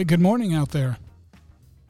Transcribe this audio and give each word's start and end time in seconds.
Hey, 0.00 0.04
good 0.04 0.18
morning 0.22 0.54
out 0.54 0.70
there. 0.70 0.96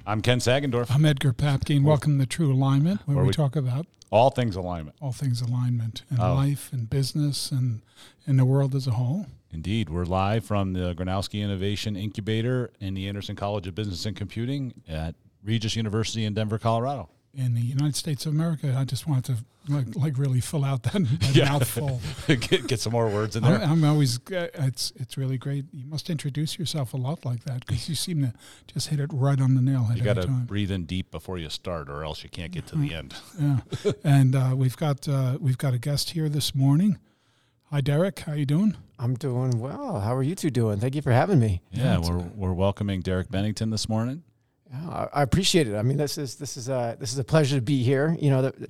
I'm 0.04 0.20
Ken 0.20 0.40
Sagendorf. 0.40 0.90
I'm 0.92 1.04
Edgar 1.04 1.32
Papke. 1.32 1.80
Welcome 1.80 2.18
to 2.18 2.26
True 2.26 2.52
Alignment, 2.52 3.02
where, 3.06 3.14
Where 3.14 3.22
we, 3.24 3.28
we- 3.28 3.32
talk 3.34 3.54
about 3.54 3.86
All 4.10 4.30
things 4.30 4.56
alignment. 4.56 4.96
all 5.00 5.12
things 5.12 5.40
alignment 5.40 6.02
in 6.10 6.18
Oh. 6.20 6.34
life 6.34 6.70
and 6.72 6.90
business 6.90 7.52
and 7.52 7.82
in 8.26 8.36
the 8.36 8.44
world 8.44 8.74
as 8.74 8.88
a 8.88 8.90
whole. 8.90 9.26
Indeed, 9.52 9.90
we're 9.90 10.06
live 10.06 10.44
from 10.44 10.72
the 10.72 10.92
Gronowski 10.92 11.40
Innovation 11.40 11.94
Incubator 11.94 12.72
in 12.80 12.94
the 12.94 13.06
Anderson 13.06 13.36
College 13.36 13.68
of 13.68 13.76
Business 13.76 14.04
and 14.04 14.16
Computing 14.16 14.74
at 14.88 15.14
Regis 15.44 15.76
University 15.76 16.24
in 16.24 16.34
Denver, 16.34 16.58
Colorado. 16.58 17.10
In 17.32 17.54
the 17.54 17.60
United 17.60 17.94
States 17.94 18.26
of 18.26 18.32
America, 18.32 18.74
I 18.76 18.84
just 18.84 19.06
wanted 19.06 19.24
to 19.36 19.72
like, 19.72 19.94
like 19.94 20.18
really 20.18 20.40
fill 20.40 20.64
out 20.64 20.82
that, 20.82 20.92
that 21.20 21.34
Yeah. 21.36 21.44
mouthful. 21.50 22.00
get, 22.26 22.66
get 22.66 22.80
some 22.80 22.92
more 22.92 23.08
words 23.08 23.36
in 23.36 23.44
I'm, 23.44 23.52
there. 23.60 23.68
I'm 23.68 23.84
always 23.84 24.18
uh, 24.32 24.48
it's 24.54 24.92
it's 24.96 25.16
really 25.16 25.38
great. 25.38 25.66
You 25.72 25.86
must 25.86 26.10
introduce 26.10 26.58
yourself 26.58 26.92
a 26.92 26.96
lot 26.96 27.24
like 27.24 27.44
that 27.44 27.64
because 27.66 27.88
you 27.88 27.94
seem 27.94 28.22
to 28.22 28.32
just 28.66 28.88
hit 28.88 28.98
it 28.98 29.10
right 29.12 29.40
on 29.40 29.54
the 29.54 29.60
nail 29.62 29.84
head 29.84 29.98
You 29.98 30.02
got 30.02 30.20
to 30.22 30.26
breathe 30.26 30.72
in 30.72 30.86
deep 30.86 31.10
before 31.12 31.38
you 31.38 31.50
start, 31.50 31.88
or 31.88 32.02
else 32.02 32.24
you 32.24 32.30
can't 32.30 32.50
get 32.50 32.66
to 32.68 32.76
the 32.76 32.94
end. 32.94 33.14
Yeah, 33.38 33.60
and 34.02 34.34
uh, 34.34 34.52
we've 34.56 34.76
got 34.76 35.06
uh, 35.08 35.38
we've 35.40 35.58
got 35.58 35.72
a 35.72 35.78
guest 35.78 36.10
here 36.10 36.28
this 36.28 36.52
morning. 36.54 36.98
Hi, 37.70 37.80
Derek. 37.80 38.18
How 38.20 38.32
you 38.32 38.46
doing? 38.46 38.76
I'm 38.98 39.14
doing 39.14 39.60
well. 39.60 40.00
How 40.00 40.16
are 40.16 40.22
you 40.24 40.34
two 40.34 40.50
doing? 40.50 40.80
Thank 40.80 40.96
you 40.96 41.02
for 41.02 41.12
having 41.12 41.38
me. 41.38 41.62
Yeah, 41.70 41.98
it's 41.98 42.10
we're, 42.10 42.18
we're 42.34 42.52
welcoming 42.52 43.00
Derek 43.02 43.30
Bennington 43.30 43.70
this 43.70 43.88
morning. 43.88 44.24
Yeah, 44.70 44.88
I, 44.88 45.20
I 45.20 45.22
appreciate 45.22 45.66
it. 45.68 45.74
I 45.76 45.82
mean, 45.82 45.96
this 45.96 46.16
is 46.18 46.36
this 46.36 46.56
is 46.56 46.68
a 46.68 46.96
this 47.00 47.12
is 47.12 47.18
a 47.18 47.24
pleasure 47.24 47.56
to 47.56 47.62
be 47.62 47.82
here. 47.82 48.16
You 48.20 48.30
know, 48.30 48.42
the, 48.42 48.68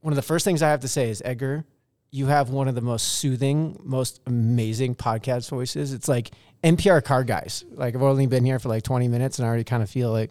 one 0.00 0.12
of 0.12 0.16
the 0.16 0.22
first 0.22 0.44
things 0.44 0.62
I 0.62 0.70
have 0.70 0.80
to 0.80 0.88
say 0.88 1.10
is 1.10 1.22
Edgar, 1.24 1.64
you 2.10 2.26
have 2.26 2.50
one 2.50 2.68
of 2.68 2.74
the 2.74 2.80
most 2.80 3.04
soothing, 3.18 3.78
most 3.82 4.20
amazing 4.26 4.94
podcast 4.94 5.50
voices. 5.50 5.92
It's 5.92 6.08
like 6.08 6.30
NPR 6.62 7.04
car 7.04 7.24
guys. 7.24 7.62
Like 7.72 7.94
I've 7.94 8.02
only 8.02 8.26
been 8.26 8.44
here 8.44 8.58
for 8.58 8.70
like 8.70 8.84
20 8.84 9.08
minutes, 9.08 9.38
and 9.38 9.44
I 9.44 9.48
already 9.48 9.64
kind 9.64 9.82
of 9.82 9.90
feel 9.90 10.10
like, 10.12 10.30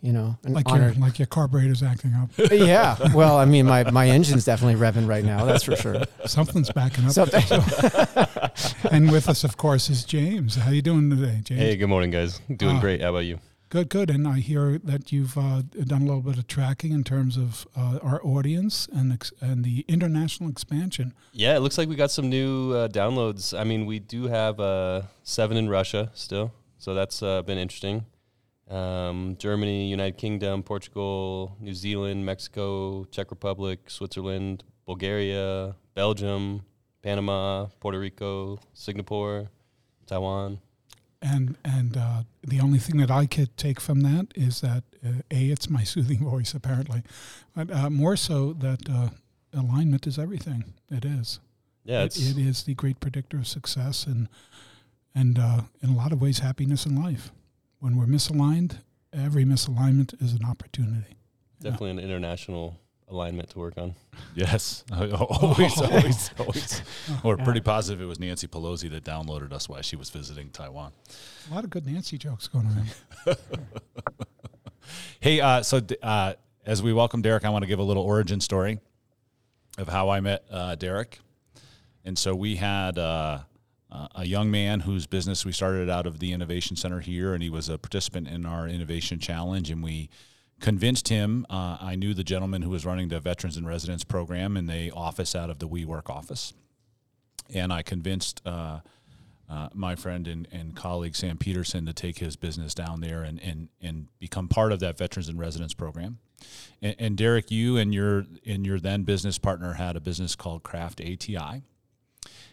you 0.00 0.12
know, 0.14 0.38
an 0.44 0.54
Like 0.54 0.66
your 0.70 0.92
like 0.94 1.18
your 1.18 1.26
carburetor's 1.26 1.82
acting 1.82 2.14
up. 2.14 2.30
yeah. 2.52 2.96
Well, 3.14 3.36
I 3.36 3.44
mean, 3.44 3.66
my 3.66 3.90
my 3.90 4.08
engine's 4.08 4.46
definitely 4.46 4.80
revving 4.80 5.06
right 5.06 5.24
now. 5.24 5.44
That's 5.44 5.64
for 5.64 5.76
sure. 5.76 6.04
Something's 6.24 6.70
backing 6.72 7.04
up. 7.04 7.10
Something. 7.12 7.42
and 8.90 9.12
with 9.12 9.28
us, 9.28 9.44
of 9.44 9.58
course, 9.58 9.90
is 9.90 10.04
James. 10.04 10.54
How 10.56 10.70
you 10.70 10.80
doing 10.82 11.10
today, 11.10 11.40
James? 11.44 11.60
Hey, 11.60 11.76
good 11.76 11.88
morning, 11.88 12.10
guys. 12.10 12.40
Doing 12.56 12.76
Ah. 12.76 12.80
great. 12.80 13.02
How 13.02 13.10
about 13.10 13.26
you? 13.26 13.38
Good, 13.70 13.88
good. 13.88 14.10
And 14.10 14.28
I 14.28 14.38
hear 14.38 14.78
that 14.78 15.10
you've 15.10 15.36
uh, 15.36 15.62
done 15.62 16.02
a 16.02 16.04
little 16.04 16.20
bit 16.20 16.38
of 16.38 16.46
tracking 16.46 16.92
in 16.92 17.02
terms 17.02 17.36
of 17.36 17.66
uh, 17.76 17.98
our 18.02 18.24
audience 18.24 18.88
and 18.92 19.12
ex- 19.12 19.32
and 19.40 19.64
the 19.64 19.84
international 19.88 20.48
expansion. 20.48 21.12
Yeah, 21.32 21.56
it 21.56 21.60
looks 21.60 21.76
like 21.76 21.88
we 21.88 21.96
got 21.96 22.10
some 22.12 22.28
new 22.28 22.72
uh, 22.72 22.88
downloads. 22.88 23.58
I 23.58 23.64
mean, 23.64 23.86
we 23.86 23.98
do 23.98 24.28
have 24.28 24.60
uh, 24.60 25.02
seven 25.24 25.56
in 25.56 25.68
Russia 25.68 26.10
still, 26.14 26.52
so 26.78 26.94
that's 26.94 27.22
uh, 27.22 27.42
been 27.42 27.58
interesting. 27.58 28.04
Um, 28.70 29.36
Germany, 29.38 29.88
United 29.88 30.18
Kingdom, 30.18 30.62
Portugal, 30.62 31.56
New 31.60 31.74
Zealand, 31.74 32.24
Mexico, 32.24 33.04
Czech 33.10 33.30
Republic, 33.30 33.90
Switzerland, 33.90 34.62
Bulgaria, 34.86 35.74
Belgium, 35.94 36.62
Panama, 37.02 37.66
Puerto 37.80 37.98
Rico, 37.98 38.58
Singapore, 38.72 39.50
Taiwan. 40.06 40.60
And 41.32 41.56
and 41.64 41.96
uh, 41.96 42.22
the 42.42 42.60
only 42.60 42.78
thing 42.78 42.98
that 43.00 43.10
I 43.10 43.24
could 43.26 43.56
take 43.56 43.80
from 43.80 44.00
that 44.02 44.26
is 44.34 44.60
that 44.60 44.84
uh, 45.04 45.22
a 45.30 45.50
it's 45.50 45.70
my 45.70 45.82
soothing 45.92 46.18
voice 46.18 46.52
apparently, 46.54 47.02
but 47.56 47.70
uh, 47.70 47.88
more 47.90 48.16
so 48.16 48.52
that 48.54 48.80
uh, 48.90 49.08
alignment 49.52 50.06
is 50.06 50.18
everything. 50.18 50.64
It 50.90 51.04
is. 51.04 51.40
Yeah, 51.84 52.04
It- 52.04 52.16
it's 52.38 52.62
the 52.62 52.74
great 52.74 53.00
predictor 53.00 53.38
of 53.38 53.46
success 53.46 54.06
and 54.06 54.28
and 55.14 55.38
uh, 55.38 55.62
in 55.82 55.88
a 55.90 55.96
lot 55.96 56.12
of 56.12 56.20
ways 56.20 56.40
happiness 56.40 56.84
in 56.86 56.94
life. 57.02 57.30
When 57.80 57.96
we're 57.96 58.06
misaligned, 58.06 58.78
every 59.12 59.44
misalignment 59.44 60.20
is 60.22 60.32
an 60.34 60.44
opportunity. 60.44 61.16
definitely 61.60 61.90
an 61.92 61.98
international 62.00 62.76
alignment 63.14 63.50
to 63.50 63.58
work 63.58 63.78
on. 63.78 63.94
Yes, 64.34 64.84
always, 64.92 65.80
always, 65.80 66.30
always. 66.38 66.82
We're 67.22 67.36
pretty 67.36 67.60
positive 67.60 68.02
it 68.02 68.06
was 68.06 68.20
Nancy 68.20 68.46
Pelosi 68.46 68.90
that 68.90 69.04
downloaded 69.04 69.52
us 69.52 69.68
while 69.68 69.82
she 69.82 69.96
was 69.96 70.10
visiting 70.10 70.50
Taiwan. 70.50 70.92
A 71.50 71.54
lot 71.54 71.64
of 71.64 71.70
good 71.70 71.86
Nancy 71.86 72.18
jokes 72.18 72.48
going 72.48 72.66
around. 72.66 73.38
Hey, 75.20 75.40
uh, 75.40 75.62
so 75.62 75.80
uh, 76.02 76.34
as 76.66 76.82
we 76.82 76.92
welcome 76.92 77.22
Derek, 77.22 77.44
I 77.44 77.48
want 77.48 77.62
to 77.62 77.66
give 77.66 77.78
a 77.78 77.82
little 77.84 78.02
origin 78.02 78.40
story 78.40 78.78
of 79.78 79.88
how 79.88 80.10
I 80.10 80.20
met 80.20 80.44
uh, 80.50 80.74
Derek. 80.74 81.20
And 82.04 82.18
so 82.18 82.34
we 82.34 82.56
had 82.56 82.98
uh, 82.98 83.40
uh, 83.90 84.08
a 84.14 84.26
young 84.26 84.50
man 84.50 84.80
whose 84.80 85.06
business 85.06 85.44
we 85.44 85.52
started 85.52 85.88
out 85.88 86.06
of 86.06 86.18
the 86.18 86.32
Innovation 86.32 86.76
Center 86.76 87.00
here, 87.00 87.32
and 87.32 87.42
he 87.42 87.48
was 87.48 87.68
a 87.68 87.78
participant 87.78 88.28
in 88.28 88.44
our 88.44 88.68
Innovation 88.68 89.18
Challenge. 89.18 89.70
And 89.70 89.82
we 89.82 90.10
convinced 90.60 91.08
him. 91.08 91.46
Uh, 91.50 91.78
I 91.80 91.96
knew 91.96 92.14
the 92.14 92.24
gentleman 92.24 92.62
who 92.62 92.70
was 92.70 92.86
running 92.86 93.08
the 93.08 93.20
Veterans 93.20 93.56
and 93.56 93.66
Residents 93.66 94.04
program 94.04 94.56
in 94.56 94.66
the 94.66 94.90
office 94.92 95.34
out 95.34 95.50
of 95.50 95.58
the 95.58 95.68
WeWork 95.68 96.10
office, 96.10 96.52
and 97.52 97.72
I 97.72 97.82
convinced. 97.82 98.40
Uh, 98.46 98.80
uh, 99.46 99.68
my 99.74 99.94
friend 99.94 100.26
and, 100.26 100.48
and 100.50 100.74
colleague 100.74 101.14
Sam 101.14 101.36
Peterson 101.36 101.84
to 101.84 101.92
take 101.92 102.18
his 102.18 102.34
business 102.34 102.74
down 102.74 103.02
there 103.02 103.22
and, 103.22 103.38
and, 103.42 103.68
and 103.80 104.06
become 104.18 104.48
part 104.48 104.72
of 104.72 104.80
that 104.80 104.96
Veterans 104.96 105.28
and 105.28 105.38
Residents 105.38 105.74
program. 105.74 106.18
And, 106.82 106.96
and 106.98 107.16
Derek, 107.16 107.50
you 107.50 107.76
and 107.76 107.94
your 107.94 108.26
and 108.46 108.66
your 108.66 108.80
then 108.80 109.02
business 109.02 109.38
partner 109.38 109.74
had 109.74 109.96
a 109.96 110.00
business 110.00 110.34
called 110.34 110.62
Craft 110.62 111.00
ATI, 111.00 111.62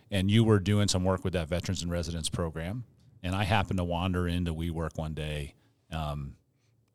and 0.09 0.29
you 0.29 0.43
were 0.43 0.59
doing 0.59 0.87
some 0.87 1.03
work 1.03 1.23
with 1.23 1.33
that 1.33 1.47
Veterans 1.47 1.81
and 1.81 1.91
Residents 1.91 2.29
program. 2.29 2.83
And 3.23 3.35
I 3.35 3.43
happened 3.43 3.77
to 3.77 3.83
wander 3.83 4.27
into 4.27 4.53
WeWork 4.53 4.97
one 4.97 5.13
day, 5.13 5.53
um, 5.91 6.33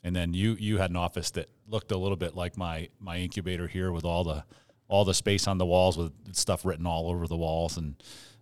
and 0.07 0.15
then 0.15 0.33
you 0.33 0.57
you 0.61 0.79
had 0.79 0.91
an 0.91 0.97
office 0.97 1.33
that 1.33 1.51
looked 1.69 1.91
a 1.91 1.99
little 1.99 2.17
bit 2.17 2.37
like 2.37 2.57
my 2.57 2.89
my 3.01 3.19
incubator 3.19 3.67
here 3.67 3.91
with 3.91 4.05
all 4.05 4.23
the 4.23 4.45
all 4.87 5.05
the 5.05 5.13
space 5.13 5.49
on 5.49 5.59
the 5.59 5.67
walls 5.67 5.99
with 5.99 6.13
stuff 6.33 6.65
written 6.65 6.87
all 6.87 7.11
over 7.11 7.27
the 7.27 7.37
walls 7.37 7.77
and 7.77 7.97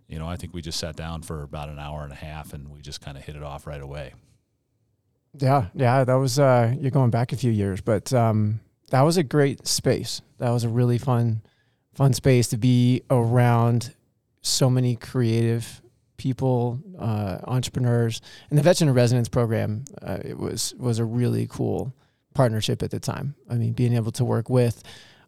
you 0.07 0.19
know, 0.19 0.27
I 0.27 0.35
think 0.35 0.53
we 0.53 0.61
just 0.61 0.79
sat 0.79 0.95
down 0.95 1.23
for 1.23 1.41
about 1.41 1.69
an 1.69 1.79
hour 1.79 2.03
and 2.03 2.11
a 2.11 2.15
half 2.15 2.53
and 2.53 2.69
we 2.69 2.79
just 2.79 3.01
kind 3.01 3.17
of 3.17 3.23
hit 3.23 3.35
it 3.35 3.41
off 3.41 3.65
right 3.65 3.81
away. 3.81 4.13
Yeah, 5.39 5.69
yeah, 5.73 6.03
that 6.03 6.13
was 6.13 6.37
uh 6.37 6.75
you're 6.79 6.91
going 6.91 7.09
back 7.09 7.33
a 7.33 7.35
few 7.35 7.51
years, 7.51 7.81
but 7.81 8.13
um 8.13 8.59
that 8.91 9.01
was 9.01 9.17
a 9.17 9.23
great 9.23 9.67
space. 9.67 10.21
That 10.37 10.51
was 10.51 10.63
a 10.63 10.69
really 10.69 10.99
fun 10.99 11.41
fun 11.95 12.13
space 12.13 12.47
to 12.49 12.57
be 12.57 13.01
around 13.09 13.95
so 14.43 14.69
many 14.69 14.95
creative 14.95 15.81
people, 16.17 16.79
uh 16.99 17.39
entrepreneurs. 17.45 18.21
And 18.49 18.57
the 18.57 18.63
Veteran 18.63 18.93
Residence 18.93 19.29
program 19.29 19.85
uh, 20.01 20.19
it 20.23 20.37
was 20.37 20.73
was 20.77 20.99
a 20.99 21.05
really 21.05 21.47
cool 21.47 21.93
partnership 22.33 22.83
at 22.83 22.91
the 22.91 22.99
time. 22.99 23.35
I 23.49 23.55
mean, 23.55 23.73
being 23.73 23.93
able 23.93 24.11
to 24.13 24.25
work 24.25 24.49
with 24.49 24.83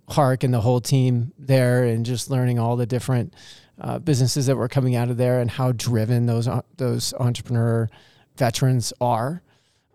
Hark 0.09 0.43
and 0.43 0.53
the 0.53 0.61
whole 0.61 0.81
team 0.81 1.33
there 1.37 1.83
and 1.83 2.05
just 2.05 2.29
learning 2.29 2.59
all 2.59 2.75
the 2.75 2.85
different 2.85 3.33
uh, 3.79 3.99
businesses 3.99 4.45
that 4.45 4.55
were 4.55 4.67
coming 4.67 4.95
out 4.95 5.09
of 5.09 5.17
there 5.17 5.39
and 5.39 5.49
how 5.49 5.71
driven 5.71 6.25
those 6.25 6.47
uh, 6.47 6.61
those 6.77 7.13
entrepreneur 7.15 7.89
veterans 8.35 8.93
are. 9.01 9.41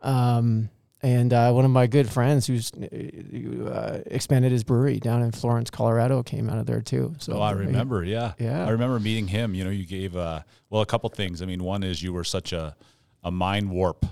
Um, 0.02 0.69
and 1.02 1.32
uh, 1.32 1.50
one 1.52 1.64
of 1.64 1.70
my 1.70 1.86
good 1.88 2.08
friends 2.08 2.46
who's 2.46 2.70
uh, 2.72 4.02
expanded 4.06 4.52
his 4.52 4.62
brewery 4.62 5.00
down 5.00 5.22
in 5.22 5.32
Florence, 5.32 5.68
Colorado, 5.68 6.22
came 6.22 6.48
out 6.48 6.58
of 6.58 6.66
there 6.66 6.80
too. 6.80 7.14
So 7.18 7.34
Oh, 7.34 7.40
I 7.40 7.52
remember, 7.52 8.04
yeah. 8.04 8.34
Yeah. 8.38 8.66
I 8.66 8.70
remember 8.70 9.00
meeting 9.00 9.26
him. 9.26 9.54
You 9.54 9.64
know, 9.64 9.70
you 9.70 9.84
gave, 9.84 10.16
uh, 10.16 10.42
well, 10.70 10.82
a 10.82 10.86
couple 10.86 11.08
things. 11.10 11.42
I 11.42 11.46
mean, 11.46 11.64
one 11.64 11.82
is 11.82 12.02
you 12.02 12.12
were 12.12 12.24
such 12.24 12.52
a, 12.52 12.76
a 13.25 13.31
mind 13.32 13.70
warp 13.70 14.06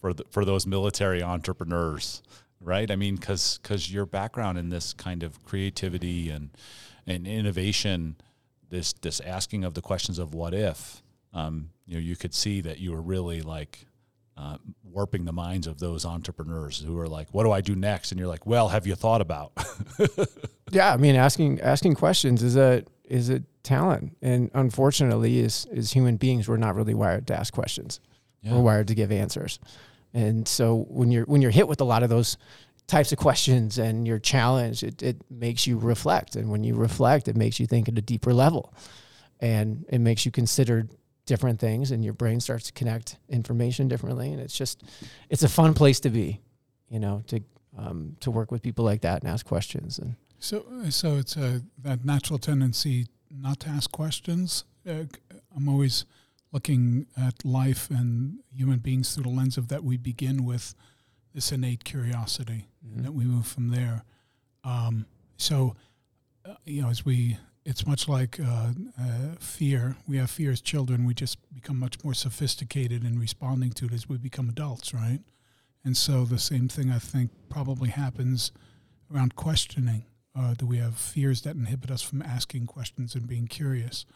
for, 0.00 0.12
the, 0.12 0.24
for 0.30 0.44
those 0.44 0.66
military 0.66 1.22
entrepreneurs, 1.22 2.22
right? 2.60 2.90
I 2.90 2.96
mean, 2.96 3.14
because 3.14 3.58
cause 3.62 3.90
your 3.90 4.06
background 4.06 4.58
in 4.58 4.70
this 4.70 4.92
kind 4.92 5.22
of 5.22 5.44
creativity 5.44 6.30
and, 6.30 6.50
and 7.06 7.26
innovation, 7.28 8.16
this, 8.70 8.92
this 8.92 9.20
asking 9.20 9.62
of 9.64 9.74
the 9.74 9.82
questions 9.82 10.18
of 10.18 10.34
what 10.34 10.52
if, 10.52 11.02
um, 11.32 11.70
you 11.86 11.94
know, 11.94 12.00
you 12.00 12.16
could 12.16 12.34
see 12.34 12.60
that 12.62 12.78
you 12.80 12.90
were 12.90 13.00
really 13.02 13.40
like, 13.40 13.86
uh, 14.38 14.56
warping 14.84 15.24
the 15.24 15.32
minds 15.32 15.66
of 15.66 15.80
those 15.80 16.04
entrepreneurs 16.04 16.78
who 16.78 16.98
are 16.98 17.08
like, 17.08 17.28
"What 17.34 17.42
do 17.42 17.50
I 17.50 17.60
do 17.60 17.74
next?" 17.74 18.12
And 18.12 18.18
you're 18.20 18.28
like, 18.28 18.46
"Well, 18.46 18.68
have 18.68 18.86
you 18.86 18.94
thought 18.94 19.20
about?" 19.20 19.52
yeah, 20.70 20.92
I 20.92 20.96
mean, 20.96 21.16
asking 21.16 21.60
asking 21.60 21.94
questions 21.94 22.42
is 22.42 22.56
a 22.56 22.84
is 23.04 23.30
a 23.30 23.40
talent, 23.64 24.16
and 24.22 24.50
unfortunately, 24.54 25.42
as 25.44 25.66
as 25.72 25.92
human 25.92 26.16
beings, 26.16 26.48
we're 26.48 26.56
not 26.56 26.76
really 26.76 26.94
wired 26.94 27.26
to 27.26 27.38
ask 27.38 27.52
questions. 27.52 27.98
Yeah. 28.42 28.54
We're 28.54 28.62
wired 28.62 28.88
to 28.88 28.94
give 28.94 29.10
answers, 29.10 29.58
and 30.14 30.46
so 30.46 30.86
when 30.88 31.10
you're 31.10 31.24
when 31.24 31.42
you're 31.42 31.50
hit 31.50 31.66
with 31.66 31.80
a 31.80 31.84
lot 31.84 32.04
of 32.04 32.08
those 32.08 32.36
types 32.86 33.10
of 33.10 33.18
questions 33.18 33.76
and 33.76 34.06
you're 34.06 34.20
challenged, 34.20 34.82
it, 34.82 35.02
it 35.02 35.16
makes 35.28 35.66
you 35.66 35.78
reflect, 35.78 36.36
and 36.36 36.48
when 36.48 36.62
you 36.62 36.76
reflect, 36.76 37.26
it 37.26 37.36
makes 37.36 37.58
you 37.58 37.66
think 37.66 37.88
at 37.88 37.98
a 37.98 38.02
deeper 38.02 38.32
level, 38.32 38.72
and 39.40 39.84
it 39.88 39.98
makes 39.98 40.24
you 40.24 40.30
consider 40.30 40.86
different 41.28 41.60
things 41.60 41.90
and 41.92 42.04
your 42.04 42.14
brain 42.14 42.40
starts 42.40 42.64
to 42.66 42.72
connect 42.72 43.16
information 43.28 43.86
differently 43.88 44.32
and 44.32 44.40
it's 44.40 44.56
just 44.56 44.82
it's 45.30 45.42
a 45.44 45.48
fun 45.48 45.74
place 45.74 46.00
to 46.00 46.10
be 46.10 46.40
you 46.88 46.98
know 46.98 47.22
to 47.26 47.40
um, 47.76 48.16
to 48.20 48.30
work 48.30 48.50
with 48.50 48.62
people 48.62 48.84
like 48.84 49.02
that 49.02 49.22
and 49.22 49.30
ask 49.30 49.46
questions 49.46 49.98
and 49.98 50.16
So, 50.40 50.64
so 50.90 51.16
it's 51.16 51.36
a 51.36 51.62
that 51.84 52.04
natural 52.04 52.38
tendency 52.38 53.06
not 53.30 53.60
to 53.60 53.68
ask 53.68 53.90
questions. 53.92 54.64
Uh, 54.88 55.04
I'm 55.54 55.68
always 55.68 56.04
looking 56.50 57.06
at 57.16 57.44
life 57.44 57.90
and 57.90 58.38
human 58.50 58.78
beings 58.78 59.14
through 59.14 59.24
the 59.24 59.36
lens 59.40 59.58
of 59.58 59.68
that 59.68 59.82
we 59.84 59.96
begin 59.98 60.44
with 60.44 60.74
this 61.34 61.52
innate 61.52 61.84
curiosity 61.84 62.62
Mm-hmm. 62.82 62.96
and 62.96 63.04
that 63.04 63.12
we 63.12 63.24
move 63.24 63.46
from 63.46 63.68
there. 63.68 64.04
Um, 64.64 65.04
so, 65.36 65.74
uh, 66.44 66.54
you 66.64 66.80
know, 66.82 66.88
as 66.90 67.04
we, 67.04 67.36
it's 67.70 67.86
much 67.86 68.08
like 68.08 68.40
uh, 68.40 68.70
uh, 68.98 69.34
fear. 69.38 69.96
We 70.06 70.16
have 70.16 70.30
fear 70.30 70.50
as 70.50 70.60
children. 70.62 71.04
We 71.06 71.14
just 71.14 71.36
become 71.54 71.78
much 71.78 72.02
more 72.02 72.14
sophisticated 72.14 73.04
in 73.04 73.18
responding 73.20 73.72
to 73.72 73.84
it 73.86 73.92
as 73.92 74.08
we 74.08 74.16
become 74.16 74.48
adults, 74.48 74.94
right? 74.94 75.20
And 75.84 75.94
so 75.96 76.24
the 76.24 76.38
same 76.38 76.66
thing 76.68 76.90
I 76.90 76.98
think 76.98 77.30
probably 77.48 77.90
happens 77.90 78.52
around 79.12 79.36
questioning. 79.36 80.04
Uh, 80.38 80.54
do 80.54 80.66
we 80.66 80.78
have 80.78 80.96
fears 80.96 81.42
that 81.42 81.56
inhibit 81.56 81.90
us 81.90 82.02
from 82.02 82.22
asking 82.22 82.66
questions 82.66 83.14
and 83.14 83.26
being 83.26 83.46
curious? 83.48 84.06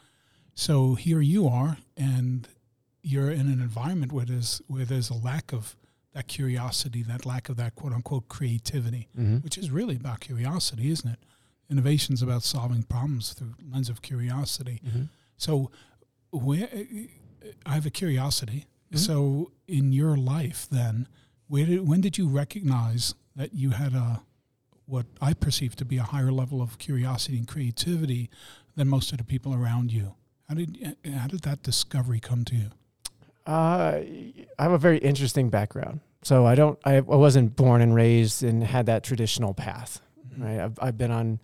So 0.55 0.95
here 0.95 1.21
you 1.21 1.47
are, 1.47 1.77
and 1.97 2.47
you're 3.01 3.31
in 3.31 3.47
an 3.55 3.61
environment 3.61 4.11
where 4.11 4.25
there's 4.25 4.61
where 4.67 4.85
there's 4.85 5.09
a 5.09 5.15
lack 5.29 5.51
of 5.53 5.75
that 6.13 6.27
curiosity, 6.27 7.03
that 7.03 7.25
lack 7.25 7.49
of 7.49 7.57
that 7.57 7.75
quote 7.75 7.93
unquote 7.93 8.27
creativity, 8.29 9.09
Mm-hmm. 9.17 9.37
which 9.37 9.57
is 9.57 9.69
really 9.71 9.95
about 9.95 10.19
curiosity, 10.21 10.89
isn't 10.91 11.09
it? 11.11 11.19
Innovation's 11.69 12.21
about 12.21 12.43
solving 12.43 12.83
problems 12.83 13.33
through 13.33 13.53
lens 13.71 13.89
of 13.89 14.01
curiosity. 14.01 14.81
Mm-hmm. 14.85 15.03
So, 15.37 15.71
where 16.31 16.69
I 17.65 17.73
have 17.73 17.85
a 17.85 17.89
curiosity. 17.89 18.65
Mhm. 18.91 18.99
So, 18.99 19.51
in 19.67 19.91
your 19.91 20.15
life, 20.15 20.67
then, 20.69 21.07
where 21.47 21.65
did 21.65 21.87
when 21.87 22.01
did 22.01 22.17
you 22.17 22.27
recognize 22.27 23.15
that 23.35 23.53
you 23.53 23.71
had 23.71 23.93
a 23.93 24.21
what 24.85 25.05
I 25.21 25.33
perceive 25.33 25.75
to 25.77 25.85
be 25.85 25.97
a 25.97 26.03
higher 26.03 26.31
level 26.31 26.61
of 26.61 26.77
curiosity 26.77 27.37
and 27.37 27.47
creativity 27.47 28.29
than 28.75 28.87
most 28.87 29.11
of 29.11 29.17
the 29.17 29.23
people 29.23 29.53
around 29.53 29.91
you? 29.91 30.15
How 30.47 30.55
did 30.55 30.97
how 31.05 31.27
did 31.27 31.41
that 31.41 31.63
discovery 31.63 32.19
come 32.19 32.45
to 32.45 32.55
you? 32.55 32.69
Uh, 33.45 34.01
I 34.59 34.63
have 34.63 34.71
a 34.71 34.77
very 34.77 34.99
interesting 34.99 35.49
background. 35.49 35.99
So 36.23 36.45
I 36.45 36.55
don't, 36.55 36.79
I, 36.85 36.95
I 36.95 37.01
wasn't 37.01 37.55
born 37.55 37.81
and 37.81 37.93
raised 37.93 38.43
and 38.43 38.63
had 38.63 38.85
that 38.85 39.03
traditional 39.03 39.53
path, 39.53 39.99
right? 40.37 40.59
I've, 40.59 40.77
I've 40.81 40.97
been 40.97 41.11
on 41.11 41.39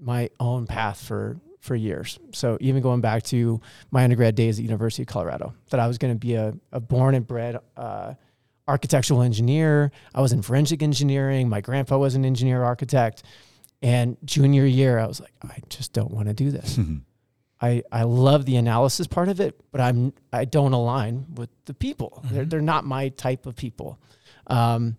my 0.00 0.30
own 0.40 0.66
path 0.66 1.00
for, 1.02 1.38
for 1.60 1.74
years. 1.76 2.18
So 2.32 2.58
even 2.60 2.82
going 2.82 3.00
back 3.00 3.22
to 3.24 3.60
my 3.90 4.04
undergrad 4.04 4.34
days 4.34 4.58
at 4.58 4.64
University 4.64 5.02
of 5.02 5.08
Colorado, 5.08 5.54
that 5.70 5.80
I 5.80 5.86
was 5.86 5.98
going 5.98 6.12
to 6.14 6.18
be 6.18 6.34
a, 6.34 6.54
a 6.72 6.80
born 6.80 7.14
and 7.14 7.26
bred, 7.26 7.58
uh, 7.76 8.14
architectural 8.68 9.22
engineer. 9.22 9.90
I 10.14 10.20
was 10.20 10.32
in 10.32 10.42
forensic 10.42 10.82
engineering. 10.82 11.48
My 11.48 11.60
grandpa 11.60 11.98
was 11.98 12.14
an 12.14 12.24
engineer 12.24 12.62
architect. 12.62 13.22
And 13.82 14.16
junior 14.24 14.64
year, 14.64 14.98
I 14.98 15.06
was 15.06 15.20
like, 15.20 15.32
I 15.44 15.58
just 15.68 15.92
don't 15.92 16.12
want 16.12 16.28
to 16.28 16.34
do 16.34 16.50
this. 16.52 16.78
I, 17.60 17.82
I 17.92 18.02
love 18.04 18.44
the 18.44 18.56
analysis 18.56 19.06
part 19.06 19.28
of 19.28 19.38
it, 19.38 19.60
but 19.70 19.80
I'm 19.80 20.12
I 20.32 20.44
don't 20.46 20.72
align 20.72 21.26
with 21.36 21.48
the 21.66 21.74
people. 21.74 22.20
They're 22.24 22.44
Mhm. 22.44 22.50
they're 22.50 22.60
not 22.60 22.84
my 22.84 23.10
type 23.10 23.46
of 23.46 23.54
people, 23.54 24.00
um, 24.48 24.96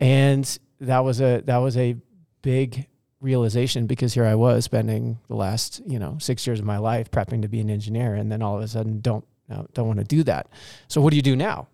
and 0.00 0.58
that 0.80 0.98
was 0.98 1.22
a 1.22 1.40
that 1.46 1.56
was 1.58 1.78
a 1.78 1.96
big 2.44 2.86
realization 3.20 3.86
because 3.86 4.12
here 4.12 4.26
I 4.26 4.34
was 4.34 4.66
spending 4.66 5.18
the 5.28 5.34
last 5.34 5.80
you 5.86 5.98
know 5.98 6.18
six 6.20 6.46
years 6.46 6.60
of 6.60 6.66
my 6.66 6.76
life 6.78 7.10
prepping 7.10 7.42
to 7.42 7.48
be 7.48 7.58
an 7.58 7.70
engineer, 7.70 8.14
and 8.14 8.30
then 8.30 8.42
all 8.42 8.56
of 8.56 8.62
a 8.62 8.68
sudden 8.68 9.00
don't 9.00 9.24
no, 9.48 9.66
don't 9.72 9.88
want 9.88 9.98
to 9.98 10.04
do 10.04 10.22
that. 10.24 10.48
So 10.88 11.00
what 11.00 11.10
do 11.10 11.16
you 11.16 11.22
do 11.22 11.34
now? 11.34 11.68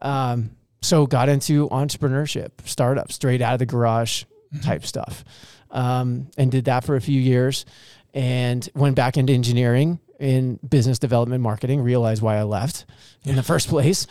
Um, 0.00 0.50
so 0.82 1.06
got 1.06 1.28
into 1.28 1.68
entrepreneurship, 1.68 2.50
startup, 2.64 3.12
straight 3.12 3.42
out 3.42 3.54
of 3.54 3.58
the 3.58 3.66
garage 3.66 4.24
type 4.62 4.84
stuff, 4.84 5.24
um, 5.70 6.30
and 6.36 6.50
did 6.50 6.64
that 6.64 6.84
for 6.84 6.96
a 6.96 7.00
few 7.00 7.20
years 7.20 7.66
and 8.14 8.68
went 8.74 8.96
back 8.96 9.18
into 9.18 9.32
engineering 9.34 10.00
in 10.18 10.58
business 10.66 10.98
development 10.98 11.42
marketing 11.42 11.82
realized 11.82 12.22
why 12.22 12.38
i 12.38 12.42
left 12.42 12.86
in 13.24 13.36
the 13.36 13.42
first 13.42 13.68
place 13.74 14.06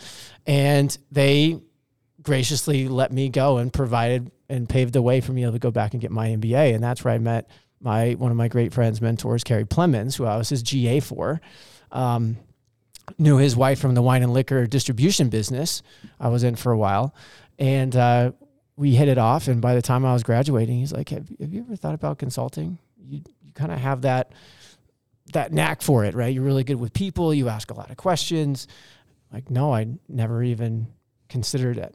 and 0.46 0.96
they 1.10 1.60
graciously 2.22 2.86
let 2.86 3.12
me 3.12 3.28
go 3.28 3.58
and 3.58 3.72
provided 3.72 4.30
and 4.48 4.68
paved 4.68 4.92
the 4.92 5.02
way 5.02 5.20
for 5.20 5.32
me 5.32 5.42
to 5.42 5.58
go 5.58 5.70
back 5.70 5.92
and 5.92 6.00
get 6.00 6.10
my 6.10 6.28
mba 6.28 6.74
and 6.74 6.82
that's 6.82 7.04
where 7.04 7.14
i 7.14 7.18
met 7.18 7.48
my 7.80 8.12
one 8.12 8.30
of 8.30 8.36
my 8.36 8.48
great 8.48 8.72
friends 8.72 9.00
mentors 9.00 9.44
Kerry 9.44 9.64
Plemmons, 9.64 10.16
who 10.16 10.24
i 10.24 10.36
was 10.36 10.48
his 10.48 10.62
ga 10.62 11.00
for. 11.00 11.40
Um, 11.92 12.38
knew 13.18 13.36
his 13.36 13.54
wife 13.54 13.78
from 13.78 13.94
the 13.94 14.02
wine 14.02 14.22
and 14.22 14.32
liquor 14.32 14.66
distribution 14.66 15.28
business. 15.28 15.82
I 16.18 16.28
was 16.28 16.42
in 16.42 16.56
for 16.56 16.72
a 16.72 16.78
while. 16.78 17.14
And 17.58 17.94
uh, 17.94 18.32
we 18.76 18.96
hit 18.96 19.08
it 19.08 19.18
off. 19.18 19.48
And 19.48 19.62
by 19.62 19.74
the 19.74 19.82
time 19.82 20.04
i 20.04 20.12
was 20.12 20.22
graduating 20.22 20.78
he's 20.78 20.92
like 20.92 21.10
have, 21.10 21.28
have 21.40 21.52
you 21.52 21.60
ever 21.60 21.76
thought 21.76 21.94
about 21.94 22.18
consulting? 22.18 22.78
You, 22.98 23.22
you 23.42 23.52
kind 23.52 23.72
of 23.72 23.78
have 23.78 24.02
that 24.02 24.32
that 25.32 25.52
knack 25.52 25.82
for 25.82 26.04
it 26.04 26.14
right? 26.14 26.32
You're 26.32 26.44
really 26.44 26.64
good 26.64 26.76
with 26.76 26.92
people. 26.92 27.32
You 27.34 27.48
ask 27.48 27.70
a 27.70 27.74
lot 27.74 27.90
of 27.90 27.96
questions. 27.96 28.66
Like 29.32 29.50
no 29.50 29.72
i 29.72 29.86
never 30.08 30.42
even 30.42 30.88
considered 31.28 31.78
it 31.78 31.94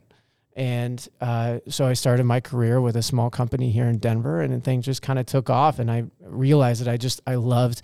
and 0.54 1.08
uh, 1.20 1.58
so 1.68 1.86
i 1.86 1.92
started 1.92 2.24
my 2.24 2.40
career 2.40 2.80
with 2.80 2.96
a 2.96 3.02
small 3.02 3.30
company 3.30 3.70
here 3.70 3.86
in 3.86 3.98
denver 3.98 4.40
and 4.40 4.62
things 4.62 4.84
just 4.84 5.02
kind 5.02 5.18
of 5.18 5.26
took 5.26 5.48
off 5.48 5.78
and 5.78 5.90
i 5.90 6.04
realized 6.20 6.80
that 6.84 6.90
i 6.90 6.96
just 6.96 7.20
i 7.26 7.34
loved 7.34 7.82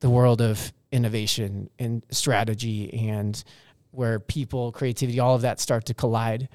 the 0.00 0.10
world 0.10 0.40
of 0.40 0.72
innovation 0.92 1.68
and 1.78 2.04
strategy 2.10 2.92
and 3.08 3.42
where 3.90 4.20
people 4.20 4.70
creativity 4.72 5.18
all 5.18 5.34
of 5.34 5.42
that 5.42 5.58
start 5.60 5.84
to 5.86 5.94
collide 5.94 6.48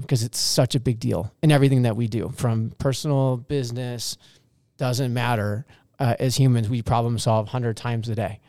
because 0.00 0.22
it's 0.22 0.38
such 0.38 0.74
a 0.74 0.80
big 0.80 0.98
deal 0.98 1.32
in 1.42 1.50
everything 1.50 1.82
that 1.82 1.96
we 1.96 2.06
do 2.08 2.30
from 2.36 2.70
personal 2.78 3.36
business 3.36 4.16
doesn't 4.76 5.14
matter 5.14 5.64
uh, 5.98 6.16
as 6.18 6.36
humans 6.36 6.68
we 6.68 6.82
problem 6.82 7.18
solve 7.18 7.46
100 7.46 7.76
times 7.76 8.08
a 8.08 8.14
day. 8.14 8.40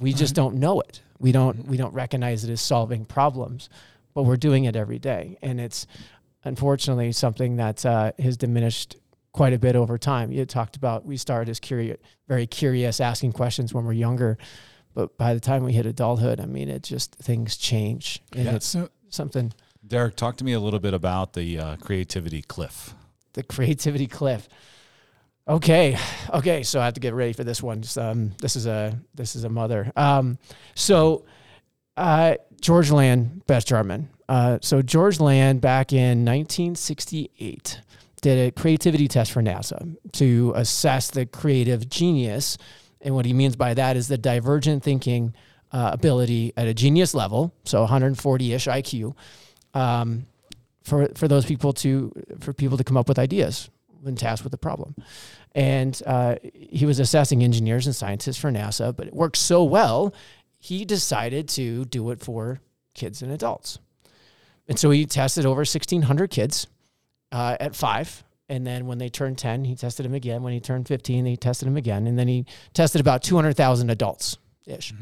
We 0.00 0.12
just 0.12 0.32
Right. 0.32 0.36
don't 0.44 0.56
know 0.56 0.80
it. 0.80 1.00
We 1.18 1.32
don't 1.32 1.66
we 1.66 1.76
don't 1.76 1.92
recognize 1.94 2.44
it 2.44 2.50
as 2.50 2.60
solving 2.60 3.04
problems 3.04 3.68
but 4.14 4.22
we're 4.22 4.36
doing 4.36 4.64
it 4.64 4.76
every 4.76 4.98
day 4.98 5.36
and 5.42 5.60
it's 5.60 5.86
unfortunately 6.44 7.12
something 7.12 7.56
that 7.56 7.84
uh, 7.84 8.12
has 8.18 8.36
diminished 8.36 8.96
quite 9.32 9.52
a 9.52 9.58
bit 9.58 9.74
over 9.76 9.98
time 9.98 10.30
you 10.32 10.44
talked 10.46 10.76
about 10.76 11.04
we 11.04 11.16
started 11.16 11.50
as 11.50 11.58
curious 11.60 11.98
very 12.28 12.46
curious 12.46 13.00
asking 13.00 13.32
questions 13.32 13.74
when 13.74 13.84
we're 13.84 13.92
younger 13.92 14.38
but 14.94 15.16
by 15.18 15.34
the 15.34 15.40
time 15.40 15.64
we 15.64 15.72
hit 15.72 15.86
adulthood 15.86 16.40
i 16.40 16.46
mean 16.46 16.68
it 16.68 16.82
just 16.82 17.14
things 17.16 17.56
change 17.56 18.22
and 18.32 18.44
Yeah. 18.44 18.54
it's 18.54 18.66
So, 18.66 18.88
something 19.08 19.52
Derek, 19.86 20.16
talk 20.16 20.36
to 20.36 20.44
me 20.44 20.54
a 20.54 20.60
little 20.60 20.80
bit 20.80 20.94
about 20.94 21.34
the 21.34 21.58
uh, 21.58 21.76
creativity 21.76 22.40
cliff. 22.40 22.94
the 23.34 23.42
creativity 23.42 24.06
cliff. 24.06 24.48
Okay, 25.46 25.98
okay. 26.32 26.62
So 26.62 26.80
I 26.80 26.86
have 26.86 26.94
to 26.94 27.00
get 27.00 27.12
ready 27.12 27.34
for 27.34 27.44
this 27.44 27.62
one. 27.62 27.82
Um, 27.98 28.32
this 28.40 28.56
is 28.56 28.64
a 28.66 28.98
this 29.14 29.36
is 29.36 29.44
a 29.44 29.50
mother. 29.50 29.92
Um, 29.94 30.38
so 30.74 31.26
uh, 31.98 32.36
George 32.64 32.90
Land, 32.90 33.44
Beth 33.46 33.66
Jarman. 33.66 34.08
Uh, 34.26 34.56
so 34.62 34.80
George 34.80 35.20
Land, 35.20 35.60
back 35.60 35.92
in 35.92 36.24
1968, 36.24 37.78
did 38.22 38.48
a 38.48 38.50
creativity 38.52 39.06
test 39.06 39.32
for 39.32 39.42
NASA 39.42 39.94
to 40.12 40.50
assess 40.56 41.10
the 41.10 41.26
creative 41.26 41.90
genius, 41.90 42.56
and 43.02 43.14
what 43.14 43.26
he 43.26 43.34
means 43.34 43.54
by 43.54 43.74
that 43.74 43.98
is 43.98 44.08
the 44.08 44.16
divergent 44.16 44.82
thinking 44.82 45.34
uh, 45.72 45.90
ability 45.92 46.54
at 46.56 46.66
a 46.66 46.72
genius 46.72 47.12
level, 47.12 47.52
so 47.64 47.86
140-ish 47.86 48.66
IQ. 48.66 49.14
Um, 49.74 50.24
for 50.84 51.08
for 51.14 51.28
those 51.28 51.44
people 51.44 51.74
to 51.74 52.12
for 52.40 52.54
people 52.54 52.78
to 52.78 52.84
come 52.84 52.96
up 52.96 53.08
with 53.08 53.18
ideas 53.18 53.68
when 54.00 54.16
tasked 54.16 54.44
with 54.44 54.54
a 54.54 54.58
problem. 54.58 54.94
And 55.54 56.00
uh, 56.06 56.36
he 56.52 56.86
was 56.86 56.98
assessing 56.98 57.42
engineers 57.42 57.86
and 57.86 57.94
scientists 57.94 58.38
for 58.38 58.50
NASA, 58.50 58.94
but 58.94 59.06
it 59.06 59.14
worked 59.14 59.36
so 59.36 59.64
well, 59.64 60.14
he 60.64 60.86
decided 60.86 61.46
to 61.46 61.84
do 61.84 62.10
it 62.10 62.20
for 62.20 62.58
kids 62.94 63.20
and 63.20 63.30
adults. 63.30 63.78
And 64.66 64.78
so 64.78 64.90
he 64.90 65.04
tested 65.04 65.44
over 65.44 65.58
1,600 65.58 66.30
kids 66.30 66.68
uh, 67.30 67.58
at 67.60 67.76
five. 67.76 68.24
And 68.48 68.66
then 68.66 68.86
when 68.86 68.96
they 68.96 69.10
turned 69.10 69.36
10, 69.36 69.66
he 69.66 69.76
tested 69.76 70.06
them 70.06 70.14
again. 70.14 70.42
When 70.42 70.54
he 70.54 70.60
turned 70.60 70.88
15, 70.88 71.26
he 71.26 71.36
tested 71.36 71.66
them 71.66 71.76
again. 71.76 72.06
And 72.06 72.18
then 72.18 72.28
he 72.28 72.46
tested 72.72 73.02
about 73.02 73.22
200,000 73.22 73.90
adults 73.90 74.38
ish. 74.66 74.94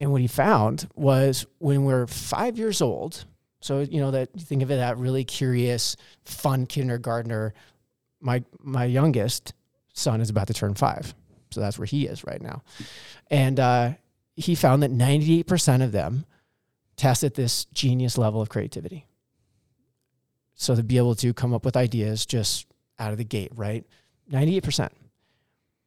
And 0.00 0.10
what 0.10 0.20
he 0.20 0.26
found 0.26 0.88
was 0.96 1.46
when 1.58 1.84
we're 1.84 2.08
five 2.08 2.58
years 2.58 2.82
old, 2.82 3.24
so 3.60 3.80
you 3.82 4.00
know 4.00 4.10
that 4.10 4.30
you 4.34 4.40
think 4.40 4.62
of 4.62 4.70
it 4.72 4.76
that 4.76 4.98
really 4.98 5.24
curious, 5.24 5.96
fun 6.24 6.66
kindergartner. 6.66 7.54
My 8.20 8.44
my 8.60 8.84
youngest 8.84 9.54
son 9.92 10.20
is 10.20 10.30
about 10.30 10.46
to 10.48 10.54
turn 10.54 10.74
five, 10.74 11.14
so 11.50 11.60
that's 11.60 11.78
where 11.78 11.86
he 11.86 12.06
is 12.06 12.22
right 12.24 12.40
now, 12.40 12.62
and 13.28 13.58
uh, 13.58 13.94
he 14.38 14.54
found 14.54 14.82
that 14.82 14.90
ninety 14.90 15.40
eight 15.40 15.46
percent 15.46 15.82
of 15.82 15.92
them 15.92 16.24
test 16.96 17.24
at 17.24 17.34
this 17.34 17.64
genius 17.66 18.18
level 18.18 18.40
of 18.40 18.48
creativity. 18.48 19.06
So 20.54 20.74
to 20.74 20.82
be 20.82 20.98
able 20.98 21.14
to 21.16 21.32
come 21.32 21.54
up 21.54 21.64
with 21.64 21.76
ideas 21.76 22.26
just 22.26 22.66
out 22.98 23.12
of 23.12 23.18
the 23.18 23.24
gate, 23.24 23.52
right? 23.54 23.84
Ninety 24.28 24.56
eight 24.56 24.64
percent. 24.64 24.92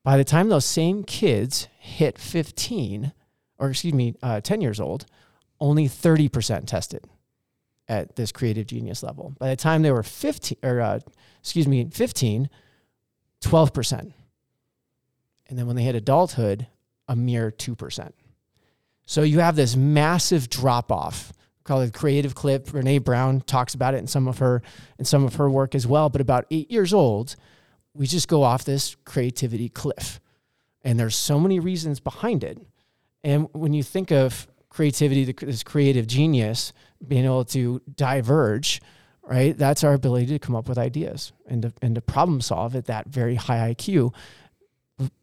By 0.03 0.17
the 0.17 0.23
time 0.23 0.49
those 0.49 0.65
same 0.65 1.03
kids 1.03 1.67
hit 1.79 2.17
fifteen, 2.17 3.13
or 3.57 3.69
excuse 3.69 3.93
me, 3.93 4.15
uh, 4.21 4.41
ten 4.41 4.61
years 4.61 4.79
old, 4.79 5.05
only 5.59 5.87
thirty 5.87 6.29
percent 6.29 6.67
tested 6.67 7.05
at 7.87 8.15
this 8.15 8.31
creative 8.31 8.67
genius 8.67 9.03
level. 9.03 9.35
By 9.37 9.49
the 9.49 9.55
time 9.55 9.81
they 9.81 9.91
were 9.91 10.01
15 10.01 10.57
or 10.63 10.79
uh, 10.79 10.99
excuse 11.41 11.67
me, 11.67 11.85
15, 11.91 12.49
12%. 13.41 14.13
And 15.49 15.59
then 15.59 15.67
when 15.67 15.75
they 15.75 15.83
hit 15.83 15.95
adulthood, 15.95 16.67
a 17.09 17.15
mere 17.15 17.51
2%. 17.51 18.11
So 19.11 19.23
you 19.23 19.39
have 19.39 19.57
this 19.57 19.75
massive 19.75 20.49
drop 20.49 20.89
off. 20.89 21.33
Call 21.65 21.81
it 21.81 21.93
creative 21.93 22.33
clip. 22.33 22.67
Brene 22.67 23.03
Brown 23.03 23.41
talks 23.41 23.73
about 23.73 23.93
it 23.93 23.97
in 23.97 24.07
some 24.07 24.25
of 24.25 24.37
her 24.37 24.61
in 24.99 25.03
some 25.03 25.25
of 25.25 25.35
her 25.35 25.49
work 25.49 25.75
as 25.75 25.85
well. 25.85 26.07
But 26.07 26.21
about 26.21 26.45
eight 26.49 26.71
years 26.71 26.93
old, 26.93 27.35
we 27.93 28.07
just 28.07 28.29
go 28.29 28.41
off 28.41 28.63
this 28.63 28.95
creativity 29.03 29.67
cliff. 29.67 30.21
And 30.85 30.97
there's 30.97 31.17
so 31.17 31.41
many 31.41 31.59
reasons 31.59 31.99
behind 31.99 32.45
it. 32.45 32.57
And 33.21 33.49
when 33.51 33.73
you 33.73 33.83
think 33.83 34.11
of 34.13 34.47
creativity, 34.69 35.25
this 35.25 35.61
creative 35.61 36.07
genius, 36.07 36.71
being 37.05 37.25
able 37.25 37.43
to 37.43 37.81
diverge, 37.93 38.81
right? 39.23 39.57
That's 39.57 39.83
our 39.83 39.93
ability 39.93 40.27
to 40.27 40.39
come 40.39 40.55
up 40.55 40.69
with 40.69 40.77
ideas 40.77 41.33
and 41.45 41.63
to, 41.63 41.73
and 41.81 41.95
to 41.95 42.01
problem 42.01 42.39
solve 42.39 42.77
at 42.77 42.85
that 42.85 43.07
very 43.07 43.35
high 43.35 43.73
IQ. 43.73 44.13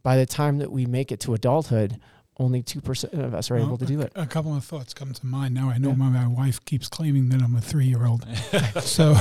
By 0.02 0.18
the 0.18 0.26
time 0.26 0.58
that 0.58 0.70
we 0.70 0.84
make 0.84 1.10
it 1.10 1.20
to 1.20 1.32
adulthood, 1.32 1.98
only 2.40 2.62
2% 2.62 3.12
of 3.14 3.34
us 3.34 3.50
are 3.50 3.56
well, 3.56 3.66
able 3.66 3.78
to 3.78 3.84
do 3.84 4.00
it. 4.00 4.12
A 4.14 4.26
couple 4.26 4.56
of 4.56 4.64
thoughts 4.64 4.94
come 4.94 5.12
to 5.12 5.26
mind 5.26 5.54
now. 5.54 5.70
I 5.70 5.78
know 5.78 5.88
yeah. 5.88 5.94
my, 5.96 6.08
my, 6.08 6.26
wife 6.28 6.64
keeps 6.64 6.88
claiming 6.88 7.28
that 7.30 7.42
I'm 7.42 7.56
a 7.56 7.60
three 7.60 7.86
year 7.86 8.06
old. 8.06 8.24
so, 8.80 9.16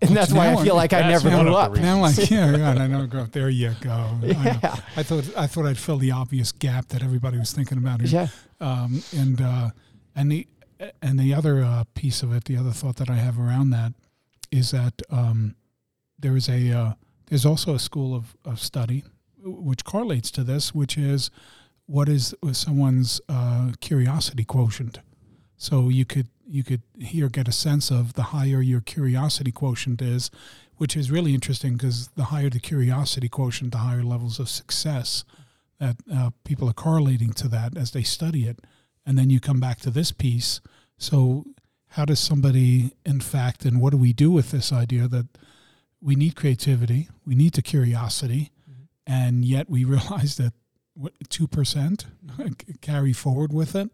and 0.00 0.16
that's 0.16 0.32
why 0.32 0.52
I 0.52 0.64
feel 0.64 0.74
like 0.74 0.94
I 0.94 1.08
never 1.08 1.28
grew 1.28 1.54
up. 1.54 1.76
Now, 1.76 2.00
like, 2.00 2.30
yeah, 2.30 2.56
God, 2.56 2.78
I 2.78 2.86
never 2.86 3.06
grew 3.06 3.20
up. 3.20 3.32
There 3.32 3.50
you 3.50 3.74
go. 3.80 4.18
Yeah. 4.22 4.58
I, 4.62 5.00
I, 5.00 5.02
thought 5.02 5.30
I 5.36 5.46
thought 5.46 5.66
I'd 5.66 5.78
fill 5.78 5.98
the 5.98 6.10
obvious 6.12 6.52
gap 6.52 6.88
that 6.88 7.02
everybody 7.02 7.38
was 7.38 7.52
thinking 7.52 7.76
about. 7.76 8.00
Here. 8.00 8.30
Yeah. 8.60 8.66
Um, 8.66 9.02
and, 9.14 9.40
uh, 9.40 9.70
and 10.16 10.32
the, 10.32 10.46
and 11.02 11.18
the 11.18 11.34
other 11.34 11.62
uh, 11.62 11.84
piece 11.94 12.22
of 12.22 12.32
it, 12.32 12.44
the 12.44 12.56
other 12.56 12.70
thought 12.70 12.96
that 12.96 13.10
I 13.10 13.16
have 13.16 13.38
around 13.38 13.70
that 13.70 13.92
is 14.50 14.70
that 14.70 15.02
um, 15.10 15.54
there 16.18 16.36
is 16.36 16.48
a, 16.48 16.70
uh, 16.72 16.92
there's 17.26 17.44
also 17.44 17.74
a 17.74 17.78
school 17.78 18.14
of, 18.14 18.36
of 18.44 18.58
study 18.58 19.04
which 19.44 19.84
correlates 19.84 20.30
to 20.30 20.44
this, 20.44 20.74
which 20.74 20.96
is, 20.96 21.30
what 21.86 22.08
is 22.08 22.34
someone's 22.52 23.20
uh, 23.28 23.72
curiosity 23.80 24.44
quotient. 24.44 25.00
So 25.56 25.88
you 25.88 26.04
could 26.04 26.28
you 26.46 26.64
could 26.64 26.82
here 27.00 27.28
get 27.28 27.48
a 27.48 27.52
sense 27.52 27.90
of 27.90 28.14
the 28.14 28.24
higher 28.24 28.60
your 28.60 28.80
curiosity 28.80 29.52
quotient 29.52 30.02
is, 30.02 30.30
which 30.76 30.96
is 30.96 31.10
really 31.10 31.34
interesting 31.34 31.74
because 31.74 32.08
the 32.08 32.24
higher 32.24 32.50
the 32.50 32.60
curiosity 32.60 33.28
quotient, 33.28 33.72
the 33.72 33.78
higher 33.78 34.02
levels 34.02 34.38
of 34.38 34.48
success 34.48 35.24
that 35.78 35.96
uh, 36.12 36.30
people 36.44 36.68
are 36.68 36.74
correlating 36.74 37.32
to 37.32 37.48
that 37.48 37.76
as 37.76 37.90
they 37.90 38.02
study 38.02 38.46
it. 38.46 38.60
And 39.04 39.18
then 39.18 39.30
you 39.30 39.40
come 39.40 39.60
back 39.60 39.80
to 39.80 39.90
this 39.90 40.12
piece. 40.12 40.60
So 40.96 41.44
how 41.88 42.04
does 42.04 42.20
somebody, 42.20 42.92
in 43.04 43.20
fact, 43.20 43.64
and 43.64 43.80
what 43.80 43.90
do 43.90 43.96
we 43.96 44.12
do 44.12 44.30
with 44.30 44.50
this 44.50 44.72
idea 44.72 45.08
that 45.08 45.26
we 46.00 46.14
need 46.14 46.36
creativity, 46.36 47.08
we 47.26 47.34
need 47.34 47.54
the 47.54 47.62
curiosity, 47.62 48.50
mm-hmm. 48.68 48.82
and 49.06 49.44
yet 49.44 49.68
we 49.68 49.84
realize 49.96 50.36
that 50.36 50.52
two 51.28 51.46
percent 51.46 52.06
carry 52.80 53.12
forward 53.12 53.52
with 53.52 53.74
it. 53.74 53.90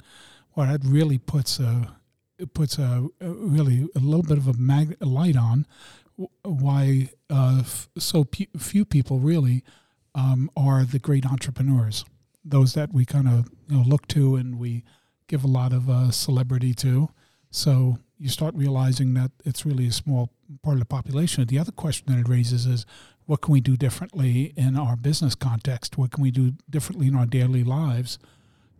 Well, 0.54 0.66
that 0.66 0.84
really 0.84 1.18
puts 1.18 1.58
a 1.60 1.94
it 2.38 2.54
puts 2.54 2.78
a, 2.78 3.08
a 3.20 3.30
really 3.30 3.88
a 3.94 3.98
little 3.98 4.22
bit 4.22 4.38
of 4.38 4.46
a, 4.46 4.52
mag, 4.52 4.96
a 5.00 5.06
light 5.06 5.36
on 5.36 5.66
why 6.42 7.10
uh, 7.30 7.58
f- 7.60 7.88
so 7.96 8.26
few 8.56 8.84
people 8.84 9.20
really 9.20 9.62
um, 10.14 10.50
are 10.56 10.84
the 10.84 10.98
great 10.98 11.24
entrepreneurs. 11.26 12.04
Those 12.44 12.74
that 12.74 12.92
we 12.92 13.04
kind 13.04 13.28
of 13.28 13.50
you 13.68 13.76
know, 13.76 13.82
look 13.82 14.08
to 14.08 14.36
and 14.36 14.58
we 14.58 14.84
give 15.28 15.44
a 15.44 15.48
lot 15.48 15.72
of 15.72 15.88
uh, 15.88 16.10
celebrity 16.10 16.74
to. 16.74 17.10
So 17.50 17.98
you 18.18 18.28
start 18.28 18.54
realizing 18.54 19.14
that 19.14 19.30
it's 19.44 19.64
really 19.64 19.86
a 19.86 19.92
small 19.92 20.30
part 20.62 20.74
of 20.74 20.80
the 20.80 20.86
population. 20.86 21.44
The 21.46 21.58
other 21.58 21.72
question 21.72 22.06
that 22.12 22.18
it 22.18 22.28
raises 22.28 22.66
is 22.66 22.84
what 23.28 23.42
can 23.42 23.52
we 23.52 23.60
do 23.60 23.76
differently 23.76 24.54
in 24.56 24.74
our 24.74 24.96
business 24.96 25.34
context? 25.34 25.98
What 25.98 26.12
can 26.12 26.22
we 26.22 26.30
do 26.30 26.54
differently 26.70 27.08
in 27.08 27.14
our 27.14 27.26
daily 27.26 27.62
lives 27.62 28.18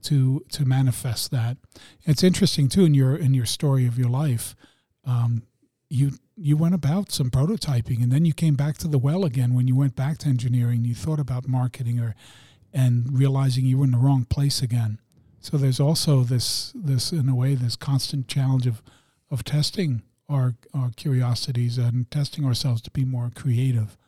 to 0.05 0.43
to 0.53 0.65
manifest 0.65 1.31
that? 1.33 1.59
It's 2.07 2.23
interesting 2.23 2.71
too 2.71 2.87
in 2.87 2.95
your 2.95 3.15
in 3.15 3.35
your 3.35 3.45
story 3.45 3.87
of 3.87 3.99
your 3.99 4.09
life. 4.09 4.57
Um, 5.05 5.43
you 5.91 6.13
you 6.35 6.57
went 6.57 6.75
about 6.75 7.13
some 7.13 7.31
prototyping 7.31 8.03
and 8.03 8.11
then 8.11 8.25
you 8.25 8.33
came 8.33 8.55
back 8.55 8.79
to 8.79 8.89
the 8.89 8.97
well 8.97 9.27
again 9.27 9.53
when 9.53 9.69
you 9.69 9.77
went 9.77 9.95
back 9.95 10.17
to 10.19 10.29
engineering. 10.29 10.83
You 10.83 10.95
thought 10.95 11.21
about 11.21 11.47
marketing 11.47 12.01
or 12.01 12.15
and 12.73 13.19
realizing 13.19 13.67
you 13.67 13.77
were 13.77 13.85
in 13.85 13.91
the 13.91 13.99
wrong 13.99 14.25
place 14.25 14.63
again. 14.63 14.99
So 15.41 15.59
there's 15.59 15.79
also 15.79 16.25
this 16.25 16.73
this 16.75 17.13
in 17.13 17.29
a 17.29 17.35
way 17.35 17.55
this 17.55 17.77
constant 17.77 18.29
challenge 18.29 18.67
of 18.67 18.83
of 19.31 19.45
testing 19.45 20.05
our 20.27 20.55
our 20.73 20.91
curiosities 20.97 21.77
and 21.77 22.11
testing 22.11 22.47
ourselves 22.47 22.81
to 22.81 22.91
be 22.91 23.05
more 23.05 23.31
creative 23.35 23.99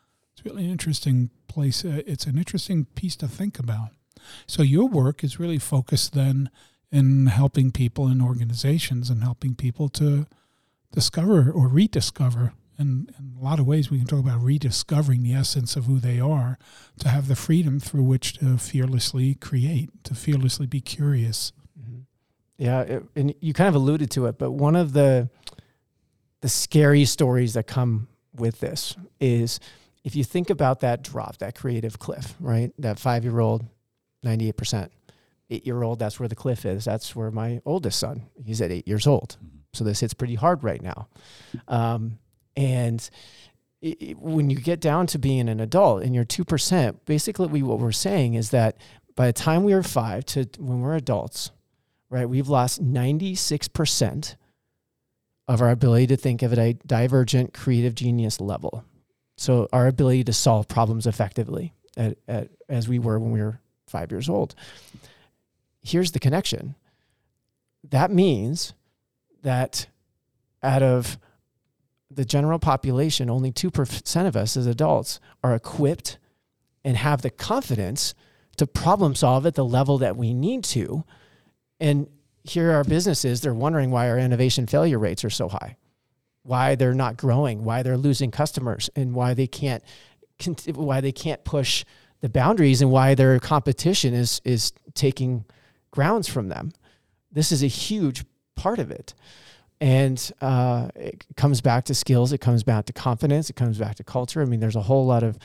it's 0.40 0.50
really 0.50 0.64
an 0.64 0.70
interesting 0.70 1.30
place. 1.49 1.85
Uh, 1.85 2.02
it's 2.06 2.26
an 2.26 2.38
interesting 2.38 2.87
piece 2.94 3.16
to 3.16 3.28
think 3.28 3.59
about. 3.59 3.90
So 4.47 4.62
your 4.62 4.88
work 4.88 5.23
is 5.23 5.38
really 5.38 5.59
focused 5.59 6.14
then 6.14 6.50
in 6.90 7.26
helping 7.26 7.70
people 7.70 8.09
in 8.09 8.20
organizations 8.23 9.11
and 9.11 9.23
helping 9.23 9.54
people 9.54 9.88
to 9.90 10.26
discover 10.92 11.50
or 11.50 11.68
rediscover. 11.68 12.54
And 12.78 13.12
in 13.18 13.37
a 13.38 13.44
lot 13.44 13.61
of 13.61 13.66
ways, 13.66 13.90
we 13.90 13.99
can 13.99 14.06
talk 14.06 14.20
about 14.20 14.40
rediscovering 14.40 15.23
the 15.23 15.35
essence 15.35 15.76
of 15.76 15.85
who 15.85 15.99
they 15.99 16.18
are, 16.18 16.59
to 17.00 17.09
have 17.09 17.28
the 17.28 17.37
freedom 17.37 17.78
through 17.78 18.04
which 18.04 18.38
to 18.38 18.56
fearlessly 18.56 19.35
create, 19.35 19.90
to 20.04 20.14
fearlessly 20.14 20.66
be 20.66 20.80
curious. 20.80 21.52
Mm-hmm. 21.78 22.00
Yeah, 22.56 22.80
it, 22.80 23.04
and 23.14 23.35
you 23.40 23.52
kind 23.52 23.68
of 23.68 23.75
alluded 23.75 24.11
to 24.12 24.26
it, 24.26 24.38
but 24.38 24.52
one 24.52 24.76
of 24.76 24.94
the 24.94 25.28
the 26.40 26.49
scary 26.49 27.04
stories 27.04 27.52
that 27.52 27.66
come 27.66 28.09
with 28.35 28.61
this 28.61 28.97
is 29.20 29.61
if 30.04 30.16
you 30.16 30.25
think 30.25 30.50
about 30.50 30.80
that 30.80 31.02
drop, 31.02 31.38
that 31.38 31.54
creative 31.54 31.99
cliff, 31.99 32.35
right? 32.40 32.73
That 32.78 32.99
five 32.99 33.25
year 33.25 33.40
old, 33.40 33.64
98%. 34.25 34.90
Eight 35.52 35.66
year 35.66 35.83
old, 35.83 35.99
that's 35.99 36.21
where 36.21 36.28
the 36.28 36.37
cliff 36.37 36.64
is. 36.64 36.85
That's 36.85 37.16
where 37.16 37.30
my 37.30 37.61
oldest 37.64 37.99
son, 37.99 38.23
he's 38.45 38.61
at 38.61 38.71
eight 38.71 38.87
years 38.87 39.07
old. 39.07 39.37
Mm-hmm. 39.37 39.57
So 39.73 39.85
this 39.85 40.00
hits 40.00 40.14
pretty 40.14 40.37
hard 40.37 40.62
right 40.62 40.80
now. 40.80 41.09
Um, 41.66 42.19
and 42.57 43.09
it, 43.80 44.02
it, 44.02 44.19
when 44.19 44.50
you 44.50 44.59
get 44.59 44.80
down 44.80 45.07
to 45.09 45.19
being 45.19 45.49
an 45.49 45.61
adult 45.61 46.02
and 46.02 46.14
you're 46.14 46.25
2%, 46.25 46.97
basically 47.04 47.49
we, 47.49 47.62
what 47.62 47.78
we're 47.78 47.92
saying 47.92 48.35
is 48.35 48.50
that 48.50 48.76
by 49.16 49.26
the 49.26 49.33
time 49.33 49.64
we 49.64 49.73
are 49.73 49.83
five 49.83 50.25
to 50.26 50.49
when 50.59 50.80
we're 50.80 50.97
adults, 50.97 51.50
right, 52.11 52.28
we've 52.28 52.49
lost 52.49 52.83
96% 52.83 54.37
of 55.49 55.61
our 55.61 55.71
ability 55.71 56.07
to 56.09 56.16
think 56.16 56.42
of 56.42 56.52
a 56.52 56.75
divergent 56.75 57.52
creative 57.52 57.95
genius 57.95 58.40
level. 58.40 58.85
So 59.40 59.70
our 59.73 59.87
ability 59.87 60.25
to 60.25 60.35
solve 60.35 60.68
problems 60.68 61.06
effectively 61.06 61.73
at, 61.97 62.18
at, 62.28 62.50
as 62.68 62.90
we 62.90 62.99
were 62.99 63.18
when 63.18 63.32
we 63.32 63.40
were 63.40 63.59
five 63.87 64.12
years 64.12 64.28
old. 64.28 64.54
Here's 65.80 66.12
the 66.12 66.20
connection. 66.20 66.75
That 67.88 68.11
means 68.11 68.75
that 69.40 69.87
out 70.62 70.82
of 70.82 71.18
the 72.11 72.26
general 72.26 72.59
population, 72.59 73.30
only 73.30 73.50
2% 73.50 74.26
of 74.26 74.37
us 74.37 74.59
as 74.59 74.66
adults 74.66 75.20
are 75.42 75.54
equipped 75.54 76.18
and 76.85 76.99
have 76.99 77.23
the 77.23 77.30
confidence 77.30 78.14
to 78.59 78.66
problem 78.66 79.14
solve 79.14 79.47
at 79.47 79.54
the 79.54 79.64
level 79.64 79.97
that 79.97 80.18
we 80.18 80.35
need 80.35 80.64
to. 80.64 81.02
And 81.80 82.09
here 82.44 82.73
are 82.73 82.85
businesses, 82.85 83.40
they're 83.40 83.54
wondering 83.54 83.90
why 83.90 84.11
our 84.11 84.18
innovation 84.18 84.66
failure 84.66 84.99
rates 84.99 85.25
are 85.25 85.30
so 85.30 85.49
high 85.49 85.78
why 86.42 86.75
they're 86.75 86.94
not 86.94 87.16
growing, 87.16 87.64
why 87.64 87.82
they're 87.82 87.97
losing 87.97 88.30
customers, 88.30 88.90
and 88.97 89.14
why 89.14 89.35
they 89.35 89.47
can't 89.47 89.82
why 90.75 91.00
they 91.00 91.12
can't 91.12 91.44
push 91.44 91.85
the 92.20 92.28
boundaries 92.28 92.80
and 92.80 92.90
why 92.90 93.14
their 93.14 93.38
competition 93.38 94.14
is 94.14 94.40
is 94.44 94.73
taking 94.94 95.44
grounds 95.90 96.28
from 96.28 96.49
them. 96.49 96.73
This 97.32 97.52
is 97.52 97.62
a 97.62 97.68
huge 97.68 98.25
part 98.56 98.78
of 98.78 98.90
it. 98.90 99.14
And 99.82 100.30
uh, 100.42 100.88
it 100.94 101.25
comes 101.37 101.62
back 101.62 101.85
to 101.87 101.94
skills, 101.94 102.32
it 102.32 102.38
comes 102.38 102.62
back 102.62 102.85
to 102.87 102.92
confidence, 102.92 103.49
it 103.49 103.56
comes 103.56 103.78
back 103.78 103.97
to 103.97 104.04
culture. 104.04 104.42
I 104.42 104.44
mean, 104.44 104.61
there's 104.61 104.76
a 104.76 104.82
whole 104.82 105.06
lot 105.06 105.23
of 105.23 105.38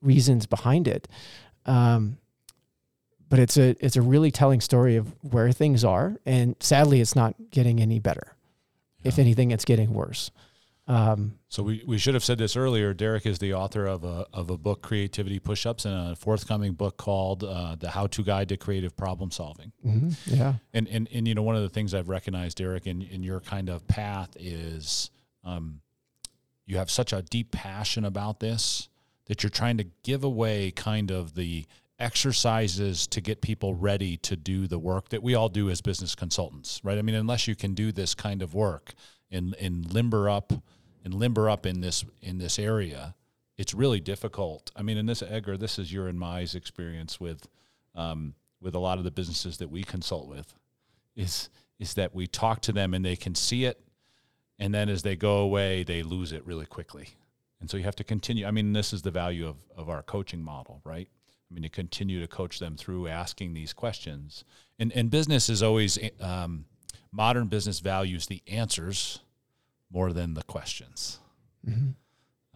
reasons 0.00 0.46
behind 0.46 0.86
it. 0.86 1.08
Um, 1.66 2.18
but 3.28 3.38
it's 3.38 3.56
a 3.56 3.76
it's 3.84 3.96
a 3.96 4.02
really 4.02 4.30
telling 4.30 4.60
story 4.60 4.96
of 4.96 5.14
where 5.22 5.52
things 5.52 5.84
are, 5.84 6.16
and 6.26 6.56
sadly, 6.60 7.00
it's 7.00 7.14
not 7.16 7.34
getting 7.50 7.80
any 7.80 8.00
better. 8.00 8.34
If 9.04 9.18
anything, 9.18 9.50
it's 9.50 9.64
getting 9.64 9.92
worse. 9.92 10.30
Um, 10.90 11.38
so 11.48 11.62
we, 11.62 11.84
we 11.86 11.98
should 11.98 12.14
have 12.14 12.24
said 12.24 12.38
this 12.38 12.56
earlier. 12.56 12.92
Derek 12.92 13.24
is 13.24 13.38
the 13.38 13.54
author 13.54 13.86
of 13.86 14.02
a 14.02 14.26
of 14.32 14.50
a 14.50 14.58
book, 14.58 14.82
Creativity 14.82 15.38
Pushups, 15.38 15.84
and 15.84 16.12
a 16.12 16.16
forthcoming 16.16 16.72
book 16.72 16.96
called 16.96 17.44
uh, 17.44 17.76
The 17.78 17.90
How 17.90 18.08
to 18.08 18.24
Guide 18.24 18.48
to 18.48 18.56
Creative 18.56 18.96
Problem 18.96 19.30
Solving. 19.30 19.70
Mm-hmm. 19.86 20.34
Yeah. 20.34 20.54
And, 20.72 20.88
and 20.88 21.08
and 21.12 21.28
you 21.28 21.34
know 21.34 21.42
one 21.42 21.54
of 21.54 21.62
the 21.62 21.68
things 21.68 21.94
I've 21.94 22.08
recognized, 22.08 22.58
Derek, 22.58 22.88
in 22.88 23.02
in 23.02 23.22
your 23.22 23.38
kind 23.38 23.68
of 23.68 23.86
path 23.86 24.30
is 24.36 25.10
um, 25.44 25.80
you 26.66 26.78
have 26.78 26.90
such 26.90 27.12
a 27.12 27.22
deep 27.22 27.52
passion 27.52 28.04
about 28.04 28.40
this 28.40 28.88
that 29.26 29.44
you're 29.44 29.50
trying 29.50 29.76
to 29.76 29.86
give 30.02 30.24
away 30.24 30.72
kind 30.72 31.12
of 31.12 31.36
the 31.36 31.66
exercises 32.00 33.06
to 33.08 33.20
get 33.20 33.40
people 33.40 33.74
ready 33.74 34.16
to 34.16 34.36
do 34.36 34.66
the 34.66 34.78
work 34.78 35.10
that 35.10 35.22
we 35.22 35.34
all 35.34 35.48
do 35.48 35.70
as 35.70 35.80
business 35.80 36.14
consultants, 36.14 36.80
right? 36.82 36.98
I 36.98 37.02
mean, 37.02 37.14
unless 37.14 37.46
you 37.46 37.54
can 37.54 37.74
do 37.74 37.92
this 37.92 38.14
kind 38.14 38.42
of 38.42 38.54
work 38.54 38.94
and 39.30 39.54
and 39.60 39.92
limber 39.92 40.28
up 40.28 40.52
and 41.04 41.14
limber 41.14 41.48
up 41.48 41.66
in 41.66 41.80
this 41.80 42.04
in 42.22 42.38
this 42.38 42.58
area, 42.58 43.14
it's 43.56 43.74
really 43.74 44.00
difficult. 44.00 44.70
I 44.74 44.82
mean, 44.82 44.96
in 44.96 45.06
this 45.06 45.22
Edgar, 45.22 45.56
this 45.56 45.78
is 45.78 45.92
your 45.92 46.08
and 46.08 46.18
my 46.18 46.40
experience 46.40 47.20
with 47.20 47.46
um, 47.94 48.34
with 48.60 48.74
a 48.74 48.78
lot 48.78 48.98
of 48.98 49.04
the 49.04 49.10
businesses 49.10 49.58
that 49.58 49.70
we 49.70 49.82
consult 49.82 50.28
with. 50.28 50.54
is 51.14 51.50
is 51.78 51.94
that 51.94 52.14
we 52.14 52.26
talk 52.26 52.60
to 52.60 52.72
them 52.72 52.92
and 52.94 53.04
they 53.04 53.16
can 53.16 53.34
see 53.34 53.64
it 53.64 53.80
and 54.58 54.74
then 54.74 54.88
as 54.88 55.02
they 55.02 55.16
go 55.16 55.38
away 55.38 55.82
they 55.82 56.02
lose 56.02 56.30
it 56.30 56.46
really 56.46 56.66
quickly 56.66 57.08
and 57.58 57.68
so 57.68 57.76
you 57.76 57.82
have 57.82 57.96
to 57.96 58.04
continue 58.04 58.46
i 58.46 58.50
mean 58.50 58.72
this 58.72 58.92
is 58.92 59.02
the 59.02 59.10
value 59.10 59.48
of, 59.48 59.56
of 59.76 59.88
our 59.88 60.02
coaching 60.02 60.42
model 60.42 60.80
right 60.84 61.08
i 61.50 61.54
mean 61.54 61.62
to 61.62 61.68
continue 61.68 62.20
to 62.20 62.28
coach 62.28 62.58
them 62.58 62.76
through 62.76 63.08
asking 63.08 63.54
these 63.54 63.72
questions. 63.72 64.44
And 64.78 64.92
and 64.92 65.10
business 65.10 65.48
is 65.48 65.62
always 65.62 65.98
um, 66.20 66.66
modern 67.12 67.48
business 67.48 67.80
values 67.80 68.26
the 68.26 68.42
answers 68.46 69.20
more 69.90 70.12
than 70.12 70.34
the 70.34 70.42
questions. 70.44 71.18
Mm-hmm. 71.68 71.90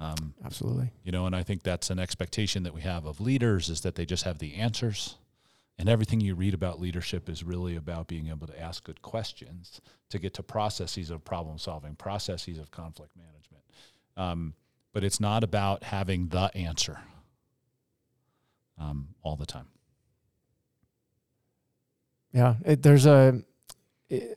um, 0.02 0.34
Absolutely. 0.42 0.90
you 1.02 1.12
know 1.12 1.26
and 1.26 1.36
i 1.36 1.42
think 1.42 1.62
that's 1.62 1.90
an 1.90 1.98
expectation 1.98 2.62
that 2.62 2.72
we 2.72 2.80
have 2.80 3.04
of 3.04 3.20
leaders 3.20 3.68
is 3.68 3.82
that 3.82 3.96
they 3.96 4.06
just 4.06 4.24
have 4.24 4.38
the 4.38 4.54
answers. 4.54 5.16
And 5.76 5.88
everything 5.88 6.20
you 6.20 6.36
read 6.36 6.54
about 6.54 6.80
leadership 6.80 7.28
is 7.28 7.42
really 7.42 7.74
about 7.74 8.06
being 8.06 8.28
able 8.28 8.46
to 8.46 8.60
ask 8.60 8.84
good 8.84 9.02
questions 9.02 9.80
to 10.08 10.20
get 10.20 10.32
to 10.34 10.42
processes 10.44 11.10
of 11.10 11.24
problem 11.24 11.58
solving 11.58 11.96
processes 11.96 12.58
of 12.58 12.70
conflict 12.70 13.16
management. 13.16 13.64
Um, 14.16 14.54
but 14.92 15.02
it's 15.02 15.18
not 15.18 15.42
about 15.42 15.82
having 15.82 16.28
the 16.28 16.48
answer 16.54 17.00
um, 18.78 19.08
all 19.22 19.36
the 19.36 19.46
time 19.46 19.66
Yeah, 22.32 22.56
it, 22.64 22.82
there's 22.82 23.06
a 23.06 23.42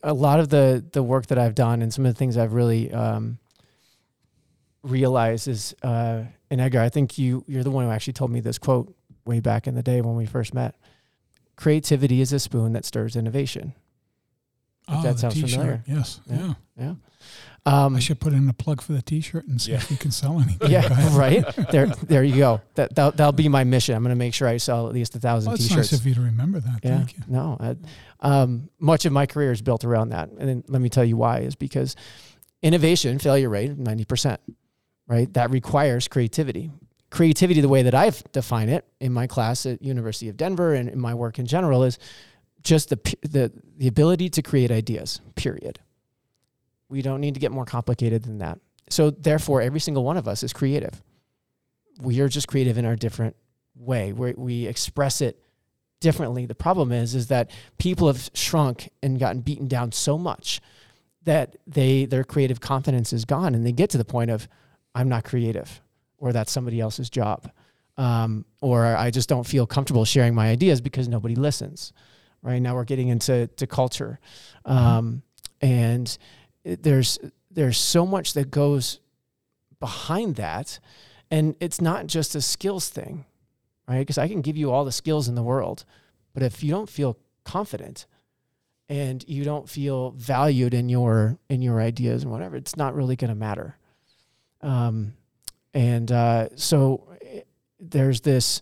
a 0.03 0.13
lot 0.13 0.39
of 0.39 0.49
the 0.49 0.85
the 0.91 1.03
work 1.03 1.27
that 1.27 1.37
I've 1.37 1.55
done 1.55 1.81
and 1.81 1.93
some 1.93 2.05
of 2.05 2.13
the 2.13 2.17
things 2.17 2.37
I've 2.37 2.53
really 2.53 2.91
um, 2.91 3.37
realized 4.83 5.47
is, 5.47 5.75
uh, 5.83 6.23
and 6.49 6.61
Edgar, 6.61 6.81
I 6.81 6.89
think 6.89 7.17
you 7.17 7.43
you're 7.47 7.63
the 7.63 7.71
one 7.71 7.85
who 7.85 7.91
actually 7.91 8.13
told 8.13 8.31
me 8.31 8.39
this 8.39 8.57
quote 8.57 8.93
way 9.25 9.39
back 9.39 9.67
in 9.67 9.75
the 9.75 9.83
day 9.83 10.01
when 10.01 10.15
we 10.15 10.25
first 10.25 10.53
met. 10.53 10.75
Creativity 11.55 12.21
is 12.21 12.31
a 12.33 12.39
spoon 12.39 12.73
that 12.73 12.85
stirs 12.85 13.15
innovation. 13.15 13.73
If 14.87 14.95
Oh, 14.99 15.01
that 15.03 15.19
sounds 15.19 15.39
familiar. 15.41 15.83
Yes. 15.87 16.21
Yeah. 16.29 16.53
Yeah. 16.77 16.93
Um, 17.67 17.95
I 17.97 17.99
should 17.99 18.19
put 18.19 18.31
in 18.33 18.47
a 18.47 18.53
plug 18.53 18.81
for 18.81 18.93
the 18.93 19.01
T-shirt 19.01 19.45
and 19.47 19.61
see 19.61 19.71
Yeah. 19.71 19.77
if 19.77 19.89
we 19.89 19.97
can 19.97 20.11
sell 20.11 20.39
anything. 20.39 20.57
Go 20.59 20.67
yeah, 20.67 21.17
right. 21.17 21.43
There, 21.69 21.87
there 22.03 22.23
you 22.23 22.37
go. 22.37 22.61
That 22.75 22.95
that'll, 22.95 23.11
that'll 23.11 23.31
be 23.33 23.49
my 23.49 23.63
mission. 23.65 23.93
I'm 23.93 24.03
going 24.03 24.15
to 24.15 24.17
make 24.17 24.33
sure 24.33 24.47
I 24.47 24.55
sell 24.57 24.87
at 24.87 24.93
least 24.93 25.15
a 25.15 25.19
thousand 25.19 25.49
Well, 25.49 25.57
t-shirts. 25.57 25.91
nice 25.91 25.99
of 25.99 26.05
you 26.07 26.15
to 26.15 26.21
remember 26.21 26.59
that. 26.61 26.79
Yeah, 26.81 26.97
Thank 26.97 27.17
you. 27.17 27.23
no. 27.27 27.57
I, 27.59 27.75
um, 28.21 28.69
much 28.79 29.05
of 29.05 29.11
my 29.11 29.25
career 29.25 29.51
is 29.51 29.61
built 29.61 29.83
around 29.83 30.09
that, 30.09 30.29
and 30.29 30.47
then 30.47 30.63
let 30.69 30.81
me 30.81 30.87
tell 30.89 31.03
you 31.03 31.17
why. 31.17 31.39
Is 31.39 31.55
because 31.55 31.95
innovation 32.61 33.19
failure 33.19 33.49
rate 33.49 33.77
ninety 33.77 34.05
percent, 34.05 34.39
right? 35.07 35.31
That 35.33 35.51
requires 35.51 36.07
creativity. 36.07 36.71
Creativity, 37.09 37.61
the 37.61 37.69
way 37.69 37.83
that 37.83 37.93
I've 37.95 38.21
defined 38.31 38.69
it 38.69 38.85
in 38.99 39.13
my 39.13 39.27
class 39.27 39.65
at 39.65 39.81
University 39.81 40.29
of 40.29 40.35
Denver 40.37 40.73
and 40.73 40.89
in 40.89 40.99
my 40.99 41.13
work 41.13 41.39
in 41.39 41.45
general, 41.45 41.83
is 41.83 41.99
just 42.63 42.89
the 42.89 42.97
the 43.23 43.51
the 43.77 43.87
ability 43.87 44.29
to 44.29 44.41
create 44.41 44.71
ideas. 44.71 45.21
Period. 45.35 45.79
We 46.89 47.01
don't 47.01 47.21
need 47.21 47.33
to 47.33 47.39
get 47.39 47.51
more 47.51 47.65
complicated 47.65 48.23
than 48.23 48.39
that. 48.39 48.59
So 48.89 49.09
therefore, 49.09 49.61
every 49.61 49.79
single 49.79 50.03
one 50.03 50.17
of 50.17 50.27
us 50.27 50.43
is 50.43 50.53
creative. 50.53 51.01
We 52.01 52.21
are 52.21 52.29
just 52.29 52.47
creative 52.47 52.77
in 52.77 52.85
our 52.85 52.95
different 52.95 53.35
way. 53.75 54.13
We 54.13 54.33
we 54.33 54.65
express 54.65 55.21
it 55.21 55.41
differently. 55.99 56.45
The 56.45 56.55
problem 56.55 56.91
is 56.91 57.15
is 57.15 57.27
that 57.27 57.51
people 57.77 58.07
have 58.07 58.29
shrunk 58.33 58.89
and 59.01 59.19
gotten 59.19 59.41
beaten 59.41 59.67
down 59.67 59.91
so 59.91 60.17
much 60.17 60.61
that 61.23 61.57
they 61.67 62.05
their 62.05 62.23
creative 62.23 62.61
confidence 62.61 63.11
is 63.11 63.25
gone, 63.25 63.55
and 63.55 63.65
they 63.65 63.71
get 63.71 63.89
to 63.91 63.97
the 63.97 64.05
point 64.05 64.31
of 64.31 64.47
I'm 64.95 65.09
not 65.09 65.25
creative, 65.25 65.81
or 66.17 66.31
that's 66.31 66.51
somebody 66.51 66.79
else's 66.79 67.09
job, 67.09 67.51
um, 67.97 68.45
or 68.61 68.85
I 68.85 69.11
just 69.11 69.27
don't 69.27 69.45
feel 69.45 69.67
comfortable 69.67 70.05
sharing 70.05 70.33
my 70.33 70.49
ideas 70.49 70.81
because 70.81 71.07
nobody 71.07 71.35
listens. 71.35 71.93
Right 72.41 72.59
now, 72.59 72.75
we're 72.75 72.85
getting 72.85 73.09
into 73.09 73.47
to 73.57 73.67
culture, 73.67 74.19
um, 74.63 75.23
and 75.59 76.17
there's 76.75 77.19
there's 77.49 77.77
so 77.77 78.05
much 78.05 78.33
that 78.33 78.51
goes 78.51 78.99
behind 79.79 80.35
that, 80.35 80.79
and 81.31 81.55
it's 81.59 81.81
not 81.81 82.07
just 82.07 82.35
a 82.35 82.41
skills 82.41 82.89
thing 82.89 83.25
right? 83.87 83.99
Because 83.99 84.17
I 84.17 84.27
can 84.27 84.41
give 84.41 84.57
you 84.57 84.71
all 84.71 84.85
the 84.85 84.91
skills 84.91 85.27
in 85.27 85.35
the 85.35 85.43
world, 85.43 85.85
but 86.33 86.43
if 86.43 86.63
you 86.63 86.69
don't 86.69 86.89
feel 86.89 87.17
confident 87.43 88.05
and 88.89 89.23
you 89.27 89.43
don't 89.43 89.69
feel 89.69 90.11
valued 90.11 90.73
in 90.73 90.89
your 90.89 91.37
in 91.49 91.61
your 91.61 91.81
ideas 91.81 92.23
and 92.23 92.31
whatever, 92.31 92.55
it's 92.55 92.75
not 92.75 92.95
really 92.95 93.15
going 93.15 93.29
to 93.29 93.35
matter. 93.35 93.77
Um, 94.61 95.13
and 95.73 96.11
uh, 96.11 96.49
so 96.55 97.07
eh, 97.21 97.41
there's 97.79 98.21
this 98.21 98.61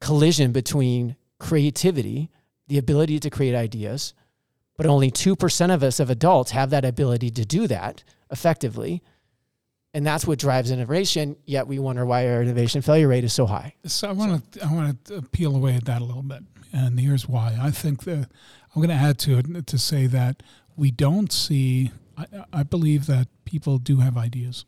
collision 0.00 0.52
between 0.52 1.16
creativity, 1.38 2.30
the 2.68 2.78
ability 2.78 3.20
to 3.20 3.30
create 3.30 3.54
ideas, 3.54 4.14
but 4.76 4.86
only 4.86 5.10
two 5.10 5.36
percent 5.36 5.72
of 5.72 5.82
us 5.82 6.00
of 6.00 6.10
adults 6.10 6.50
have 6.50 6.70
that 6.70 6.84
ability 6.84 7.30
to 7.30 7.44
do 7.44 7.66
that 7.66 8.04
effectively. 8.30 9.02
And 9.92 10.04
that's 10.04 10.26
what 10.26 10.40
drives 10.40 10.72
innovation. 10.72 11.36
Yet 11.44 11.68
we 11.68 11.78
wonder 11.78 12.04
why 12.04 12.28
our 12.28 12.42
innovation 12.42 12.82
failure 12.82 13.06
rate 13.06 13.22
is 13.22 13.32
so 13.32 13.46
high. 13.46 13.74
So 13.86 14.08
I 14.08 14.12
want 14.12 14.52
to 14.52 14.64
I 14.64 14.72
want 14.72 15.04
to 15.04 15.22
peel 15.22 15.54
away 15.54 15.74
at 15.74 15.84
that 15.84 16.02
a 16.02 16.04
little 16.04 16.22
bit, 16.22 16.42
and 16.72 16.98
here's 16.98 17.28
why. 17.28 17.56
I 17.60 17.70
think 17.70 18.02
that 18.04 18.28
I'm 18.74 18.82
going 18.82 18.88
to 18.88 18.94
add 18.94 19.18
to 19.20 19.38
it 19.38 19.66
to 19.68 19.78
say 19.78 20.06
that 20.08 20.42
we 20.76 20.90
don't 20.90 21.32
see. 21.32 21.92
I, 22.16 22.26
I 22.52 22.62
believe 22.64 23.06
that 23.06 23.28
people 23.44 23.78
do 23.78 23.98
have 23.98 24.16
ideas, 24.16 24.64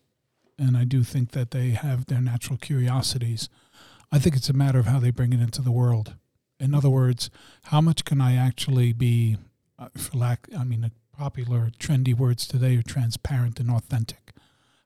and 0.59 0.77
I 0.77 0.85
do 0.85 1.03
think 1.03 1.33
that 1.33 1.51
they 1.51 1.71
have 1.71 2.07
their 2.07 2.21
natural 2.21 2.57
curiosities. 2.59 3.49
I 4.13 4.21
think 4.21 4.37
it's 4.37 4.49
a 4.49 4.53
matter 4.53 4.79
of 4.79 4.87
how 4.87 5.01
they 5.01 5.11
bring 5.11 5.33
it 5.33 5.41
into 5.41 5.63
the 5.63 5.73
world. 5.73 6.15
In 6.61 6.73
other 6.73 6.89
words, 6.89 7.31
how 7.65 7.81
much 7.81 8.05
can 8.05 8.21
I 8.21 8.37
actually 8.37 8.93
be, 8.93 9.37
uh, 9.79 9.89
for 9.97 10.17
lack, 10.17 10.49
I 10.57 10.65
mean, 10.65 10.91
popular 11.17 11.71
trendy 11.79 12.15
words 12.15 12.47
today 12.47 12.77
are 12.77 12.83
transparent 12.83 13.59
and 13.61 13.71
authentic 13.71 14.33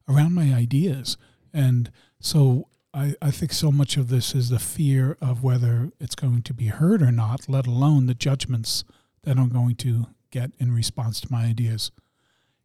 around 0.08 0.34
my 0.34 0.54
ideas. 0.54 1.16
And 1.52 1.90
so 2.20 2.68
I, 2.92 3.14
I 3.22 3.30
think 3.30 3.52
so 3.52 3.70
much 3.70 3.96
of 3.96 4.08
this 4.08 4.34
is 4.34 4.48
the 4.48 4.58
fear 4.58 5.16
of 5.20 5.42
whether 5.42 5.90
it's 6.00 6.14
going 6.14 6.42
to 6.42 6.54
be 6.54 6.66
heard 6.66 7.02
or 7.02 7.12
not, 7.12 7.48
let 7.48 7.66
alone 7.66 8.06
the 8.06 8.14
judgments 8.14 8.84
that 9.22 9.38
I'm 9.38 9.48
going 9.48 9.76
to 9.76 10.06
get 10.30 10.50
in 10.58 10.72
response 10.72 11.20
to 11.20 11.32
my 11.32 11.44
ideas. 11.44 11.90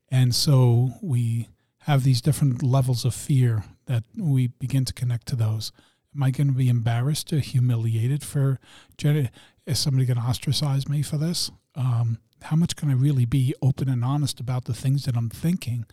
And 0.09 0.33
so 0.33 0.93
we 1.01 1.49
have 1.79 2.03
these 2.03 2.21
different 2.21 2.63
levels 2.63 3.05
of 3.05 3.13
fear 3.13 3.63
that 3.85 4.03
we 4.17 4.47
begin 4.47 4.85
to 4.85 4.93
connect 4.93 5.27
to 5.27 5.35
those. 5.35 5.71
Am 6.15 6.23
I 6.23 6.31
going 6.31 6.47
to 6.47 6.53
be 6.53 6.69
embarrassed 6.69 7.31
or 7.33 7.39
humiliated 7.39 8.23
for? 8.23 8.59
Is 9.03 9.79
somebody 9.79 10.05
going 10.05 10.17
to 10.17 10.23
ostracize 10.23 10.87
me 10.87 11.01
for 11.01 11.17
this? 11.17 11.51
Um, 11.75 12.19
how 12.43 12.55
much 12.55 12.75
can 12.75 12.89
I 12.89 12.93
really 12.93 13.25
be 13.25 13.53
open 13.61 13.89
and 13.89 14.03
honest 14.03 14.39
about 14.39 14.65
the 14.65 14.73
things 14.73 15.05
that 15.05 15.17
I'm 15.17 15.29
thinking, 15.29 15.85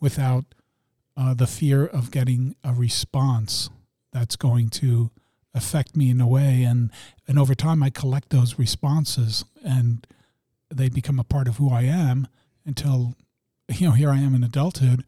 without 0.00 0.44
uh, 1.16 1.34
the 1.34 1.46
fear 1.46 1.86
of 1.86 2.10
getting 2.10 2.54
a 2.62 2.72
response 2.74 3.70
that's 4.12 4.36
going 4.36 4.68
to 4.70 5.10
affect 5.54 5.96
me 5.96 6.10
in 6.10 6.20
a 6.20 6.26
way, 6.26 6.62
and 6.62 6.90
and 7.26 7.38
over 7.38 7.54
time 7.54 7.82
I 7.82 7.90
collect 7.90 8.30
those 8.30 8.58
responses, 8.58 9.44
and 9.64 10.06
they 10.68 10.88
become 10.88 11.18
a 11.18 11.24
part 11.24 11.48
of 11.48 11.56
who 11.56 11.70
I 11.70 11.82
am 11.82 12.28
until 12.64 13.14
you 13.70 13.86
know 13.88 13.94
here 13.94 14.10
I 14.10 14.18
am 14.18 14.34
in 14.34 14.44
adulthood, 14.44 15.04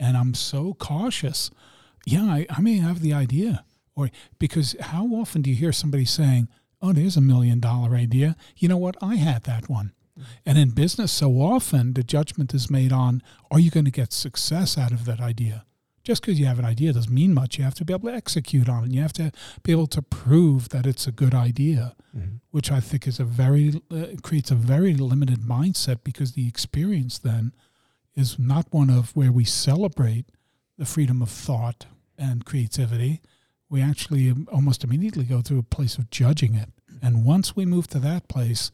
and 0.00 0.16
I'm 0.16 0.34
so 0.34 0.74
cautious. 0.74 1.50
Yeah, 2.06 2.24
I, 2.24 2.46
I 2.50 2.60
may 2.60 2.78
have 2.78 3.00
the 3.00 3.14
idea, 3.14 3.64
or 3.94 4.10
because 4.38 4.76
how 4.80 5.06
often 5.06 5.42
do 5.42 5.50
you 5.50 5.56
hear 5.56 5.72
somebody 5.72 6.04
saying, 6.04 6.48
"Oh, 6.84 6.92
there's 6.92 7.16
a 7.16 7.20
million 7.32 7.60
dollar 7.60 7.94
idea." 7.96 8.36
You 8.56 8.68
know 8.68 8.76
what? 8.76 8.96
I 9.02 9.16
had 9.16 9.44
that 9.44 9.68
one. 9.68 9.92
And 10.46 10.58
in 10.58 10.70
business, 10.70 11.10
so 11.12 11.40
often 11.40 11.94
the 11.94 12.04
judgment 12.04 12.54
is 12.54 12.70
made 12.70 12.92
on 12.92 13.22
are 13.50 13.58
you 13.58 13.70
going 13.70 13.84
to 13.86 13.90
get 13.90 14.12
success 14.12 14.78
out 14.78 14.92
of 14.92 15.04
that 15.06 15.20
idea? 15.20 15.64
Just 16.04 16.22
because 16.22 16.38
you 16.38 16.46
have 16.46 16.58
an 16.58 16.66
idea 16.66 16.92
doesn't 16.92 17.12
mean 17.12 17.32
much. 17.32 17.56
You 17.56 17.64
have 17.64 17.74
to 17.76 17.84
be 17.84 17.94
able 17.94 18.10
to 18.10 18.14
execute 18.14 18.68
on 18.68 18.84
it. 18.84 18.90
You 18.90 19.00
have 19.00 19.14
to 19.14 19.32
be 19.62 19.72
able 19.72 19.86
to 19.88 20.02
prove 20.02 20.68
that 20.68 20.86
it's 20.86 21.06
a 21.06 21.12
good 21.12 21.34
idea, 21.34 21.96
which 22.50 22.70
I 22.70 22.78
think 22.80 23.06
is 23.08 23.18
a 23.18 23.24
very 23.24 23.80
uh, 23.90 24.06
creates 24.22 24.50
a 24.50 24.54
very 24.54 24.94
limited 24.94 25.40
mindset 25.40 26.04
because 26.04 26.32
the 26.32 26.46
experience 26.46 27.18
then 27.18 27.52
is 28.14 28.38
not 28.38 28.66
one 28.70 28.90
of 28.90 29.16
where 29.16 29.32
we 29.32 29.44
celebrate 29.44 30.26
the 30.78 30.84
freedom 30.84 31.22
of 31.22 31.30
thought 31.30 31.86
and 32.18 32.44
creativity. 32.44 33.22
We 33.70 33.80
actually 33.82 34.32
almost 34.52 34.84
immediately 34.84 35.24
go 35.24 35.40
through 35.40 35.58
a 35.60 35.62
place 35.76 35.96
of 35.98 36.10
judging 36.10 36.54
it. 36.54 36.68
And 37.02 37.24
once 37.24 37.56
we 37.56 37.66
move 37.66 37.86
to 37.88 37.98
that 38.00 38.28
place, 38.28 38.70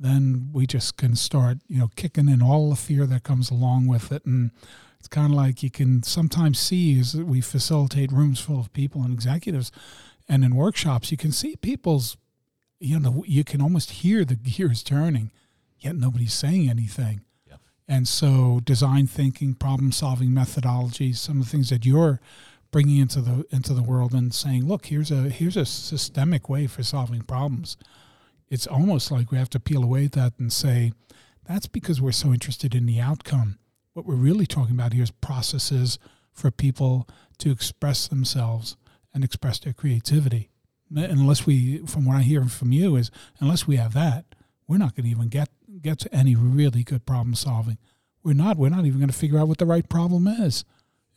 then 0.00 0.50
we 0.52 0.66
just 0.66 0.96
can 0.96 1.16
start, 1.16 1.58
you 1.68 1.78
know, 1.78 1.90
kicking 1.96 2.28
in 2.28 2.40
all 2.42 2.70
the 2.70 2.76
fear 2.76 3.06
that 3.06 3.24
comes 3.24 3.50
along 3.50 3.86
with 3.86 4.12
it. 4.12 4.24
And 4.24 4.50
it's 4.98 5.08
kind 5.08 5.32
of 5.32 5.36
like 5.36 5.62
you 5.62 5.70
can 5.70 6.02
sometimes 6.02 6.58
see 6.58 6.98
as 7.00 7.16
we 7.16 7.40
facilitate 7.40 8.12
rooms 8.12 8.40
full 8.40 8.60
of 8.60 8.72
people 8.72 9.02
and 9.02 9.12
executives 9.12 9.72
and 10.28 10.44
in 10.44 10.54
workshops, 10.54 11.10
you 11.10 11.16
can 11.16 11.32
see 11.32 11.56
people's, 11.56 12.16
you 12.78 13.00
know, 13.00 13.24
you 13.26 13.44
can 13.44 13.62
almost 13.62 13.90
hear 13.90 14.24
the 14.24 14.36
gears 14.36 14.82
turning, 14.82 15.30
yet 15.78 15.96
nobody's 15.96 16.34
saying 16.34 16.68
anything. 16.68 17.22
Yeah. 17.46 17.56
And 17.88 18.06
so 18.06 18.60
design 18.62 19.06
thinking, 19.06 19.54
problem 19.54 19.90
solving 19.90 20.30
methodologies, 20.30 21.16
some 21.16 21.40
of 21.40 21.46
the 21.46 21.50
things 21.50 21.70
that 21.70 21.86
you're 21.86 22.20
bringing 22.70 22.98
into 22.98 23.20
the 23.20 23.44
into 23.50 23.72
the 23.74 23.82
world 23.82 24.12
and 24.12 24.34
saying, 24.34 24.66
look, 24.66 24.86
here's 24.86 25.10
a 25.10 25.28
here's 25.30 25.56
a 25.56 25.64
systemic 25.64 26.48
way 26.48 26.66
for 26.66 26.82
solving 26.82 27.22
problems 27.22 27.76
it's 28.50 28.66
almost 28.66 29.10
like 29.10 29.30
we 29.30 29.38
have 29.38 29.50
to 29.50 29.60
peel 29.60 29.82
away 29.82 30.06
that 30.06 30.32
and 30.38 30.52
say 30.52 30.92
That's 31.46 31.66
because 31.66 32.00
we're 32.00 32.12
so 32.12 32.32
interested 32.32 32.74
in 32.74 32.86
the 32.86 33.00
outcome. 33.00 33.58
What 33.94 34.06
we're 34.06 34.14
really 34.14 34.46
talking 34.46 34.74
about 34.74 34.92
here 34.92 35.02
is 35.02 35.10
processes 35.10 35.98
for 36.32 36.50
people 36.50 37.08
to 37.38 37.50
express 37.50 38.06
themselves 38.06 38.76
and 39.12 39.24
express 39.24 39.58
their 39.58 39.72
creativity. 39.72 40.50
Unless 40.94 41.46
we, 41.46 41.78
from 41.86 42.04
what 42.06 42.16
I 42.16 42.22
hear 42.22 42.44
from 42.44 42.72
you, 42.72 42.96
is 42.96 43.10
unless 43.40 43.66
we 43.66 43.76
have 43.76 43.92
that, 43.94 44.24
we're 44.66 44.78
not 44.78 44.94
going 44.94 45.04
to 45.04 45.10
even 45.10 45.28
get 45.28 45.48
get 45.82 45.98
to 46.00 46.14
any 46.14 46.34
really 46.34 46.82
good 46.82 47.06
problem 47.06 47.34
solving. 47.34 47.78
We're 48.22 48.34
not. 48.34 48.56
We're 48.56 48.68
not 48.70 48.84
even 48.86 48.98
going 48.98 49.10
to 49.10 49.16
figure 49.16 49.38
out 49.38 49.48
what 49.48 49.58
the 49.58 49.66
right 49.66 49.88
problem 49.88 50.26
is 50.26 50.64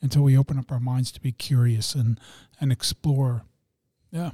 until 0.02 0.22
we 0.22 0.36
open 0.36 0.58
up 0.58 0.70
our 0.70 0.80
minds 0.80 1.10
to 1.12 1.20
be 1.20 1.32
curious 1.32 1.94
and 1.94 2.20
and 2.60 2.70
explore. 2.70 3.44
Yeah. 4.10 4.30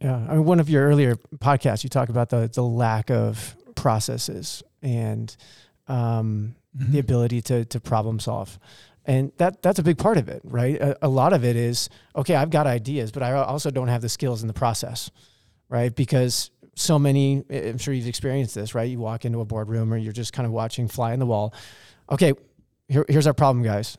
Yeah. 0.00 0.26
I 0.28 0.34
mean, 0.34 0.44
one 0.44 0.60
of 0.60 0.68
your 0.68 0.86
earlier 0.86 1.16
podcasts, 1.36 1.84
you 1.84 1.90
talk 1.90 2.08
about 2.08 2.30
the 2.30 2.50
the 2.52 2.62
lack 2.62 3.10
of 3.10 3.56
processes 3.74 4.62
and 4.82 5.36
um, 5.86 6.56
mm-hmm. 6.76 6.92
the 6.92 6.98
ability 6.98 7.42
to 7.42 7.64
to 7.66 7.80
problem 7.80 8.18
solve 8.18 8.58
and 9.06 9.32
that 9.36 9.62
that's 9.62 9.78
a 9.78 9.82
big 9.82 9.98
part 9.98 10.18
of 10.18 10.28
it 10.28 10.40
right 10.44 10.76
a, 10.80 11.06
a, 11.06 11.08
lot 11.08 11.32
of 11.32 11.44
it 11.44 11.56
is 11.56 11.88
okay 12.14 12.34
i've 12.34 12.50
got 12.50 12.66
ideas 12.66 13.12
but 13.12 13.22
i 13.22 13.32
also 13.32 13.70
don't 13.70 13.88
have 13.88 14.02
the 14.02 14.08
skills 14.08 14.42
in 14.42 14.48
the 14.48 14.54
process 14.54 15.10
right 15.68 15.94
because 15.94 16.50
so 16.74 16.98
many 16.98 17.44
i'm 17.50 17.78
sure 17.78 17.94
you've 17.94 18.08
experienced 18.08 18.54
this 18.54 18.74
right 18.74 18.90
you 18.90 18.98
walk 18.98 19.24
into 19.24 19.40
a 19.40 19.44
boardroom 19.44 19.92
or 19.92 19.96
you're 19.96 20.12
just 20.12 20.32
kind 20.32 20.46
of 20.46 20.52
watching 20.52 20.88
fly 20.88 21.12
in 21.12 21.20
the 21.20 21.26
wall 21.26 21.54
okay 22.10 22.32
here, 22.88 23.04
here's 23.08 23.26
our 23.26 23.34
problem 23.34 23.64
guys 23.64 23.96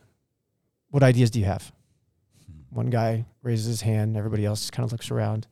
what 0.90 1.04
ideas 1.04 1.30
do 1.32 1.40
you 1.40 1.46
have? 1.46 1.72
One 2.70 2.90
guy 2.90 3.26
raises 3.42 3.66
his 3.66 3.82
hand 3.82 4.18
everybody 4.18 4.46
else 4.46 4.70
kind 4.70 4.86
of 4.86 4.92
looks 4.92 5.12
around 5.12 5.48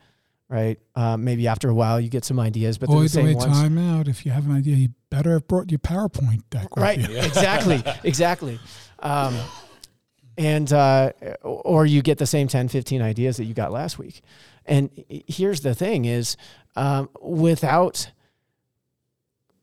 right? 0.48 0.80
Um, 0.96 1.24
maybe 1.24 1.48
after 1.48 1.70
a 1.70 1.74
while 1.74 2.00
you 2.00 2.10
get 2.10 2.24
some 2.24 2.40
ideas 2.40 2.78
but 2.78 2.88
Boy, 2.88 3.04
the 3.04 3.10
same 3.10 3.26
wait, 3.26 3.38
ones. 3.38 3.52
time 3.52 3.78
out 3.78 4.08
if 4.08 4.26
you 4.26 4.32
have 4.32 4.46
an 4.46 4.56
idea 4.56 4.76
you 4.76 4.90
better 5.10 5.34
have 5.34 5.48
brought 5.48 5.72
your 5.72 5.80
powerpoint 5.80 6.44
deck 6.50 6.68
right 6.78 7.00
you. 7.00 7.18
exactly 7.18 7.84
exactly. 8.04 8.60
Um, 9.00 9.36
and 10.38 10.72
uh, 10.72 11.14
or 11.42 11.86
you 11.86 12.02
get 12.02 12.18
the 12.18 12.26
same 12.26 12.48
10, 12.48 12.68
15 12.68 13.02
ideas 13.02 13.38
that 13.38 13.46
you 13.46 13.54
got 13.54 13.72
last 13.72 13.98
week. 13.98 14.22
And 14.66 14.90
here's 15.08 15.62
the 15.62 15.74
thing 15.74 16.06
is 16.06 16.36
um, 16.76 17.10
without 17.22 18.12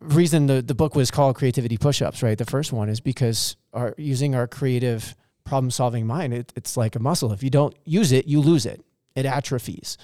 reason 0.00 0.46
the, 0.46 0.62
the 0.62 0.74
book 0.74 0.94
was 0.96 1.10
called 1.10 1.36
creativity 1.36 1.76
push-ups 1.76 2.22
right? 2.22 2.38
The 2.38 2.46
first 2.46 2.72
one 2.72 2.88
is 2.88 3.00
because 3.00 3.56
our 3.72 3.94
using 3.98 4.34
our 4.34 4.48
creative 4.48 5.14
problem 5.44 5.70
solving 5.70 6.06
mind 6.06 6.32
it, 6.32 6.52
it's 6.56 6.76
like 6.76 6.96
a 6.96 7.00
muscle 7.00 7.32
if 7.32 7.42
you 7.42 7.50
don't 7.50 7.74
use 7.84 8.12
it 8.12 8.26
you 8.26 8.40
lose 8.40 8.66
it 8.66 8.84
it 9.14 9.26
atrophies 9.26 9.98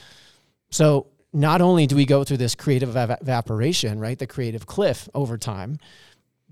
so 0.71 1.07
not 1.33 1.61
only 1.61 1.87
do 1.87 1.95
we 1.95 2.05
go 2.05 2.25
through 2.25 2.37
this 2.37 2.55
creative 2.55 2.97
ev- 2.97 3.19
evaporation 3.21 3.99
right 3.99 4.19
the 4.19 4.27
creative 4.27 4.67
cliff 4.67 5.09
over 5.15 5.39
time 5.39 5.79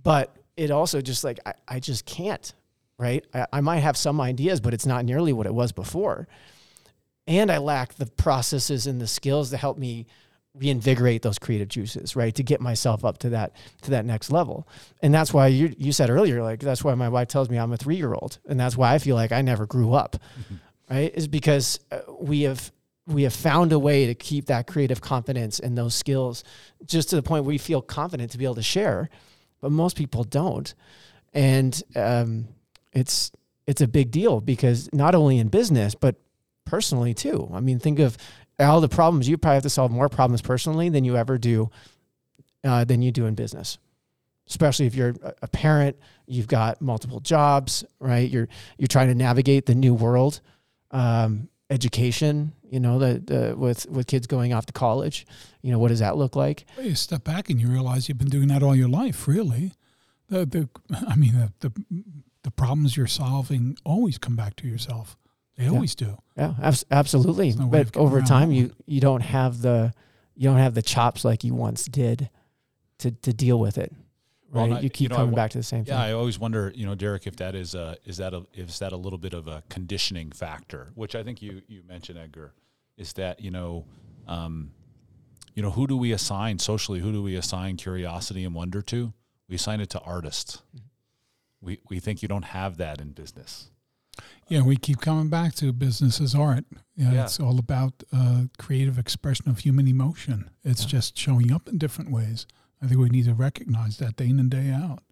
but 0.03 0.37
it 0.57 0.71
also 0.71 1.01
just 1.01 1.25
like 1.25 1.39
I, 1.45 1.55
I 1.69 1.81
just 1.81 2.07
can't 2.07 2.55
right? 2.99 3.25
I, 3.35 3.47
I 3.55 3.61
might 3.61 3.81
have 3.81 3.97
some 3.97 4.21
ideas, 4.21 4.61
but 4.61 4.75
it's 4.75 4.87
not 4.87 5.05
nearly 5.05 5.33
what 5.33 5.47
it 5.47 5.55
was 5.55 5.73
before. 5.73 6.29
And 7.27 7.51
I 7.51 7.59
lack 7.59 7.95
the 7.95 8.07
processes 8.07 8.87
and 8.87 9.01
the 9.01 9.07
skills 9.07 9.51
to 9.51 9.57
help 9.57 9.79
me 9.79 10.07
reinvigorate 10.59 11.23
those 11.23 11.39
creative 11.39 11.69
juices, 11.69 12.17
right? 12.17 12.35
To 12.35 12.43
get 12.43 12.61
myself 12.61 13.05
up 13.05 13.19
to 13.19 13.31
that 13.31 13.53
to 13.83 13.91
that 13.91 14.05
next 14.05 14.31
level. 14.31 14.67
And 15.03 15.13
that's 15.13 15.33
why 15.33 15.49
you 15.49 15.75
you 15.79 15.93
said 15.93 16.11
earlier, 16.11 16.43
like 16.43 16.61
that's 16.61 16.83
why 16.85 16.95
my 16.95 17.09
wife 17.09 17.29
tells 17.29 17.51
me 17.51 17.59
I'm 17.59 17.73
a 17.73 17.77
three 17.77 17.97
year 17.97 18.15
old, 18.15 18.39
and 18.49 18.59
that's 18.59 18.77
why 18.77 18.95
I 18.95 18.99
feel 18.99 19.17
like 19.17 19.33
I 19.33 19.43
never 19.43 19.67
grew 19.67 19.93
up, 19.93 20.17
mm-hmm. 20.41 20.95
right? 20.95 21.15
Is 21.15 21.29
because 21.29 21.81
uh, 21.91 22.01
we 22.19 22.43
have 22.43 22.73
we 23.07 23.23
have 23.23 23.35
found 23.35 23.73
a 23.73 23.79
way 23.79 24.07
to 24.07 24.15
keep 24.15 24.47
that 24.47 24.67
creative 24.67 25.01
confidence 25.01 25.61
and 25.61 25.79
those 25.79 25.95
skills 25.95 26.43
just 26.85 27.11
to 27.11 27.17
the 27.17 27.23
point 27.23 27.45
where 27.45 27.51
we 27.51 27.59
feel 27.59 27.81
confident 27.81 28.33
to 28.33 28.39
be 28.39 28.45
able 28.45 28.57
to 28.57 28.63
share, 28.63 29.09
but 29.61 29.71
most 29.71 29.97
people 29.97 30.25
don't. 30.25 30.75
And 31.33 31.81
um, 31.95 32.49
it's 32.93 33.31
it's 33.67 33.81
a 33.81 33.89
big 33.89 34.11
deal 34.11 34.41
because 34.41 34.89
not 34.93 35.15
only 35.15 35.39
in 35.39 35.49
business 35.49 35.95
but 35.95 36.17
personally 36.65 37.15
too. 37.15 37.51
I 37.55 37.61
mean, 37.61 37.79
think 37.79 37.99
of 37.99 38.19
all 38.59 38.81
the 38.81 38.89
problems 38.89 39.29
you 39.29 39.37
probably 39.37 39.57
have 39.57 39.63
to 39.65 39.71
solve 39.71 39.91
more 39.91 40.09
problems 40.09 40.43
personally 40.43 40.89
than 40.89 41.05
you 41.05 41.17
ever 41.17 41.39
do 41.39 41.71
uh, 42.65 42.85
than 42.85 43.03
you 43.03 43.13
do 43.13 43.27
in 43.27 43.35
business. 43.35 43.79
Especially 44.49 44.87
if 44.87 44.95
you're 44.95 45.15
a 45.43 45.49
parent, 45.49 45.97
you've 46.27 46.47
got 46.47 46.81
multiple 46.81 47.19
jobs, 47.19 47.85
right? 47.99 48.31
You're 48.31 48.49
you're 48.79 48.87
trying 48.87 49.09
to 49.09 49.15
navigate 49.15 49.67
the 49.67 49.75
new 49.75 49.93
world, 49.93 50.41
um, 50.93 51.49
education. 51.69 52.53
You 52.71 52.81
know, 52.81 52.99
the, 52.99 53.19
the 53.19 53.57
with 53.57 53.87
with 53.91 54.07
kids 54.07 54.29
going 54.29 54.53
off 54.53 54.67
to 54.67 54.73
college. 54.73 55.27
You 55.63 55.73
know, 55.73 55.81
what 55.81 55.89
does 55.89 55.99
that 55.99 56.17
look 56.17 56.37
like? 56.37 56.65
Well, 56.77 56.87
you 56.87 56.95
step 56.95 57.25
back 57.25 57.51
and 57.51 57.61
you 57.61 57.69
realize 57.69 58.09
you've 58.09 58.19
been 58.19 58.29
doing 58.29 58.49
that 58.49 58.63
all 58.63 58.75
your 58.75 58.89
life, 58.89 59.27
really. 59.27 59.73
The 60.29 60.47
the 60.47 60.69
I 61.09 61.17
mean 61.17 61.33
the, 61.33 61.53
the 61.69 62.05
the 62.45 62.51
problems 62.53 62.97
you're 62.97 63.09
solving 63.09 63.77
always 63.85 64.19
come 64.19 64.37
back 64.37 64.55
to 64.57 64.69
yourself. 64.69 65.17
They 65.57 65.65
yeah. 65.65 65.71
always 65.71 65.95
do. 65.95 66.19
Yeah, 66.37 66.55
absolutely. 66.91 67.53
No 67.53 67.67
but 67.67 67.97
over 67.97 68.21
time, 68.23 68.53
you 68.53 68.73
you 68.87 69.01
don't 69.01 69.23
have 69.23 69.63
the 69.63 69.93
you 70.35 70.49
don't 70.49 70.59
have 70.59 70.75
the 70.75 70.83
chops 70.83 71.25
like 71.25 71.45
you 71.45 71.55
once 71.55 71.85
did 71.87 72.29
to 72.99 73.11
to 73.11 73.33
deal 73.33 73.59
with 73.59 73.79
it. 73.79 73.93
Right? 74.51 74.71
Well, 74.71 74.83
you 74.83 74.91
keep 74.91 75.05
you 75.05 75.09
know, 75.09 75.17
coming 75.17 75.35
back 75.35 75.51
to 75.53 75.59
the 75.59 75.65
same 75.65 75.81
yeah, 75.81 75.85
thing. 75.85 75.95
Yeah, 75.95 76.05
I 76.05 76.13
always 76.13 76.39
wonder, 76.39 76.73
you 76.75 76.87
know, 76.87 76.95
Derek, 76.95 77.27
if 77.27 77.37
that 77.37 77.55
is 77.55 77.75
a 77.75 77.97
is 78.05 78.19
that 78.19 78.35
a 78.35 78.45
is 78.55 78.79
that 78.79 78.93
a 78.93 78.97
little 78.97 79.19
bit 79.19 79.33
of 79.33 79.49
a 79.49 79.63
conditioning 79.69 80.31
factor, 80.31 80.91
which 80.95 81.15
I 81.15 81.23
think 81.23 81.41
you 81.41 81.63
you 81.69 81.83
mentioned, 81.89 82.19
Edgar, 82.19 82.53
is 82.97 83.13
that 83.15 83.41
you 83.41 83.51
know. 83.51 83.85
Um, 84.29 84.73
you 85.55 85.63
know, 85.63 85.71
who 85.71 85.87
do 85.87 85.97
we 85.97 86.13
assign 86.13 86.59
socially? 86.59 87.01
Who 87.01 87.13
do 87.13 87.23
we 87.23 87.35
assign 87.35 87.79
curiosity 87.79 88.45
and 88.45 88.55
wonder 88.55 88.83
to? 88.83 89.15
We 89.49 89.55
assign 89.55 89.81
it 89.81 89.89
to 89.91 90.01
artists. 90.01 90.61
Mm-hmm 90.77 90.87
we, 91.61 91.81
we 91.89 91.99
think 92.01 92.23
you 92.23 92.29
don't 92.29 92.45
have 92.45 92.79
that 92.79 93.01
in 93.01 93.11
business. 93.11 93.71
Yeah, 94.49 94.63
we 94.63 94.77
keep 94.77 95.01
coming 95.01 95.29
back 95.29 95.55
to 95.57 95.73
business 95.73 96.21
as 96.21 96.35
art. 96.35 96.65
Yeah, 96.97 97.13
yeah. 97.13 97.25
It's 97.25 97.41
all 97.41 97.59
about 97.59 98.05
uh, 98.13 98.45
creative 98.59 98.99
expression 98.99 99.49
of 99.49 99.61
human 99.61 99.89
emotion. 99.89 100.51
It's 100.65 100.83
yeah. 100.83 100.89
just 100.89 101.19
showing 101.19 101.53
up 101.53 101.69
in 101.69 101.79
different 101.79 102.11
ways. 102.11 102.47
I 102.81 102.87
think 102.87 103.01
we 103.01 103.09
need 103.09 103.25
to 103.25 103.35
recognize 103.35 103.97
that 103.99 104.17
day 104.17 104.27
in 104.27 104.39
and 104.39 104.51
day 104.51 104.71
out, 104.71 105.03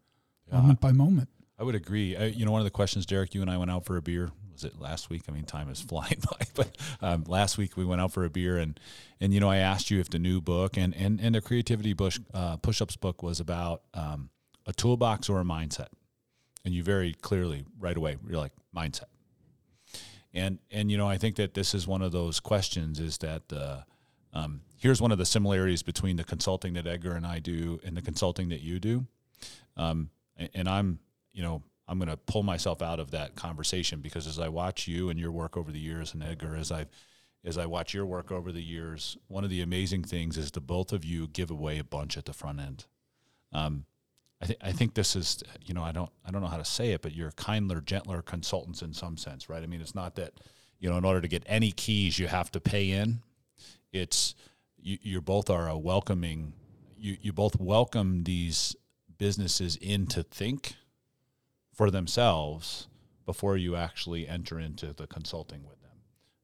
yeah. 0.47 0.61
moment 0.61 0.81
by 0.81 0.93
moment. 0.93 1.29
I 1.59 1.65
would 1.65 1.75
agree. 1.75 2.17
I, 2.17 2.27
you 2.27 2.45
know, 2.45 2.53
one 2.53 2.61
of 2.61 2.65
the 2.65 2.71
questions, 2.71 3.07
Derek, 3.07 3.35
you 3.35 3.41
and 3.41 3.51
I 3.51 3.57
went 3.57 3.71
out 3.71 3.85
for 3.85 3.97
a 3.97 4.03
beer. 4.03 4.31
Was 4.53 4.65
it 4.65 4.81
last 4.81 5.11
week? 5.11 5.23
I 5.29 5.33
mean, 5.33 5.45
time 5.45 5.69
is 5.69 5.81
flying 5.89 6.23
by. 6.31 6.47
But 6.55 6.77
um, 7.01 7.25
last 7.27 7.59
week 7.59 7.77
we 7.77 7.85
went 7.85 8.01
out 8.01 8.13
for 8.13 8.25
a 8.25 8.31
beer, 8.31 8.57
and 8.57 8.79
and 9.21 9.35
you 9.35 9.41
know, 9.41 9.51
I 9.51 9.57
asked 9.57 9.91
you 9.91 9.99
if 9.99 10.11
the 10.11 10.19
new 10.19 10.41
book 10.41 10.77
and 10.77 10.95
and 10.95 11.21
and 11.21 11.35
the 11.35 11.41
creativity 11.41 11.93
bush 11.93 12.21
uh, 12.33 12.57
push-ups 12.59 12.97
book 12.97 13.23
was 13.23 13.41
about 13.41 13.83
um, 13.95 14.31
a 14.67 14.73
toolbox 14.73 15.29
or 15.29 15.41
a 15.41 15.45
mindset 15.45 15.89
and 16.65 16.75
you 16.75 16.83
very 16.83 17.13
clearly 17.13 17.65
right 17.79 17.97
away 17.97 18.17
you're 18.27 18.39
like 18.39 18.53
mindset 18.75 19.05
and 20.35 20.59
and 20.71 20.91
you 20.91 20.99
know 20.99 21.09
i 21.09 21.17
think 21.17 21.37
that 21.37 21.55
this 21.55 21.75
is 21.75 21.87
one 21.87 22.03
of 22.03 22.13
those 22.13 22.41
questions 22.41 23.01
is 23.01 23.19
that 23.19 23.43
uh, 23.53 23.81
um, 24.33 24.63
here's 24.77 25.01
one 25.01 25.13
of 25.13 25.19
the 25.19 25.25
similarities 25.25 25.83
between 25.83 26.17
the 26.17 26.25
consulting 26.25 26.75
that 26.75 26.87
edgar 26.87 27.13
and 27.13 27.27
i 27.27 27.39
do 27.39 27.81
and 27.85 27.97
the 27.97 28.03
consulting 28.03 28.49
that 28.49 28.61
you 28.61 28.79
do. 28.81 29.07
Um, 29.77 30.11
and, 30.55 30.69
i'm 30.69 30.99
you 31.33 31.43
know 31.43 31.63
i'm 31.87 31.99
going 31.99 32.11
to 32.11 32.17
pull 32.17 32.43
myself 32.43 32.83
out 32.83 33.01
of 33.01 33.13
that 33.13 33.37
conversation 33.37 34.01
because 34.01 34.27
as 34.27 34.39
i 34.39 34.49
watch 34.49 34.89
you 34.89 35.09
and 35.09 35.19
your 35.19 35.31
work 35.31 35.57
over 35.57 35.71
the 35.71 35.79
years 35.79 36.13
and 36.13 36.23
edgar 36.23 36.57
as 36.57 36.73
i 36.73 36.87
as 37.45 37.57
i 37.57 37.67
watch 37.67 37.95
your 37.95 38.07
work 38.07 38.33
over 38.33 38.51
the 38.51 38.63
years 38.63 39.17
one 39.29 39.45
of 39.45 39.51
the 39.51 39.61
amazing 39.61 40.03
things 40.03 40.37
is 40.37 40.51
the 40.51 40.61
both 40.61 40.93
of 40.93 41.05
you 41.05 41.29
give 41.29 41.51
away 41.51 41.79
a 41.79 41.85
bunch 41.85 42.17
at 42.17 42.25
the 42.25 42.33
front 42.33 42.61
end. 42.61 42.87
Um, 43.53 43.85
I, 44.43 44.47
th- 44.47 44.59
I 44.63 44.73
think 44.73 44.95
this 44.95 45.17
is 45.17 45.43
you 45.65 45.75
know 45.75 45.83
I 45.83 45.93
don't 45.93 46.11
I 46.27 46.31
don't 46.31 46.43
know 46.43 46.49
how 46.49 46.57
to 46.57 46.65
say 46.65 46.93
it, 46.93 47.03
but 47.03 47.15
you're 47.15 47.33
kinder, 47.33 47.81
gentler 47.81 48.23
consultants 48.23 48.83
in 48.83 48.93
some 48.93 49.17
sense, 49.17 49.49
right? 49.49 49.63
I 49.63 49.67
mean, 49.67 49.81
it's 49.81 49.95
not 49.95 50.17
that 50.17 50.35
you 50.79 50.91
know 50.91 50.99
in 50.99 51.05
order 51.05 51.21
to 51.21 51.29
get 51.29 51.45
any 51.47 51.73
keys 51.73 52.19
you 52.19 52.27
have 52.27 52.51
to 52.53 52.61
pay 52.61 52.91
in. 52.91 53.21
It's 53.93 54.35
you, 54.77 54.99
you 55.03 55.21
both 55.21 55.49
are 55.51 55.69
a 55.69 55.79
welcoming. 55.79 56.53
You 56.99 57.17
you 57.21 57.33
both 57.33 57.59
welcome 57.61 58.25
these 58.25 58.77
businesses 59.19 59.77
in 59.77 60.07
to 60.09 60.23
think 60.23 60.75
for 61.73 61.91
themselves 61.91 62.89
before 63.25 63.57
you 63.57 63.77
actually 63.77 64.29
enter 64.29 64.59
into 64.59 64.93
the 64.93 65.07
consulting 65.07 65.63
with 65.67 65.81
them. 65.81 65.91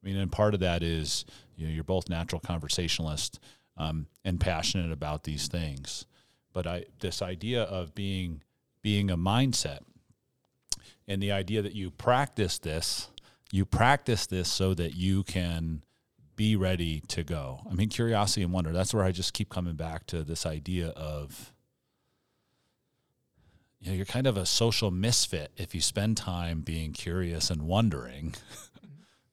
I 0.03 0.07
mean, 0.07 0.17
and 0.17 0.33
part 0.33 0.55
of 0.55 0.61
that 0.61 0.83
is 0.83 1.25
you 1.57 1.67
know 1.67 1.73
you're 1.73 1.85
both 1.85 2.09
natural 2.09 2.41
conversationalists 2.41 3.39
um, 3.77 4.07
and 4.25 4.41
passionate 4.41 4.93
about 4.93 5.25
these 5.25 5.49
things. 5.49 6.07
But 6.53 6.67
I 6.67 6.85
this 7.01 7.23
idea 7.23 7.63
of 7.63 7.95
being 7.95 8.43
being 8.83 9.11
a 9.11 9.17
mindset 9.17 9.81
and 11.07 11.23
the 11.23 11.33
idea 11.33 11.63
that 11.63 11.75
you 11.75 11.91
practice 11.91 12.59
this, 12.59 13.09
you 13.51 13.65
practice 13.65 14.27
this 14.27 14.49
so 14.49 14.75
that 14.75 14.95
you 14.95 15.23
can 15.23 15.83
be 16.37 16.57
ready 16.57 17.01
to 17.09 17.23
go. 17.23 17.61
I 17.71 17.75
mean, 17.75 17.89
curiosity 17.89 18.43
and 18.43 18.53
wonder. 18.53 18.73
That's 18.73 18.95
where 18.95 19.05
I 19.05 19.13
just 19.13 19.35
keep 19.35 19.51
coming 19.51 19.75
back 19.75 20.07
to 20.07 20.23
this 20.23 20.47
idea 20.47 20.89
of 20.91 21.53
you 23.81 23.91
know, 23.91 23.97
you're 23.97 24.07
kind 24.07 24.27
of 24.27 24.37
a 24.37 24.47
social 24.47 24.91
misfit 24.91 25.53
if 25.57 25.75
you 25.75 25.81
spend 25.81 26.17
time 26.17 26.61
being 26.61 26.93
curious 26.93 27.51
and 27.51 27.63
wondering, 27.63 28.35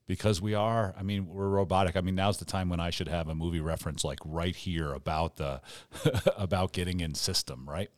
because 0.08 0.42
we 0.42 0.54
are. 0.54 0.96
I 0.98 1.04
mean, 1.04 1.28
we're 1.28 1.50
robotic. 1.50 1.96
I 1.96 2.02
mean, 2.02 2.16
now's 2.16 2.38
the 2.38 2.46
time 2.46 2.70
when 2.70 2.80
I 2.80 2.90
should 2.90 3.10
have 3.10 3.28
a 3.28 3.36
movie 3.36 3.60
reference 3.60 4.04
like 4.04 4.20
right 4.26 4.56
here 4.56 4.94
about 4.94 5.36
the 5.36 5.62
about 6.38 6.72
getting 6.72 7.02
in 7.02 7.14
system, 7.14 7.70
right? 7.70 7.90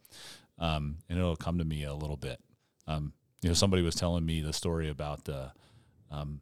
Um, 0.57 0.97
and 1.07 1.17
it'll 1.17 1.35
come 1.35 1.59
to 1.59 1.65
me 1.65 1.83
a 1.83 1.93
little 1.93 2.17
bit. 2.17 2.39
Um, 2.87 3.13
you 3.41 3.49
know, 3.49 3.53
somebody 3.53 3.81
was 3.83 3.95
telling 3.95 4.25
me 4.25 4.41
the 4.41 4.53
story 4.53 4.89
about 4.89 5.25
the 5.25 5.51
um, 6.11 6.41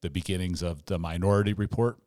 the 0.00 0.10
beginnings 0.10 0.62
of 0.62 0.84
the 0.86 0.98
Minority 0.98 1.52
Report. 1.52 1.98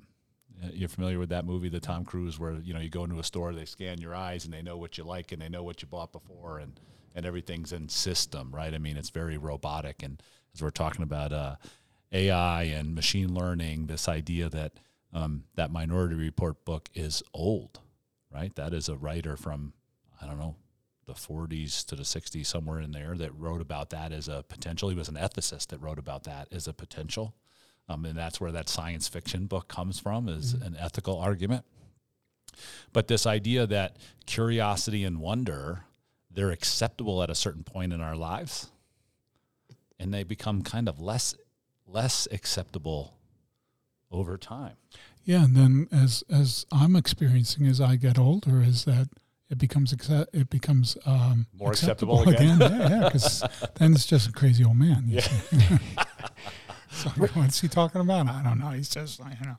Uh, 0.63 0.69
You're 0.73 0.89
familiar 0.89 1.19
with 1.19 1.29
that 1.29 1.45
movie, 1.45 1.69
the 1.69 1.79
Tom 1.79 2.03
Cruise, 2.03 2.39
where 2.39 2.53
you 2.53 2.73
know 2.73 2.79
you 2.79 2.89
go 2.89 3.03
into 3.03 3.19
a 3.19 3.23
store, 3.23 3.53
they 3.53 3.65
scan 3.65 4.01
your 4.01 4.15
eyes, 4.15 4.45
and 4.45 4.53
they 4.53 4.61
know 4.61 4.77
what 4.77 4.97
you 4.97 5.03
like, 5.03 5.31
and 5.31 5.41
they 5.41 5.49
know 5.49 5.63
what 5.63 5.81
you 5.81 5.87
bought 5.87 6.11
before, 6.11 6.59
and 6.59 6.79
and 7.13 7.25
everything's 7.25 7.73
in 7.73 7.89
system, 7.89 8.51
right? 8.53 8.73
I 8.73 8.77
mean, 8.79 8.97
it's 8.97 9.09
very 9.09 9.37
robotic, 9.37 10.01
and 10.01 10.21
as 10.53 10.61
we're 10.61 10.69
talking 10.69 11.03
about 11.03 11.31
uh, 11.31 11.55
AI 12.11 12.63
and 12.63 12.93
machine 12.93 13.33
learning, 13.33 13.87
this 13.87 14.07
idea 14.07 14.49
that 14.49 14.73
um, 15.13 15.43
that 15.55 15.71
Minority 15.71 16.15
Report 16.15 16.63
book 16.63 16.89
is 16.93 17.21
old, 17.33 17.79
right? 18.33 18.55
That 18.55 18.73
is 18.73 18.89
a 18.89 18.95
writer 18.95 19.35
from 19.35 19.73
I 20.21 20.25
don't 20.25 20.39
know 20.39 20.55
the 21.05 21.13
40s 21.13 21.85
to 21.87 21.95
the 21.95 22.03
60s, 22.03 22.45
somewhere 22.45 22.79
in 22.79 22.91
there, 22.91 23.15
that 23.15 23.35
wrote 23.35 23.61
about 23.61 23.89
that 23.89 24.11
as 24.11 24.27
a 24.27 24.43
potential. 24.47 24.89
He 24.89 24.95
was 24.95 25.09
an 25.09 25.15
ethicist 25.15 25.67
that 25.67 25.81
wrote 25.81 25.99
about 25.99 26.23
that 26.23 26.47
as 26.51 26.67
a 26.67 26.73
potential. 26.73 27.35
Um, 27.89 28.05
and 28.05 28.17
that's 28.17 28.39
where 28.39 28.51
that 28.51 28.69
science 28.69 29.07
fiction 29.07 29.47
book 29.47 29.67
comes 29.67 29.99
from, 29.99 30.29
is 30.29 30.53
an 30.53 30.77
ethical 30.79 31.17
argument. 31.17 31.65
But 32.93 33.07
this 33.07 33.25
idea 33.25 33.65
that 33.67 33.97
curiosity 34.25 35.03
and 35.03 35.19
wonder, 35.19 35.83
they're 36.29 36.51
acceptable 36.51 37.23
at 37.23 37.29
a 37.29 37.35
certain 37.35 37.63
point 37.63 37.91
in 37.93 38.01
our 38.01 38.15
lives, 38.15 38.69
and 39.99 40.13
they 40.13 40.23
become 40.23 40.61
kind 40.61 40.87
of 40.87 40.99
less 41.01 41.35
less 41.91 42.27
acceptable 42.31 43.13
over 44.11 44.37
time. 44.37 44.75
Yeah, 45.23 45.43
and 45.45 45.55
then 45.55 45.87
as 45.91 46.23
as 46.29 46.65
I'm 46.71 46.95
experiencing 46.95 47.67
as 47.67 47.79
I 47.79 47.95
get 47.95 48.17
older, 48.17 48.61
is 48.61 48.85
that 48.85 49.09
it 49.49 49.57
becomes 49.57 49.91
accept, 49.93 50.33
it 50.35 50.49
becomes 50.49 50.97
um, 51.05 51.45
More 51.57 51.71
acceptable 51.71 52.27
again. 52.27 52.59
yeah, 52.59 52.89
yeah, 52.89 52.99
because 53.05 53.43
then 53.75 53.93
it's 53.93 54.05
just 54.05 54.29
a 54.29 54.31
crazy 54.31 54.63
old 54.63 54.77
man. 54.77 55.03
you 55.07 55.21
see. 55.21 55.57
so 56.91 57.09
what's 57.35 57.61
he 57.61 57.67
talking 57.67 58.01
about? 58.01 58.27
I 58.29 58.41
don't 58.43 58.59
know. 58.59 58.69
He's 58.69 58.89
just 58.89 59.19
like 59.19 59.39
you 59.39 59.45
know. 59.47 59.57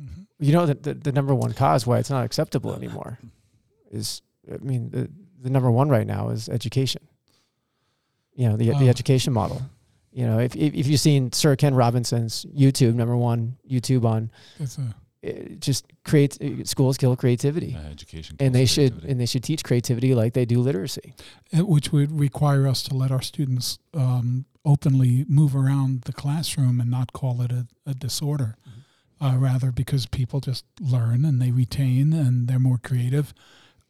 Mm-hmm. 0.00 0.22
You 0.40 0.52
know, 0.52 0.66
the, 0.66 0.74
the, 0.74 0.94
the 0.94 1.12
number 1.12 1.34
one 1.34 1.52
cause 1.54 1.86
why 1.86 1.98
it's 1.98 2.10
not 2.10 2.24
acceptable 2.24 2.72
uh, 2.72 2.76
anymore 2.76 3.18
is, 3.90 4.20
I 4.52 4.58
mean, 4.58 4.90
the, 4.90 5.10
the 5.40 5.48
number 5.48 5.70
one 5.70 5.88
right 5.88 6.06
now 6.06 6.28
is 6.28 6.50
education. 6.50 7.00
You 8.34 8.50
know, 8.50 8.56
the, 8.58 8.66
the 8.72 8.86
Oh. 8.86 8.88
education 8.88 9.32
model. 9.32 9.62
You 10.16 10.26
know, 10.26 10.38
if, 10.38 10.56
if, 10.56 10.74
if 10.74 10.86
you've 10.86 10.98
seen 10.98 11.30
Sir 11.32 11.56
Ken 11.56 11.74
Robinson's 11.74 12.46
YouTube, 12.46 12.94
number 12.94 13.14
one 13.14 13.58
YouTube 13.70 14.06
on, 14.06 14.30
It's 14.58 14.78
a 14.78 14.94
it 15.22 15.60
just 15.60 15.84
creates, 16.04 16.38
schools 16.64 16.96
kill 16.96 17.14
creativity. 17.16 17.76
Uh, 17.76 17.90
education, 17.90 18.36
and 18.40 18.54
kills 18.54 18.60
they 18.60 18.64
should 18.64 19.04
and 19.04 19.20
they 19.20 19.26
should 19.26 19.42
teach 19.42 19.62
creativity 19.62 20.14
like 20.14 20.32
they 20.32 20.46
do 20.46 20.60
literacy. 20.60 21.12
which 21.52 21.92
would 21.92 22.18
require 22.18 22.66
us 22.66 22.82
to 22.84 22.94
let 22.94 23.10
our 23.10 23.20
students 23.20 23.78
um, 23.92 24.46
openly 24.64 25.26
move 25.28 25.54
around 25.54 26.02
the 26.02 26.14
classroom 26.14 26.80
and 26.80 26.90
not 26.90 27.12
call 27.12 27.42
it 27.42 27.52
a, 27.52 27.66
a 27.84 27.92
disorder, 27.92 28.56
uh, 29.20 29.34
rather 29.36 29.70
because 29.70 30.06
people 30.06 30.40
just 30.40 30.64
learn 30.80 31.26
and 31.26 31.42
they 31.42 31.50
retain 31.50 32.14
and 32.14 32.48
they're 32.48 32.58
more 32.58 32.78
creative 32.78 33.34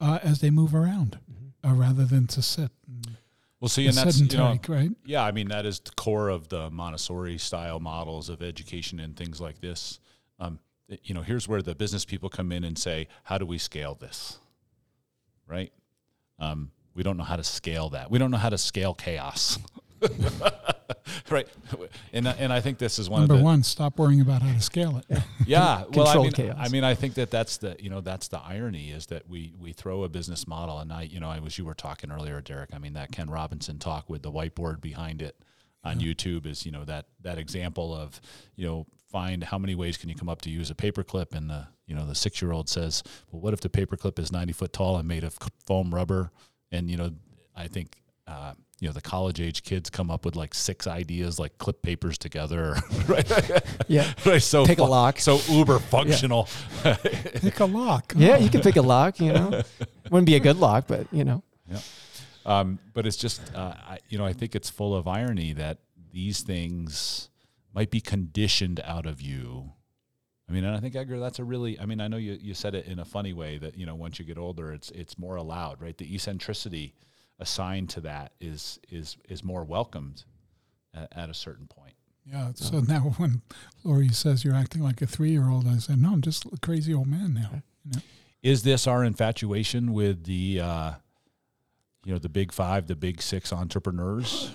uh, 0.01 0.19
as 0.25 0.41
they 0.41 0.51
move 0.51 0.75
around, 0.75 1.21
uh, 1.65 1.73
rather 1.73 2.05
than 2.05 2.27
to 2.27 2.43
sit. 2.43 2.73
And 2.89 3.17
Well, 3.61 3.69
see, 3.69 3.87
and 3.87 3.97
that's 3.97 4.21
you 4.21 4.37
know, 4.37 4.59
right? 4.69 4.91
Yeah, 5.05 5.25
I 5.25 5.33
mean 5.33 5.49
that 5.49 5.65
is 5.65 5.81
the 5.81 5.93
core 5.93 6.29
of 6.29 6.49
the 6.49 6.71
Montessori 6.71 7.39
style 7.39 7.81
models 7.81 8.29
of 8.29 8.43
education 8.43 9.01
and 9.01 9.17
things 9.17 9.41
like 9.41 9.61
this. 9.61 9.99
Um, 10.39 10.59
you 11.03 11.15
know, 11.15 11.23
here's 11.23 11.49
where 11.49 11.63
the 11.63 11.75
business 11.75 12.05
people 12.05 12.29
come 12.29 12.53
in 12.53 12.65
and 12.65 12.79
say, 12.79 13.09
"How 13.25 13.39
do 13.39 13.47
we 13.47 13.57
scale 13.57 13.95
this?" 13.95 14.39
Right? 15.47 15.73
Um, 16.39 16.71
we 16.95 17.03
don't 17.03 17.17
know 17.17 17.25
how 17.25 17.37
to 17.37 17.45
scale 17.45 17.91
that. 17.91 18.11
We 18.11 18.19
don't 18.19 18.31
know 18.31 18.37
how 18.37 18.51
to 18.51 18.59
scale 18.59 18.93
chaos. 18.93 19.59
right? 21.31 21.49
And 22.13 22.27
and 22.27 22.53
I 22.53 22.61
think 22.61 22.79
this 22.79 22.99
is 22.99 23.09
one 23.09 23.21
Number 23.23 23.35
of 23.35 23.41
the 23.41 23.45
one, 23.45 23.63
stop 23.63 23.99
worrying 23.99 24.21
about 24.21 24.43
how 24.43 24.53
to 24.53 24.61
scale 24.61 25.03
it. 25.09 25.23
yeah 25.47 25.85
well 25.93 26.09
i 26.09 26.17
mean 26.17 26.33
chaos. 26.33 26.57
i 26.59 26.69
mean 26.69 26.85
i 26.85 26.95
think 26.95 27.15
that 27.15 27.31
that's 27.31 27.59
the 27.59 27.77
you 27.79 27.89
know 27.91 28.01
that's 28.01 28.29
the 28.29 28.39
irony 28.41 28.91
is 28.91 29.07
that 29.07 29.29
we 29.29 29.53
we 29.59 29.73
throw 29.73 30.03
a 30.05 30.09
business 30.09 30.47
model 30.47 30.79
and 30.79 30.93
i 30.93 31.03
you 31.03 31.21
know 31.21 31.29
i 31.29 31.39
was 31.39 31.57
you 31.59 31.65
were 31.65 31.75
talking 31.75 32.11
earlier 32.11 32.41
derek 32.41 32.71
i 32.75 32.79
mean 32.79 32.93
that 32.95 33.13
ken 33.13 33.29
robinson 33.31 33.79
talk 33.79 34.09
with 34.09 34.23
the 34.23 34.31
whiteboard 34.31 34.81
behind 34.81 35.23
it 35.23 35.37
on 35.85 36.01
youtube 36.01 36.47
is 36.47 36.67
you 36.67 36.73
know 36.73 36.85
that 36.85 37.07
that 37.23 37.39
example 37.39 37.95
of 37.95 38.21
you 38.57 38.67
know 38.67 38.87
find 39.11 39.45
how 39.45 39.59
many 39.59 39.75
ways 39.75 39.97
can 39.97 40.09
you 40.09 40.15
come 40.15 40.29
up 40.29 40.41
to 40.43 40.51
use 40.51 40.71
a 40.71 40.75
paperclip 40.75 41.35
and 41.35 41.49
the 41.49 41.67
you 41.87 41.95
know 41.95 42.07
the 42.07 42.15
six 42.15 42.43
year 42.43 42.53
old 42.53 42.69
says 42.69 43.03
well 43.31 43.41
what 43.41 43.53
if 43.55 43.61
the 43.61 43.69
paperclip 43.69 44.19
is 44.19 44.33
90 44.33 44.53
foot 44.53 44.73
tall 44.73 44.97
and 44.97 45.07
made 45.07 45.25
of 45.25 45.39
foam 45.65 45.95
rubber 45.95 46.31
and 46.73 46.91
you 46.91 46.97
know 46.97 47.11
i 47.55 47.69
think 47.69 47.97
uh, 48.27 48.55
you 48.81 48.89
know 48.89 48.93
the 48.93 49.01
college 49.01 49.41
age 49.41 49.63
kids 49.63 49.89
come 49.89 50.11
up 50.11 50.25
with 50.25 50.37
like 50.37 50.55
six 50.55 50.87
ideas 50.87 51.39
like 51.39 51.57
clip 51.59 51.81
papers 51.83 52.19
together 52.19 52.77
right 53.09 53.31
Yeah. 53.89 54.13
right 54.27 54.43
so 54.43 54.67
Pick 54.67 54.79
a 54.79 54.85
lock. 54.85 55.19
so 55.19 55.41
uber 55.49 55.79
functional 55.79 56.49
Pick 56.83 57.61
a 57.61 57.65
lock. 57.65 58.13
Yeah, 58.17 58.37
you 58.37 58.51
can 58.51 58.61
pick 58.61 58.77
a 58.77 58.83
lock. 58.83 59.19
You 59.21 59.33
know, 59.33 59.63
wouldn't 60.11 60.27
be 60.27 60.37
a 60.37 60.41
good 60.41 60.59
lock, 60.59 60.87
but 60.87 61.07
you 61.13 61.25
know, 61.25 61.43
yeah 61.71 61.81
um, 62.45 62.79
but 62.95 63.07
it's 63.07 63.17
just 63.17 63.41
uh, 63.55 63.75
I, 63.77 63.99
you 64.09 64.19
know 64.19 64.25
i 64.25 64.33
think 64.33 64.55
it's 64.55 64.71
full 64.71 64.95
of 64.95 65.09
irony 65.09 65.53
that 65.55 65.79
these 66.13 66.43
things 66.43 67.29
might 67.75 67.91
be 67.91 68.01
conditioned 68.01 68.81
out 68.85 69.05
of 69.05 69.21
you 69.21 69.73
i 70.49 70.53
mean 70.53 70.63
and 70.65 70.77
i 70.77 70.79
think 70.81 70.95
edgar 70.95 71.19
that's 71.19 71.41
a 71.41 71.45
really 71.45 71.79
i 71.81 71.87
mean 71.87 72.01
i 72.01 72.07
know 72.09 72.17
you, 72.19 72.39
you 72.41 72.55
said 72.55 72.75
it 72.77 72.87
in 72.87 73.01
a 73.01 73.05
funny 73.05 73.33
way 73.33 73.59
that 73.59 73.77
you 73.77 73.85
know 73.85 73.97
once 73.97 74.19
you 74.21 74.25
get 74.25 74.39
older 74.39 74.73
it's 74.73 74.91
it's 74.93 75.19
more 75.19 75.35
allowed 75.37 75.83
right 75.83 75.99
the 75.99 76.15
eccentricity 76.15 76.95
assigned 77.39 77.89
to 77.91 78.01
that 78.01 78.33
is 78.41 78.79
is 78.89 79.17
is 79.29 79.45
more 79.45 79.65
welcomed 79.65 80.25
at, 80.95 81.13
at 81.17 81.31
a 81.31 81.35
certain 81.35 81.67
point 81.67 81.95
Yeah. 82.25 82.53
So 82.55 82.81
now 82.81 83.01
when 83.19 83.43
Lori 83.85 84.09
says 84.09 84.45
you're 84.45 84.55
acting 84.55 84.83
like 84.83 85.01
a 85.01 85.07
three 85.07 85.31
year 85.31 85.49
old, 85.49 85.69
I 85.69 85.79
said, 85.79 86.01
no, 86.03 86.13
I'm 86.13 86.23
just 86.23 86.45
a 86.47 86.59
crazy 86.61 86.93
old 86.93 87.07
man 87.07 87.35
now. 87.35 87.63
You 87.85 87.93
know? 87.93 87.99
is 88.47 88.63
this 88.63 88.87
our 88.87 89.03
infatuation 89.03 89.93
with 89.93 90.25
the 90.25 90.61
uh, 90.61 90.93
you 92.05 92.13
know 92.13 92.19
the 92.19 92.29
big 92.29 92.53
five 92.53 92.87
the 92.87 92.95
big 92.95 93.21
six 93.21 93.53
entrepreneurs 93.53 94.53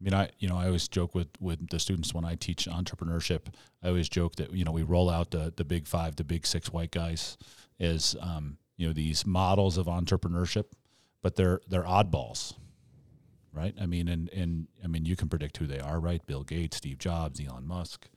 i 0.00 0.04
mean 0.04 0.14
i 0.14 0.30
you 0.38 0.48
know 0.48 0.56
i 0.56 0.66
always 0.66 0.88
joke 0.88 1.14
with 1.14 1.28
with 1.38 1.68
the 1.68 1.78
students 1.78 2.14
when 2.14 2.24
i 2.24 2.34
teach 2.34 2.66
entrepreneurship 2.66 3.48
i 3.82 3.88
always 3.88 4.08
joke 4.08 4.36
that 4.36 4.52
you 4.54 4.64
know 4.64 4.72
we 4.72 4.82
roll 4.82 5.10
out 5.10 5.30
the 5.30 5.52
the 5.56 5.64
big 5.64 5.86
five 5.86 6.16
the 6.16 6.24
big 6.24 6.46
six 6.46 6.72
white 6.72 6.90
guys 6.90 7.36
as 7.78 8.16
um, 8.20 8.56
you 8.78 8.86
know 8.86 8.94
these 8.94 9.26
models 9.26 9.76
of 9.76 9.84
entrepreneurship 9.84 10.64
but 11.26 11.34
they're 11.34 11.60
they're 11.66 11.82
oddballs 11.82 12.54
right 13.52 13.74
i 13.80 13.84
mean 13.84 14.06
and 14.06 14.28
and 14.28 14.68
i 14.84 14.86
mean 14.86 15.04
you 15.04 15.16
can 15.16 15.28
predict 15.28 15.56
who 15.56 15.66
they 15.66 15.80
are 15.80 15.98
right 15.98 16.24
bill 16.24 16.44
gates 16.44 16.76
steve 16.76 16.98
jobs 16.98 17.40
elon 17.44 17.66
musk 17.66 18.08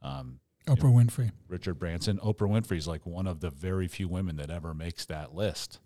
um, 0.00 0.38
Oprah 0.68 0.92
Winfrey. 0.92 1.30
Richard 1.48 1.78
Branson. 1.78 2.18
Oprah 2.18 2.48
Winfrey 2.48 2.76
is 2.76 2.88
like 2.88 3.04
one 3.06 3.28
of 3.28 3.38
the 3.38 3.50
very 3.50 3.86
few 3.86 4.08
women 4.08 4.36
that 4.36 4.50
ever 4.50 4.74
makes 4.74 5.04
that 5.06 5.32
list. 5.32 5.78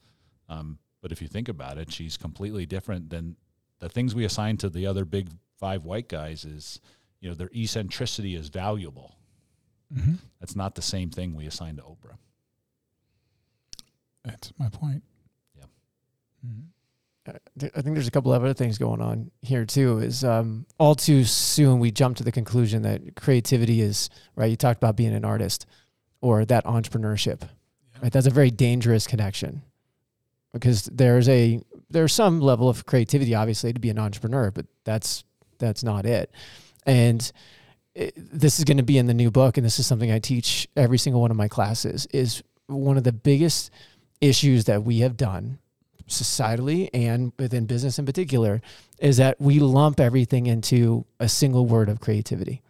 Um, 0.49 0.79
but 1.03 1.13
if 1.13 1.21
you 1.21 1.29
think 1.29 1.49
about 1.49 1.77
it, 1.77 1.93
she's 1.93 2.17
completely 2.17 2.65
different 2.65 3.11
than 3.11 3.37
the 3.79 3.91
things 3.91 4.15
we 4.15 4.25
assign 4.25 4.57
to 4.59 4.71
the 4.71 4.87
other 4.87 5.05
big 5.05 5.29
five 5.59 5.85
white 5.85 6.09
guys. 6.09 6.47
Is 6.47 6.81
you 7.21 7.29
know 7.29 7.35
their 7.35 7.51
eccentricity 7.55 8.35
is 8.35 8.49
valuable. 8.49 9.17
Mm-hmm. 9.95 10.15
That's 10.41 10.57
not 10.57 10.75
the 10.75 10.83
same 10.83 11.11
thing 11.11 11.35
we 11.35 11.47
assign 11.47 11.77
to 11.77 11.83
Oprah. 11.83 12.17
That's 14.25 14.53
my 14.59 14.71
point. 14.71 15.03
Yeah. 16.47 17.33
Mhm. 17.33 17.73
I 17.75 17.83
think 17.83 17.97
there's 17.97 18.07
a 18.07 18.13
couple 18.13 18.33
of 18.33 18.43
other 18.45 18.55
things 18.55 18.79
going 18.79 19.01
on 19.01 19.31
here 19.43 19.65
too. 19.65 19.99
Is 19.99 20.23
um, 20.23 20.65
all 20.79 20.95
too 20.95 21.25
soon 21.25 21.81
we 21.81 21.91
jump 21.91 22.17
to 22.19 22.23
the 22.25 22.31
conclusion 22.31 22.83
that 22.83 23.17
creativity 23.17 23.81
is 23.81 24.11
right. 24.37 24.49
You 24.51 24.57
talked 24.57 24.79
about 24.79 24.97
being 24.97 25.13
an 25.13 25.25
artist 25.25 25.67
or 26.21 26.45
that 26.45 26.65
entrepreneurship. 26.65 27.43
Right, 28.03 28.13
that's 28.13 28.27
a 28.27 28.31
very 28.31 28.51
dangerous 28.51 29.07
connection 29.07 29.63
because 30.53 30.85
there's 30.85 31.29
a 31.29 31.61
there's 31.91 32.13
some 32.13 32.41
level 32.41 32.69
of 32.69 32.87
creativity 32.87 33.35
obviously 33.35 33.73
to 33.73 33.81
be 33.81 33.91
an 33.91 33.99
entrepreneur, 33.99 34.51
but 34.53 34.67
that's 34.85 35.25
that's 35.59 35.83
not 35.83 36.07
it. 36.07 36.31
And 36.85 37.33
it, 37.95 38.13
this 38.17 38.59
is 38.59 38.65
going 38.65 38.77
to 38.77 38.83
be 38.85 38.99
in 38.99 39.07
the 39.07 39.15
new 39.15 39.31
book, 39.33 39.57
and 39.57 39.65
this 39.65 39.79
is 39.81 39.87
something 39.87 40.13
I 40.13 40.19
teach 40.21 40.69
every 40.77 40.99
single 40.99 41.23
one 41.23 41.31
of 41.33 41.37
my 41.37 41.49
classes. 41.49 42.07
Is 42.13 42.43
one 42.67 42.99
of 42.99 43.05
the 43.05 43.13
biggest 43.13 43.71
issues 44.21 44.67
that 44.67 44.85
we 44.85 45.01
have 45.01 45.17
done 45.17 45.59
societally 46.09 46.89
and 46.95 47.33
within 47.39 47.67
business 47.67 47.99
in 47.99 48.07
particular 48.07 48.63
is 48.99 49.17
that 49.17 49.41
we 49.41 49.59
lump 49.59 50.01
everything 50.01 50.47
into 50.47 51.05
a 51.19 51.29
single 51.29 51.67
word 51.67 51.89
of 51.89 52.01
creativity. 52.01 52.63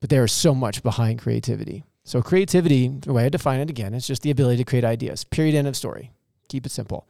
But 0.00 0.10
there 0.10 0.24
is 0.24 0.32
so 0.32 0.54
much 0.54 0.82
behind 0.82 1.20
creativity. 1.20 1.84
So 2.04 2.22
creativity, 2.22 2.88
the 2.88 3.12
way 3.12 3.26
I 3.26 3.28
define 3.28 3.60
it 3.60 3.70
again, 3.70 3.94
is 3.94 4.06
just 4.06 4.22
the 4.22 4.30
ability 4.30 4.58
to 4.58 4.64
create 4.64 4.84
ideas. 4.84 5.24
Period. 5.24 5.54
End 5.54 5.68
of 5.68 5.76
story. 5.76 6.10
Keep 6.48 6.66
it 6.66 6.72
simple. 6.72 7.06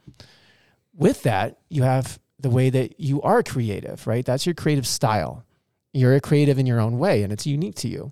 With 0.93 1.23
that, 1.23 1.57
you 1.69 1.83
have 1.83 2.19
the 2.39 2.49
way 2.49 2.69
that 2.69 2.99
you 2.99 3.21
are 3.21 3.43
creative, 3.43 4.05
right? 4.07 4.25
That's 4.25 4.45
your 4.45 4.55
creative 4.55 4.87
style. 4.87 5.45
You're 5.93 6.15
a 6.15 6.21
creative 6.21 6.59
in 6.59 6.65
your 6.65 6.79
own 6.79 6.99
way, 6.99 7.23
and 7.23 7.31
it's 7.31 7.45
unique 7.45 7.75
to 7.75 7.87
you. 7.87 8.11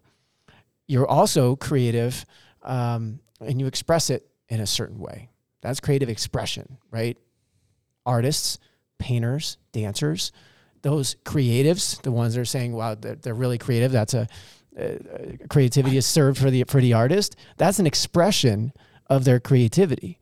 You're 0.88 1.08
also 1.08 1.56
creative, 1.56 2.26
um, 2.64 3.20
and 3.42 3.60
you 3.60 3.68
express 3.68 4.10
it 4.10 4.28
in 4.48 4.62
a 4.62 4.68
certain 4.68 5.00
way. 5.00 5.30
That's 5.62 5.80
creative 5.80 6.10
expression, 6.10 6.78
right? 6.92 7.18
Artists, 8.06 8.60
painters, 9.00 9.58
dancers, 9.72 10.32
those 10.82 11.16
creatives, 11.26 12.02
the 12.02 12.12
ones 12.12 12.36
that 12.36 12.42
are 12.42 12.46
saying, 12.46 12.74
"Wow, 12.74 12.96
they're, 12.96 13.16
they're 13.16 13.34
really 13.34 13.58
creative." 13.58 13.92
That's 13.92 14.14
a 14.14 14.28
uh, 14.80 14.98
creativity 15.50 15.98
is 15.98 16.06
served 16.06 16.38
for 16.38 16.52
the 16.52 16.64
for 16.66 16.82
the 16.82 16.94
artist. 16.94 17.36
That's 17.58 17.80
an 17.80 17.88
expression 17.88 18.74
of 19.08 19.26
their 19.26 19.40
creativity. 19.40 20.20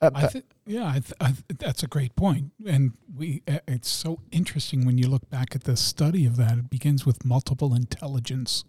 Uh, 0.00 0.10
I 0.14 0.26
th- 0.26 0.44
yeah, 0.66 0.86
I 0.86 0.92
th- 0.92 1.12
I 1.20 1.26
th- 1.26 1.58
that's 1.58 1.82
a 1.82 1.86
great 1.86 2.14
point. 2.14 2.56
point, 2.58 2.74
and 2.74 2.92
we. 3.14 3.42
Uh, 3.48 3.58
it's 3.66 3.88
so 3.88 4.20
interesting 4.30 4.86
when 4.86 4.98
you 4.98 5.08
look 5.08 5.28
back 5.30 5.54
at 5.54 5.64
the 5.64 5.76
study 5.76 6.26
of 6.26 6.36
that. 6.36 6.58
It 6.58 6.70
begins 6.70 7.04
with 7.06 7.24
multiple 7.24 7.74
intelligence. 7.74 8.64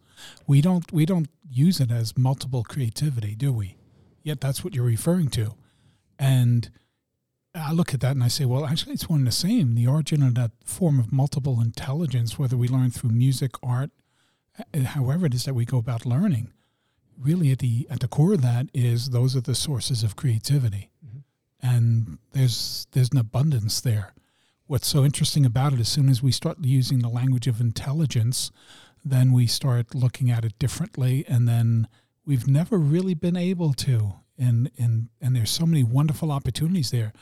We 0.48 0.62
don't 0.62 0.92
we 0.92 1.06
don't 1.06 1.30
use 1.50 1.80
it 1.80 1.92
as 1.92 2.18
multiple 2.18 2.64
creativity, 2.64 3.36
do 3.36 3.52
we? 3.54 3.78
Yet 4.26 4.42
that's 4.42 4.64
what 4.64 4.74
you're 4.74 4.84
referring 4.84 5.30
to, 5.30 5.54
and 6.18 6.72
I 7.54 7.72
look 7.72 7.94
at 7.94 8.00
that 8.00 8.12
and 8.12 8.24
I 8.24 8.28
say, 8.28 8.44
well, 8.44 8.66
actually, 8.66 8.94
it's 8.94 9.08
one 9.08 9.20
and 9.20 9.28
the 9.28 9.32
same. 9.32 9.76
The 9.76 9.86
origin 9.86 10.24
of 10.24 10.34
that 10.34 10.52
form 10.64 11.00
of 11.00 11.14
multiple 11.14 11.62
intelligence, 11.62 12.40
whether 12.40 12.58
we 12.58 12.68
learn 12.68 12.90
through 12.90 13.12
music, 13.12 13.52
art, 13.62 13.92
however 14.74 15.28
it 15.28 15.36
is 15.36 15.46
that 15.46 15.54
we 15.54 15.64
go 15.64 15.78
about 15.78 16.08
learning, 16.08 16.52
really 17.22 17.52
at 17.52 17.60
the 17.60 17.86
at 17.92 18.00
the 18.00 18.08
core 18.08 18.34
of 18.34 18.42
that 18.42 18.68
is 18.74 19.12
those 19.12 19.36
are 19.36 19.42
the 19.42 19.54
sources 19.54 20.04
of 20.04 20.16
creativity, 20.16 20.90
mm-hmm. 21.06 21.20
and 21.62 22.18
there's 22.34 22.88
there's 22.94 23.12
an 23.12 23.20
abundance 23.20 23.80
there. 23.80 24.16
What's 24.66 24.88
so 24.88 25.06
interesting 25.06 25.46
about 25.46 25.74
it, 25.74 25.80
as 25.80 25.88
soon 25.90 26.10
as 26.10 26.24
we 26.24 26.32
start 26.32 26.58
using 26.62 27.00
the 27.00 27.10
language 27.10 27.46
of 27.46 27.62
intelligence, 27.62 28.52
then 29.04 29.32
we 29.32 29.46
start 29.46 29.94
looking 29.94 30.32
at 30.32 30.44
it 30.44 30.58
differently, 30.58 31.24
and 31.28 31.48
then 31.48 31.88
we've 32.26 32.48
never 32.48 32.78
really 32.78 33.14
been 33.14 33.38
able 33.38 33.74
to. 33.74 34.16
And 34.38 34.70
and 34.78 35.10
and 35.22 35.36
there's 35.36 35.52
so 35.52 35.66
many 35.66 35.84
wonderful 35.84 36.32
opportunities 36.32 36.92
there. 36.92 37.14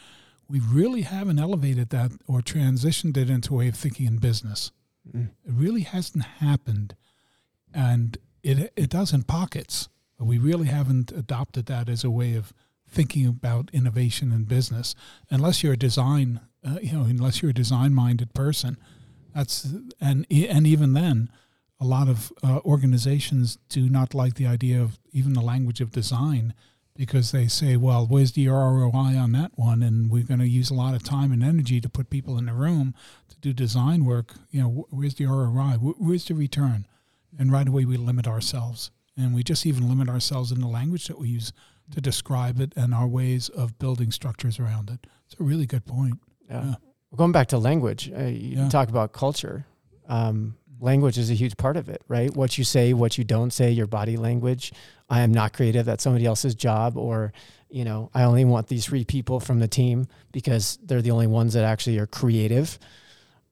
We 0.49 0.59
really 0.59 1.01
haven't 1.01 1.39
elevated 1.39 1.89
that 1.89 2.11
or 2.27 2.41
transitioned 2.41 3.17
it 3.17 3.29
into 3.29 3.53
a 3.53 3.57
way 3.57 3.67
of 3.67 3.75
thinking 3.75 4.07
in 4.07 4.17
business. 4.17 4.71
Mm. 5.15 5.29
It 5.45 5.53
really 5.53 5.81
hasn't 5.81 6.23
happened 6.23 6.95
and 7.73 8.17
it 8.41 8.73
it 8.75 8.89
does 8.89 9.13
in 9.13 9.23
pockets. 9.23 9.89
But 10.17 10.25
we 10.25 10.37
really 10.37 10.67
haven't 10.67 11.11
adopted 11.11 11.65
that 11.67 11.89
as 11.89 12.03
a 12.03 12.09
way 12.09 12.35
of 12.35 12.53
thinking 12.87 13.25
about 13.25 13.69
innovation 13.73 14.31
in 14.31 14.43
business, 14.43 14.93
unless 15.29 15.63
you're 15.63 15.73
a 15.73 15.77
design, 15.77 16.39
uh, 16.65 16.77
you 16.81 16.93
know, 16.93 17.03
unless 17.03 17.41
you're 17.41 17.51
a 17.51 17.53
design-minded 17.53 18.33
person. 18.33 18.77
That's 19.33 19.73
and 19.99 20.25
and 20.31 20.67
even 20.67 20.93
then, 20.93 21.29
a 21.83 21.87
lot 21.87 22.07
of 22.07 22.31
uh, 22.43 22.59
organizations 22.65 23.57
do 23.69 23.89
not 23.89 24.13
like 24.13 24.35
the 24.35 24.47
idea 24.47 24.81
of 24.81 24.99
even 25.11 25.33
the 25.33 25.41
language 25.41 25.81
of 25.81 25.91
design 25.91 26.53
because 26.95 27.31
they 27.31 27.47
say, 27.47 27.75
well, 27.75 28.05
where's 28.05 28.33
the 28.33 28.47
ROI 28.47 29.17
on 29.17 29.31
that 29.31 29.51
one? 29.55 29.81
And 29.81 30.11
we're 30.11 30.23
going 30.23 30.39
to 30.39 30.47
use 30.47 30.69
a 30.69 30.75
lot 30.75 30.93
of 30.93 31.03
time 31.03 31.31
and 31.31 31.43
energy 31.43 31.81
to 31.81 31.89
put 31.89 32.09
people 32.09 32.37
in 32.37 32.45
the 32.45 32.53
room 32.53 32.93
to 33.29 33.35
do 33.37 33.51
design 33.51 34.05
work. 34.05 34.35
You 34.51 34.61
know, 34.61 34.87
where's 34.91 35.15
the 35.15 35.25
ROI? 35.25 35.77
Where's 35.79 36.25
the 36.25 36.35
return? 36.35 36.85
and 37.37 37.51
right 37.51 37.67
away 37.67 37.85
we 37.85 37.97
limit 37.97 38.27
ourselves 38.27 38.91
and 39.17 39.33
we 39.33 39.43
just 39.43 39.65
even 39.65 39.89
limit 39.89 40.09
ourselves 40.09 40.51
in 40.51 40.59
the 40.59 40.67
language 40.67 41.07
that 41.07 41.17
we 41.17 41.29
use 41.29 41.53
to 41.91 42.01
describe 42.01 42.59
it 42.59 42.73
and 42.75 42.93
our 42.93 43.07
ways 43.07 43.49
of 43.49 43.77
building 43.79 44.11
structures 44.11 44.59
around 44.59 44.89
it 44.89 45.07
it's 45.25 45.39
a 45.39 45.43
really 45.43 45.65
good 45.65 45.85
point 45.85 46.15
yeah, 46.49 46.63
yeah. 46.63 46.75
Well, 47.11 47.17
going 47.17 47.31
back 47.31 47.47
to 47.49 47.57
language 47.57 48.11
uh, 48.15 48.23
you 48.23 48.57
yeah. 48.57 48.69
talk 48.69 48.89
about 48.89 49.13
culture 49.13 49.65
um, 50.07 50.55
language 50.83 51.17
is 51.17 51.31
a 51.31 51.33
huge 51.33 51.57
part 51.57 51.77
of 51.77 51.89
it 51.89 52.01
right 52.07 52.35
what 52.35 52.57
you 52.57 52.63
say 52.63 52.93
what 52.93 53.17
you 53.17 53.23
don't 53.23 53.51
say 53.51 53.71
your 53.71 53.87
body 53.87 54.17
language 54.17 54.71
i 55.09 55.21
am 55.21 55.31
not 55.31 55.53
creative 55.53 55.85
that's 55.85 56.03
somebody 56.03 56.25
else's 56.25 56.55
job 56.55 56.97
or 56.97 57.31
you 57.69 57.83
know 57.85 58.09
i 58.13 58.23
only 58.23 58.45
want 58.45 58.67
these 58.67 58.85
three 58.85 59.05
people 59.05 59.39
from 59.39 59.59
the 59.59 59.67
team 59.67 60.07
because 60.31 60.77
they're 60.83 61.01
the 61.01 61.11
only 61.11 61.27
ones 61.27 61.53
that 61.53 61.63
actually 61.63 61.97
are 61.97 62.07
creative 62.07 62.77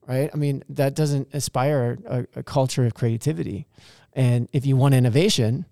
right? 0.06 0.30
I 0.32 0.36
mean, 0.36 0.64
that 0.70 0.94
doesn't 0.94 1.28
aspire 1.32 1.98
a, 2.06 2.26
a, 2.36 2.42
culture 2.42 2.84
of 2.84 2.94
creativity. 2.94 3.66
And 4.12 4.48
if 4.52 4.66
you 4.66 4.76
want 4.76 4.94
innovation, 4.94 5.66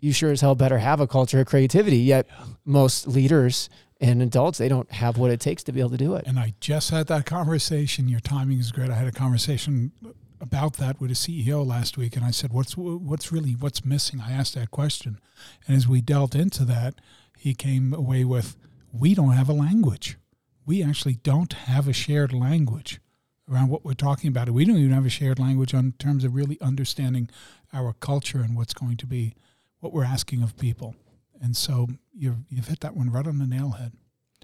you 0.00 0.12
sure 0.12 0.30
as 0.30 0.40
hell 0.40 0.54
better 0.54 0.78
have 0.78 1.00
a 1.00 1.06
culture 1.06 1.40
of 1.40 1.46
creativity. 1.46 1.98
Yet 1.98 2.26
yeah. 2.28 2.44
most 2.64 3.06
leaders 3.06 3.68
and 4.00 4.22
adults, 4.22 4.58
they 4.58 4.68
don't 4.68 4.90
have 4.92 5.16
what 5.16 5.30
it 5.30 5.40
takes 5.40 5.62
to 5.64 5.72
be 5.72 5.80
able 5.80 5.90
to 5.90 5.96
do 5.96 6.14
it. 6.16 6.26
And 6.26 6.38
I 6.38 6.54
just 6.60 6.90
had 6.90 7.06
that 7.06 7.26
conversation. 7.26 8.08
Your 8.08 8.20
timing 8.20 8.58
is 8.58 8.72
great. 8.72 8.90
I 8.90 8.94
had 8.94 9.08
a 9.08 9.12
conversation 9.12 9.92
about 10.40 10.74
that 10.74 11.00
with 11.00 11.10
a 11.10 11.14
CEO 11.14 11.66
last 11.66 11.96
week, 11.96 12.16
and 12.16 12.24
I 12.24 12.30
said, 12.30 12.52
"What's 12.52 12.76
what's 12.76 13.32
really 13.32 13.52
what's 13.52 13.84
missing?" 13.84 14.20
I 14.20 14.32
asked 14.32 14.54
that 14.54 14.70
question, 14.70 15.18
and 15.66 15.76
as 15.76 15.88
we 15.88 16.00
delved 16.00 16.34
into 16.34 16.64
that, 16.64 16.94
he 17.38 17.54
came 17.54 17.92
away 17.92 18.24
with, 18.24 18.56
"We 18.92 19.14
don't 19.14 19.32
have 19.32 19.48
a 19.48 19.54
language. 19.54 20.18
We 20.64 20.82
actually 20.82 21.14
don't 21.14 21.52
have 21.52 21.88
a 21.88 21.92
shared 21.92 22.32
language." 22.32 23.00
around 23.48 23.68
what 23.68 23.84
we're 23.84 23.94
talking 23.94 24.28
about. 24.28 24.50
We 24.50 24.64
don't 24.64 24.76
even 24.76 24.92
have 24.92 25.06
a 25.06 25.08
shared 25.08 25.38
language 25.38 25.72
on 25.72 25.92
terms 26.00 26.24
of 26.24 26.34
really 26.34 26.60
understanding 26.60 27.30
our 27.72 27.92
culture 27.92 28.40
and 28.40 28.56
what's 28.56 28.74
going 28.74 28.96
to 28.96 29.06
be 29.06 29.34
what 29.80 29.92
we're 29.92 30.04
asking 30.04 30.42
of 30.42 30.56
people. 30.56 30.96
And 31.40 31.56
so 31.56 31.88
you've 32.12 32.38
you've 32.48 32.68
hit 32.68 32.80
that 32.80 32.96
one 32.96 33.10
right 33.10 33.26
on 33.26 33.38
the 33.38 33.46
nail 33.46 33.70
head. 33.70 33.92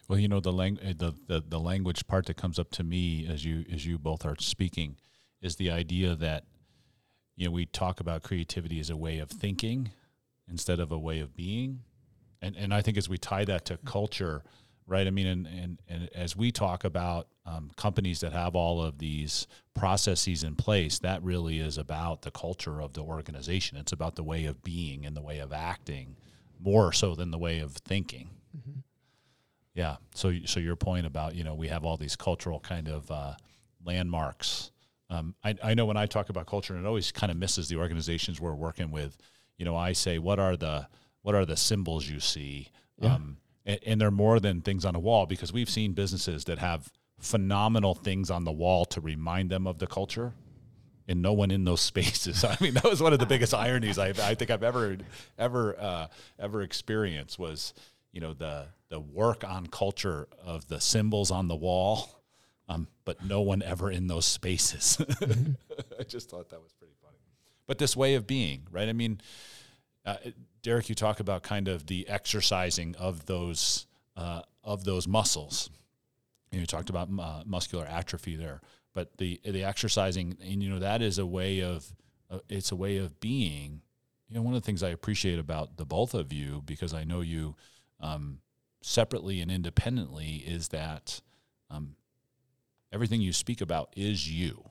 Well, 0.08 0.18
you 0.18 0.28
know 0.28 0.40
the, 0.40 0.52
lang- 0.52 0.76
the 0.76 1.14
the 1.26 1.42
the 1.46 1.58
language 1.58 2.06
part 2.06 2.26
that 2.26 2.36
comes 2.36 2.58
up 2.58 2.70
to 2.72 2.84
me 2.84 3.26
as 3.26 3.44
you 3.44 3.64
as 3.72 3.86
you 3.86 3.98
both 3.98 4.26
are 4.26 4.36
speaking 4.38 4.96
is 5.42 5.56
the 5.56 5.70
idea 5.70 6.14
that 6.14 6.44
you 7.36 7.46
know 7.46 7.52
we 7.52 7.66
talk 7.66 8.00
about 8.00 8.22
creativity 8.22 8.80
as 8.80 8.90
a 8.90 8.96
way 8.96 9.18
of 9.18 9.30
thinking 9.30 9.90
instead 10.48 10.80
of 10.80 10.92
a 10.92 10.98
way 10.98 11.20
of 11.20 11.34
being, 11.34 11.80
and 12.40 12.56
and 12.56 12.72
I 12.72 12.80
think 12.80 12.96
as 12.96 13.08
we 13.08 13.18
tie 13.18 13.44
that 13.44 13.64
to 13.66 13.78
culture, 13.78 14.42
right? 14.86 15.06
I 15.06 15.10
mean, 15.10 15.26
and 15.26 15.46
and, 15.46 15.82
and 15.88 16.08
as 16.14 16.36
we 16.36 16.50
talk 16.50 16.84
about 16.84 17.28
um, 17.44 17.70
companies 17.76 18.20
that 18.20 18.32
have 18.32 18.54
all 18.54 18.82
of 18.82 18.98
these 18.98 19.46
processes 19.74 20.44
in 20.44 20.54
place, 20.54 20.98
that 21.00 21.22
really 21.22 21.58
is 21.58 21.78
about 21.78 22.22
the 22.22 22.30
culture 22.30 22.80
of 22.80 22.92
the 22.92 23.02
organization. 23.02 23.78
It's 23.78 23.92
about 23.92 24.16
the 24.16 24.22
way 24.22 24.44
of 24.44 24.62
being 24.62 25.04
and 25.04 25.16
the 25.16 25.22
way 25.22 25.38
of 25.38 25.52
acting, 25.52 26.16
more 26.60 26.92
so 26.92 27.14
than 27.14 27.30
the 27.30 27.38
way 27.38 27.58
of 27.58 27.72
thinking. 27.72 28.30
Mm-hmm. 28.56 28.80
Yeah. 29.74 29.96
So, 30.14 30.34
so 30.44 30.60
your 30.60 30.76
point 30.76 31.06
about 31.06 31.34
you 31.34 31.44
know 31.44 31.54
we 31.54 31.68
have 31.68 31.84
all 31.84 31.96
these 31.96 32.16
cultural 32.16 32.60
kind 32.60 32.88
of 32.88 33.10
uh, 33.10 33.34
landmarks. 33.84 34.71
Um, 35.12 35.34
I, 35.44 35.54
I 35.62 35.74
know 35.74 35.84
when 35.84 35.98
I 35.98 36.06
talk 36.06 36.30
about 36.30 36.46
culture, 36.46 36.74
and 36.74 36.84
it 36.84 36.88
always 36.88 37.12
kind 37.12 37.30
of 37.30 37.36
misses 37.36 37.68
the 37.68 37.76
organizations 37.76 38.40
we're 38.40 38.54
working 38.54 38.90
with. 38.90 39.16
You 39.58 39.66
know, 39.66 39.76
I 39.76 39.92
say, 39.92 40.18
what 40.18 40.38
are 40.38 40.56
the 40.56 40.88
what 41.20 41.34
are 41.34 41.44
the 41.44 41.56
symbols 41.56 42.08
you 42.08 42.18
see? 42.18 42.70
Yeah. 42.98 43.14
Um, 43.14 43.36
and, 43.66 43.78
and 43.86 44.00
they're 44.00 44.10
more 44.10 44.40
than 44.40 44.62
things 44.62 44.84
on 44.84 44.94
a 44.94 44.98
wall 44.98 45.26
because 45.26 45.52
we've 45.52 45.68
seen 45.68 45.92
businesses 45.92 46.44
that 46.44 46.58
have 46.58 46.90
phenomenal 47.18 47.94
things 47.94 48.30
on 48.30 48.44
the 48.44 48.52
wall 48.52 48.84
to 48.86 49.00
remind 49.00 49.50
them 49.50 49.66
of 49.66 49.78
the 49.78 49.86
culture 49.86 50.32
and 51.06 51.20
no 51.20 51.32
one 51.32 51.50
in 51.50 51.64
those 51.64 51.80
spaces. 51.92 52.42
I 52.42 52.56
mean, 52.60 52.74
that 52.74 52.84
was 52.84 53.02
one 53.02 53.12
of 53.12 53.18
the 53.18 53.26
biggest 53.26 53.52
ironies 53.52 53.98
I, 53.98 54.08
I 54.08 54.34
think 54.34 54.50
I've 54.50 54.62
ever 54.62 54.96
ever 55.38 55.78
uh, 55.78 56.06
ever 56.38 56.62
experienced 56.62 57.38
was 57.38 57.74
you 58.12 58.22
know 58.22 58.32
the 58.32 58.68
the 58.88 58.98
work 58.98 59.44
on 59.44 59.66
culture 59.66 60.26
of 60.42 60.68
the 60.68 60.80
symbols 60.80 61.30
on 61.30 61.48
the 61.48 61.56
wall, 61.56 62.21
um, 62.68 62.88
but 63.04 63.24
no 63.24 63.40
one 63.40 63.62
ever 63.62 63.90
in 63.90 64.06
those 64.06 64.26
spaces. 64.26 64.98
I 66.00 66.04
just 66.04 66.30
thought 66.30 66.50
that 66.50 66.62
was 66.62 66.72
pretty 66.72 66.94
funny. 67.02 67.16
But 67.66 67.78
this 67.78 67.96
way 67.96 68.14
of 68.14 68.26
being, 68.26 68.66
right? 68.70 68.88
I 68.88 68.92
mean, 68.92 69.20
uh, 70.04 70.16
Derek, 70.62 70.88
you 70.88 70.94
talk 70.94 71.20
about 71.20 71.42
kind 71.42 71.68
of 71.68 71.86
the 71.86 72.08
exercising 72.08 72.94
of 72.96 73.26
those 73.26 73.86
uh, 74.16 74.42
of 74.64 74.84
those 74.84 75.08
muscles. 75.08 75.70
And 76.50 76.60
you 76.60 76.66
talked 76.66 76.90
about 76.90 77.08
uh, 77.18 77.42
muscular 77.46 77.86
atrophy 77.86 78.36
there, 78.36 78.60
but 78.94 79.16
the 79.16 79.40
the 79.44 79.64
exercising, 79.64 80.36
and 80.42 80.62
you 80.62 80.68
know 80.68 80.80
that 80.80 81.00
is 81.00 81.18
a 81.18 81.26
way 81.26 81.60
of 81.60 81.90
uh, 82.30 82.38
it's 82.48 82.72
a 82.72 82.76
way 82.76 82.98
of 82.98 83.20
being. 83.20 83.80
You 84.28 84.36
know, 84.36 84.42
one 84.42 84.54
of 84.54 84.62
the 84.62 84.66
things 84.66 84.82
I 84.82 84.90
appreciate 84.90 85.38
about 85.38 85.76
the 85.76 85.84
both 85.84 86.14
of 86.14 86.32
you, 86.32 86.62
because 86.64 86.94
I 86.94 87.04
know 87.04 87.20
you 87.20 87.54
um, 88.00 88.38
separately 88.82 89.40
and 89.40 89.50
independently, 89.50 90.42
is 90.46 90.68
that 90.68 91.20
um, 91.70 91.96
everything 92.92 93.20
you 93.20 93.32
speak 93.32 93.60
about 93.60 93.92
is 93.96 94.30
you. 94.30 94.62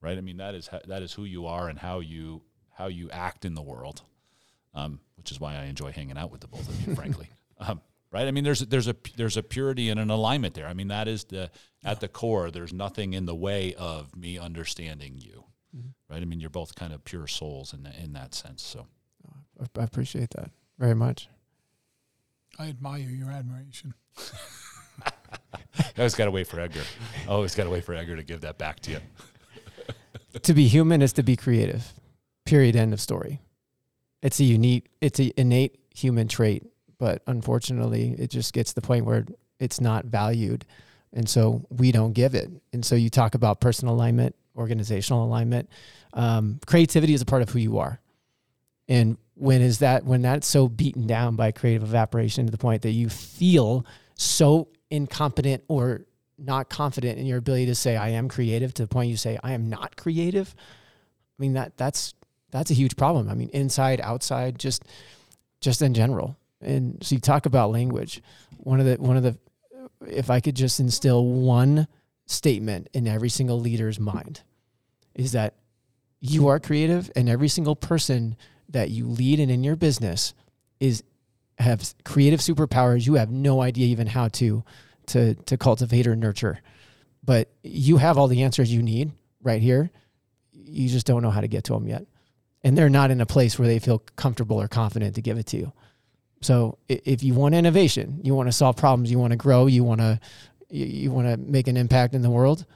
Right? 0.00 0.16
I 0.16 0.20
mean, 0.20 0.36
that 0.36 0.54
is 0.54 0.68
that 0.86 1.02
is 1.02 1.12
who 1.12 1.24
you 1.24 1.46
are 1.46 1.68
and 1.68 1.78
how 1.78 2.00
you 2.00 2.42
how 2.74 2.88
you 2.88 3.10
act 3.10 3.44
in 3.44 3.54
the 3.54 3.62
world, 3.62 4.02
um, 4.74 5.00
which 5.16 5.30
is 5.30 5.40
why 5.40 5.54
I 5.54 5.64
enjoy 5.64 5.92
hanging 5.92 6.18
out 6.18 6.30
with 6.30 6.40
the 6.40 6.48
both 6.48 6.68
of 6.68 6.86
you, 6.86 6.94
frankly. 6.94 7.28
Um, 7.56 7.80
right? 8.10 8.26
I 8.26 8.32
mean, 8.32 8.42
there's 8.42 8.58
there's 8.60 8.88
a 8.88 8.96
there's 9.16 9.36
a 9.36 9.42
purity 9.42 9.88
and 9.88 10.00
an 10.00 10.10
alignment 10.10 10.54
there. 10.54 10.66
I 10.66 10.74
mean, 10.74 10.88
that 10.88 11.06
is 11.06 11.22
the 11.24 11.52
at 11.84 12.00
the 12.00 12.08
core. 12.08 12.50
There's 12.50 12.72
nothing 12.72 13.12
in 13.12 13.26
the 13.26 13.34
way 13.34 13.74
of 13.74 14.14
me 14.16 14.38
understanding 14.38 15.18
you, 15.18 15.44
mm-hmm. 15.74 16.12
right? 16.12 16.20
I 16.20 16.24
mean, 16.24 16.40
you're 16.40 16.50
both 16.50 16.74
kind 16.74 16.92
of 16.92 17.04
pure 17.04 17.28
souls 17.28 17.72
in 17.72 17.86
in 18.02 18.12
that 18.14 18.34
sense. 18.34 18.60
So, 18.60 18.88
I 19.78 19.84
appreciate 19.84 20.30
that 20.30 20.50
very 20.76 20.96
much. 20.96 21.28
I 22.58 22.68
admire 22.68 23.08
your 23.08 23.30
admiration. 23.30 23.94
I 25.96 26.00
always 26.00 26.14
got 26.14 26.24
to 26.24 26.30
wait 26.30 26.46
for 26.46 26.58
Edgar. 26.58 26.82
I 27.26 27.30
always 27.30 27.54
got 27.54 27.64
to 27.64 27.70
wait 27.70 27.84
for 27.84 27.94
Edgar 27.94 28.16
to 28.16 28.22
give 28.22 28.40
that 28.40 28.58
back 28.58 28.80
to 28.80 28.92
you. 28.92 28.98
to 30.42 30.54
be 30.54 30.66
human 30.66 31.02
is 31.02 31.12
to 31.14 31.22
be 31.22 31.36
creative. 31.36 31.92
Period. 32.44 32.74
End 32.76 32.92
of 32.92 33.00
story. 33.00 33.40
It's 34.22 34.40
a 34.40 34.44
unique, 34.44 34.90
it's 35.00 35.20
an 35.20 35.32
innate 35.36 35.78
human 35.94 36.28
trait, 36.28 36.64
but 36.98 37.22
unfortunately, 37.26 38.16
it 38.18 38.30
just 38.30 38.52
gets 38.52 38.70
to 38.72 38.80
the 38.80 38.86
point 38.86 39.04
where 39.04 39.26
it's 39.60 39.80
not 39.80 40.06
valued, 40.06 40.64
and 41.12 41.28
so 41.28 41.64
we 41.70 41.92
don't 41.92 42.12
give 42.12 42.34
it. 42.34 42.50
And 42.72 42.84
so 42.84 42.94
you 42.96 43.10
talk 43.10 43.34
about 43.34 43.60
personal 43.60 43.94
alignment, 43.94 44.34
organizational 44.56 45.24
alignment. 45.24 45.68
Um, 46.14 46.58
creativity 46.66 47.12
is 47.14 47.20
a 47.20 47.26
part 47.26 47.42
of 47.42 47.50
who 47.50 47.58
you 47.58 47.78
are, 47.78 48.00
and 48.88 49.18
when 49.34 49.60
is 49.60 49.80
that 49.80 50.04
when 50.04 50.22
that's 50.22 50.46
so 50.46 50.68
beaten 50.68 51.06
down 51.06 51.36
by 51.36 51.52
creative 51.52 51.82
evaporation 51.82 52.46
to 52.46 52.50
the 52.50 52.58
point 52.58 52.82
that 52.82 52.92
you 52.92 53.08
feel 53.08 53.84
so 54.14 54.68
incompetent 54.90 55.64
or 55.68 56.06
not 56.38 56.68
confident 56.68 57.18
in 57.18 57.26
your 57.26 57.38
ability 57.38 57.66
to 57.66 57.74
say 57.74 57.96
I 57.96 58.10
am 58.10 58.28
creative 58.28 58.74
to 58.74 58.82
the 58.82 58.88
point 58.88 59.10
you 59.10 59.16
say 59.16 59.38
I 59.42 59.52
am 59.52 59.68
not 59.68 59.96
creative. 59.96 60.54
I 60.58 61.42
mean 61.42 61.54
that 61.54 61.76
that's 61.76 62.14
that's 62.50 62.70
a 62.70 62.74
huge 62.74 62.96
problem. 62.96 63.28
I 63.28 63.34
mean 63.34 63.50
inside, 63.52 64.00
outside, 64.00 64.58
just 64.58 64.84
just 65.60 65.82
in 65.82 65.94
general. 65.94 66.36
And 66.60 66.98
so 67.02 67.14
you 67.14 67.20
talk 67.20 67.46
about 67.46 67.70
language. 67.70 68.22
One 68.58 68.80
of 68.80 68.86
the 68.86 68.96
one 68.96 69.16
of 69.16 69.22
the 69.22 69.38
if 70.06 70.30
I 70.30 70.40
could 70.40 70.54
just 70.54 70.80
instill 70.80 71.24
one 71.24 71.88
statement 72.26 72.88
in 72.92 73.06
every 73.06 73.28
single 73.28 73.60
leader's 73.60 74.00
mind 74.00 74.42
is 75.14 75.32
that 75.32 75.54
you 76.20 76.48
are 76.48 76.58
creative 76.58 77.10
and 77.14 77.28
every 77.28 77.48
single 77.48 77.76
person 77.76 78.36
that 78.68 78.90
you 78.90 79.06
lead 79.06 79.40
and 79.40 79.50
in 79.50 79.62
your 79.62 79.76
business 79.76 80.34
is 80.80 81.02
have 81.58 81.94
creative 82.04 82.40
superpowers 82.40 83.06
you 83.06 83.14
have 83.14 83.30
no 83.30 83.60
idea 83.60 83.86
even 83.86 84.06
how 84.06 84.28
to 84.28 84.64
to 85.06 85.34
to 85.34 85.56
cultivate 85.56 86.06
or 86.06 86.16
nurture. 86.16 86.60
But 87.22 87.50
you 87.62 87.96
have 87.96 88.18
all 88.18 88.28
the 88.28 88.42
answers 88.42 88.72
you 88.72 88.82
need 88.82 89.12
right 89.42 89.62
here. 89.62 89.90
You 90.52 90.88
just 90.88 91.06
don't 91.06 91.22
know 91.22 91.30
how 91.30 91.40
to 91.40 91.48
get 91.48 91.64
to 91.64 91.72
them 91.72 91.86
yet. 91.86 92.06
And 92.62 92.76
they're 92.76 92.90
not 92.90 93.10
in 93.10 93.20
a 93.20 93.26
place 93.26 93.58
where 93.58 93.68
they 93.68 93.78
feel 93.78 93.98
comfortable 94.16 94.60
or 94.60 94.68
confident 94.68 95.14
to 95.16 95.22
give 95.22 95.38
it 95.38 95.46
to 95.48 95.56
you. 95.56 95.72
So 96.40 96.78
if 96.88 97.22
you 97.22 97.34
want 97.34 97.54
innovation, 97.54 98.20
you 98.22 98.34
want 98.34 98.48
to 98.48 98.52
solve 98.52 98.76
problems, 98.76 99.10
you 99.10 99.18
want 99.18 99.30
to 99.30 99.36
grow, 99.36 99.66
you 99.66 99.84
want 99.84 100.00
to 100.00 100.20
you 100.70 101.10
want 101.10 101.28
to 101.28 101.36
make 101.36 101.68
an 101.68 101.76
impact 101.76 102.14
in 102.14 102.22
the 102.22 102.30
world, 102.30 102.66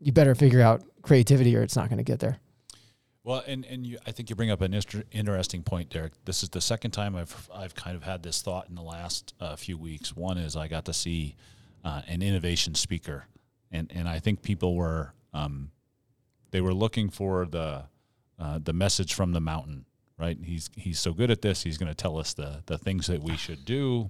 you 0.00 0.12
better 0.12 0.34
figure 0.34 0.60
out 0.60 0.82
creativity 1.02 1.56
or 1.56 1.62
it's 1.62 1.76
not 1.76 1.88
going 1.88 1.98
to 1.98 2.04
get 2.04 2.18
there. 2.18 2.38
Well, 3.26 3.42
and 3.44 3.66
and 3.66 3.84
you, 3.84 3.98
I 4.06 4.12
think 4.12 4.30
you 4.30 4.36
bring 4.36 4.52
up 4.52 4.60
an 4.60 4.72
interesting 5.10 5.64
point, 5.64 5.90
Derek. 5.90 6.12
This 6.24 6.44
is 6.44 6.48
the 6.50 6.60
second 6.60 6.92
time 6.92 7.16
I've 7.16 7.50
I've 7.52 7.74
kind 7.74 7.96
of 7.96 8.04
had 8.04 8.22
this 8.22 8.40
thought 8.40 8.68
in 8.68 8.76
the 8.76 8.82
last 8.82 9.34
uh, 9.40 9.56
few 9.56 9.76
weeks. 9.76 10.14
One 10.14 10.38
is 10.38 10.54
I 10.54 10.68
got 10.68 10.84
to 10.84 10.92
see 10.92 11.34
uh, 11.84 12.02
an 12.06 12.22
innovation 12.22 12.76
speaker, 12.76 13.26
and 13.72 13.90
and 13.92 14.08
I 14.08 14.20
think 14.20 14.42
people 14.42 14.76
were 14.76 15.12
um, 15.34 15.72
they 16.52 16.60
were 16.60 16.72
looking 16.72 17.10
for 17.10 17.46
the 17.46 17.86
uh, 18.38 18.60
the 18.62 18.72
message 18.72 19.12
from 19.12 19.32
the 19.32 19.40
mountain. 19.40 19.86
Right? 20.16 20.38
He's 20.40 20.70
he's 20.76 21.00
so 21.00 21.12
good 21.12 21.32
at 21.32 21.42
this. 21.42 21.64
He's 21.64 21.78
going 21.78 21.90
to 21.90 21.96
tell 21.96 22.18
us 22.18 22.32
the 22.32 22.62
the 22.66 22.78
things 22.78 23.08
that 23.08 23.24
we 23.24 23.36
should 23.36 23.64
do, 23.64 24.08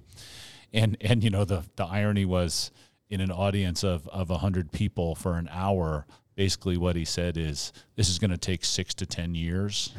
and 0.71 0.95
and 1.01 1.23
you 1.23 1.31
know 1.31 1.43
the 1.43 1.63
the 1.75 1.85
irony 1.85 2.25
was 2.25 2.69
in 3.09 3.19
an 3.21 3.31
audience 3.31 3.83
of 3.83 4.07
of 4.09 4.29
hundred 4.29 4.71
people 4.71 5.15
for 5.15 5.39
an 5.39 5.49
hour 5.51 6.05
basically 6.37 6.77
what 6.77 6.95
he 6.95 7.03
said 7.03 7.35
is 7.35 7.73
this 7.95 8.07
is 8.07 8.19
going 8.19 8.31
to 8.31 8.37
take 8.37 8.63
six 8.63 8.93
to 8.93 9.05
ten 9.05 9.35
years 9.35 9.93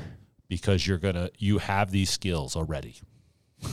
because 0.49 0.87
you're 0.87 0.97
gonna 0.97 1.29
you 1.37 1.59
have 1.59 1.91
these 1.91 2.09
skills 2.09 2.57
already. 2.57 2.97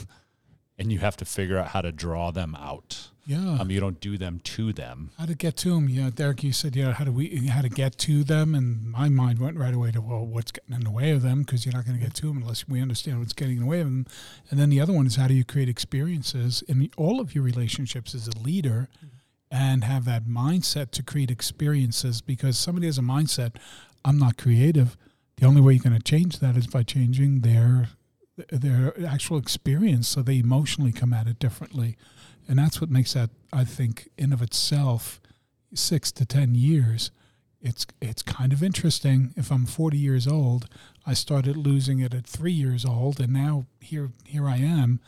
And 0.78 0.92
you 0.92 0.98
have 0.98 1.16
to 1.16 1.24
figure 1.24 1.56
out 1.56 1.68
how 1.68 1.80
to 1.80 1.90
draw 1.90 2.30
them 2.30 2.54
out. 2.54 3.08
Yeah. 3.24 3.56
Um, 3.58 3.70
you 3.70 3.80
don't 3.80 3.98
do 3.98 4.18
them 4.18 4.40
to 4.40 4.74
them. 4.74 5.10
How 5.18 5.24
to 5.24 5.34
get 5.34 5.56
to 5.56 5.70
them 5.70 5.88
yeah 5.88 6.10
derek 6.14 6.42
you 6.42 6.52
said 6.52 6.76
yeah 6.76 6.92
how 6.92 7.06
do 7.06 7.12
we 7.12 7.46
how 7.46 7.62
to 7.62 7.70
get 7.70 7.96
to 8.00 8.22
them? 8.22 8.54
And 8.54 8.84
my 8.92 9.08
mind 9.08 9.38
went 9.38 9.56
right 9.56 9.72
away 9.72 9.90
to 9.92 10.02
well 10.02 10.26
what's 10.26 10.52
getting 10.52 10.74
in 10.74 10.84
the 10.84 10.90
way 10.90 11.12
of 11.12 11.22
them? 11.22 11.44
Because 11.44 11.64
you're 11.64 11.72
not 11.72 11.86
going 11.86 11.98
to 11.98 12.04
get 12.04 12.12
to 12.16 12.26
them 12.26 12.42
unless 12.42 12.68
we 12.68 12.82
understand 12.82 13.20
what's 13.20 13.32
getting 13.32 13.56
in 13.56 13.62
the 13.62 13.66
way 13.66 13.80
of 13.80 13.86
them 13.86 14.04
and 14.50 14.60
then 14.60 14.68
the 14.68 14.82
other 14.82 14.92
one 14.92 15.06
is 15.06 15.16
how 15.16 15.28
do 15.28 15.32
you 15.32 15.46
create 15.46 15.70
experiences 15.70 16.60
in 16.68 16.90
all 16.98 17.20
of 17.20 17.34
your 17.34 17.42
relationships 17.42 18.14
as 18.14 18.28
a 18.28 18.38
leader 18.38 18.90
mm-hmm 18.98 19.15
and 19.50 19.84
have 19.84 20.04
that 20.04 20.26
mindset 20.26 20.90
to 20.90 21.02
create 21.02 21.30
experiences 21.30 22.20
because 22.20 22.58
somebody 22.58 22.86
has 22.86 22.98
a 22.98 23.02
mindset 23.02 23.56
i'm 24.04 24.18
not 24.18 24.36
creative. 24.38 24.96
The 25.36 25.46
only 25.46 25.60
way 25.60 25.74
you're 25.74 25.82
going 25.82 25.96
to 25.96 26.02
change 26.02 26.38
that 26.38 26.56
is 26.56 26.66
by 26.66 26.82
changing 26.82 27.40
their 27.40 27.88
their 28.50 28.92
actual 29.06 29.38
experience 29.38 30.08
so 30.08 30.22
they 30.22 30.38
emotionally 30.38 30.92
come 30.92 31.12
at 31.12 31.26
it 31.26 31.38
differently. 31.38 31.96
And 32.48 32.58
that's 32.58 32.80
what 32.80 32.90
makes 32.90 33.12
that 33.14 33.30
i 33.52 33.64
think 33.64 34.08
in 34.16 34.32
of 34.32 34.40
itself 34.42 35.20
six 35.74 36.12
to 36.12 36.24
ten 36.24 36.54
years 36.54 37.10
it's 37.60 37.86
it's 38.00 38.22
kind 38.22 38.52
of 38.52 38.62
interesting. 38.62 39.34
If 39.36 39.50
i'm 39.50 39.66
40 39.66 39.98
years 39.98 40.26
old 40.28 40.68
i 41.04 41.14
started 41.14 41.56
losing 41.56 41.98
it 41.98 42.14
at 42.14 42.26
three 42.26 42.52
years 42.52 42.84
old 42.84 43.18
and 43.20 43.32
now 43.32 43.66
here 43.80 44.10
here 44.24 44.48
i 44.48 44.56
am 44.56 45.00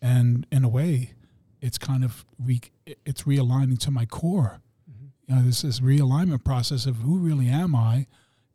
and 0.00 0.46
in 0.50 0.64
a 0.64 0.68
way 0.68 1.12
it's 1.60 1.78
kind 1.78 2.04
of 2.04 2.24
re, 2.38 2.60
it's 3.04 3.22
realigning 3.22 3.78
to 3.80 3.90
my 3.90 4.06
core. 4.06 4.60
Mm-hmm. 4.90 5.06
You 5.26 5.36
know, 5.36 5.46
this 5.46 5.64
is 5.64 5.80
realignment 5.80 6.44
process 6.44 6.86
of 6.86 6.96
who 6.96 7.18
really 7.18 7.48
am 7.48 7.74
I, 7.74 8.06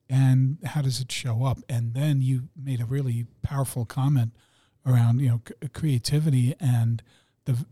and 0.09 0.57
how 0.65 0.81
does 0.81 0.99
it 0.99 1.11
show 1.11 1.45
up? 1.45 1.59
And 1.69 1.93
then 1.93 2.21
you 2.21 2.49
made 2.61 2.81
a 2.81 2.85
really 2.85 3.25
powerful 3.41 3.85
comment 3.85 4.31
around 4.85 5.19
you 5.19 5.29
know 5.29 5.41
c- 5.47 5.69
creativity 5.73 6.55
and 6.59 7.01
the. 7.45 7.65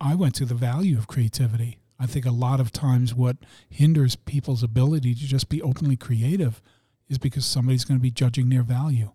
I 0.00 0.14
went 0.14 0.34
to 0.36 0.44
the 0.44 0.54
value 0.54 0.98
of 0.98 1.06
creativity. 1.06 1.78
I 1.98 2.06
think 2.06 2.26
a 2.26 2.30
lot 2.30 2.60
of 2.60 2.72
times 2.72 3.14
what 3.14 3.36
hinders 3.70 4.16
people's 4.16 4.62
ability 4.62 5.14
to 5.14 5.20
just 5.20 5.48
be 5.48 5.62
openly 5.62 5.96
creative 5.96 6.60
is 7.08 7.16
because 7.16 7.46
somebody's 7.46 7.84
going 7.84 7.98
to 7.98 8.02
be 8.02 8.10
judging 8.10 8.48
their 8.48 8.62
value. 8.62 9.12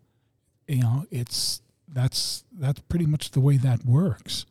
You 0.68 0.82
know, 0.82 1.06
it's 1.12 1.62
that's 1.88 2.44
that's 2.52 2.80
pretty 2.82 3.06
much 3.06 3.32
the 3.32 3.40
way 3.40 3.58
that 3.58 3.86
works. 3.86 4.46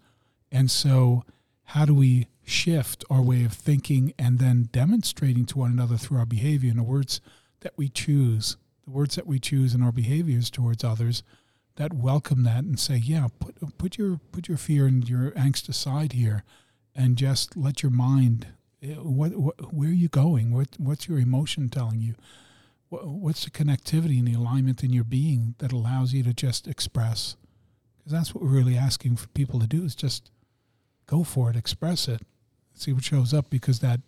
And 0.51 0.71
so, 0.71 1.25
how 1.71 1.85
do 1.85 1.95
we 1.95 2.29
shift 2.45 3.05
our 3.11 3.23
way 3.23 3.45
of 3.45 3.53
thinking 3.53 4.15
and 4.19 4.39
then 4.39 4.69
demonstrating 4.73 5.47
to 5.47 5.59
one 5.59 5.73
another 5.73 5.97
through 5.97 6.19
our 6.19 6.27
behavior 6.27 6.71
and 6.71 6.79
the 6.79 6.85
words 6.85 7.21
that 7.61 7.73
we 7.77 7.89
choose, 7.89 8.57
the 8.85 8.93
words 8.93 9.17
that 9.17 9.27
we 9.27 9.41
choose 9.41 9.75
in 9.75 9.83
our 9.83 9.93
behaviors 9.93 10.49
towards 10.51 10.85
others 10.85 11.23
that 11.77 11.93
welcome 11.93 12.43
that 12.43 12.65
and 12.65 12.79
say, 12.81 12.97
yeah, 12.97 13.29
put 13.39 13.79
put 13.79 13.99
your 13.99 14.19
put 14.33 14.49
your 14.49 14.59
fear 14.59 14.87
and 14.87 15.09
your 15.09 15.31
angst 15.33 15.69
aside 15.69 16.13
here, 16.13 16.43
and 16.95 17.17
just 17.17 17.57
let 17.57 17.83
your 17.83 17.93
mind. 17.93 18.49
Eh, 18.83 18.95
what, 18.95 19.37
what 19.37 19.73
where 19.73 19.91
are 19.91 19.93
you 19.93 20.09
going? 20.09 20.53
What 20.53 20.69
what's 20.79 21.09
your 21.09 21.19
emotion 21.19 21.69
telling 21.69 22.01
you? 22.01 22.15
What, 22.89 23.07
what's 23.07 23.45
the 23.45 23.51
connectivity 23.51 24.19
and 24.19 24.29
the 24.29 24.35
alignment 24.35 24.83
in 24.83 24.93
your 24.93 25.05
being 25.05 25.55
that 25.59 25.73
allows 25.73 26.13
you 26.13 26.23
to 26.25 26.33
just 26.33 26.67
express? 26.67 27.37
Because 27.99 28.13
that's 28.13 28.35
what 28.35 28.43
we're 28.43 28.51
really 28.51 28.77
asking 28.77 29.17
for 29.17 29.29
people 29.29 29.61
to 29.61 29.67
do 29.67 29.85
is 29.85 29.95
just 29.95 30.31
go 31.07 31.25
for 31.25 31.51
it, 31.51 31.57
express 31.57 32.09
it, 32.09 32.23
see 32.75 32.93
what 32.93 33.05
shows 33.05 33.33
up 33.33 33.51
because 33.51 33.81
that 33.81 34.01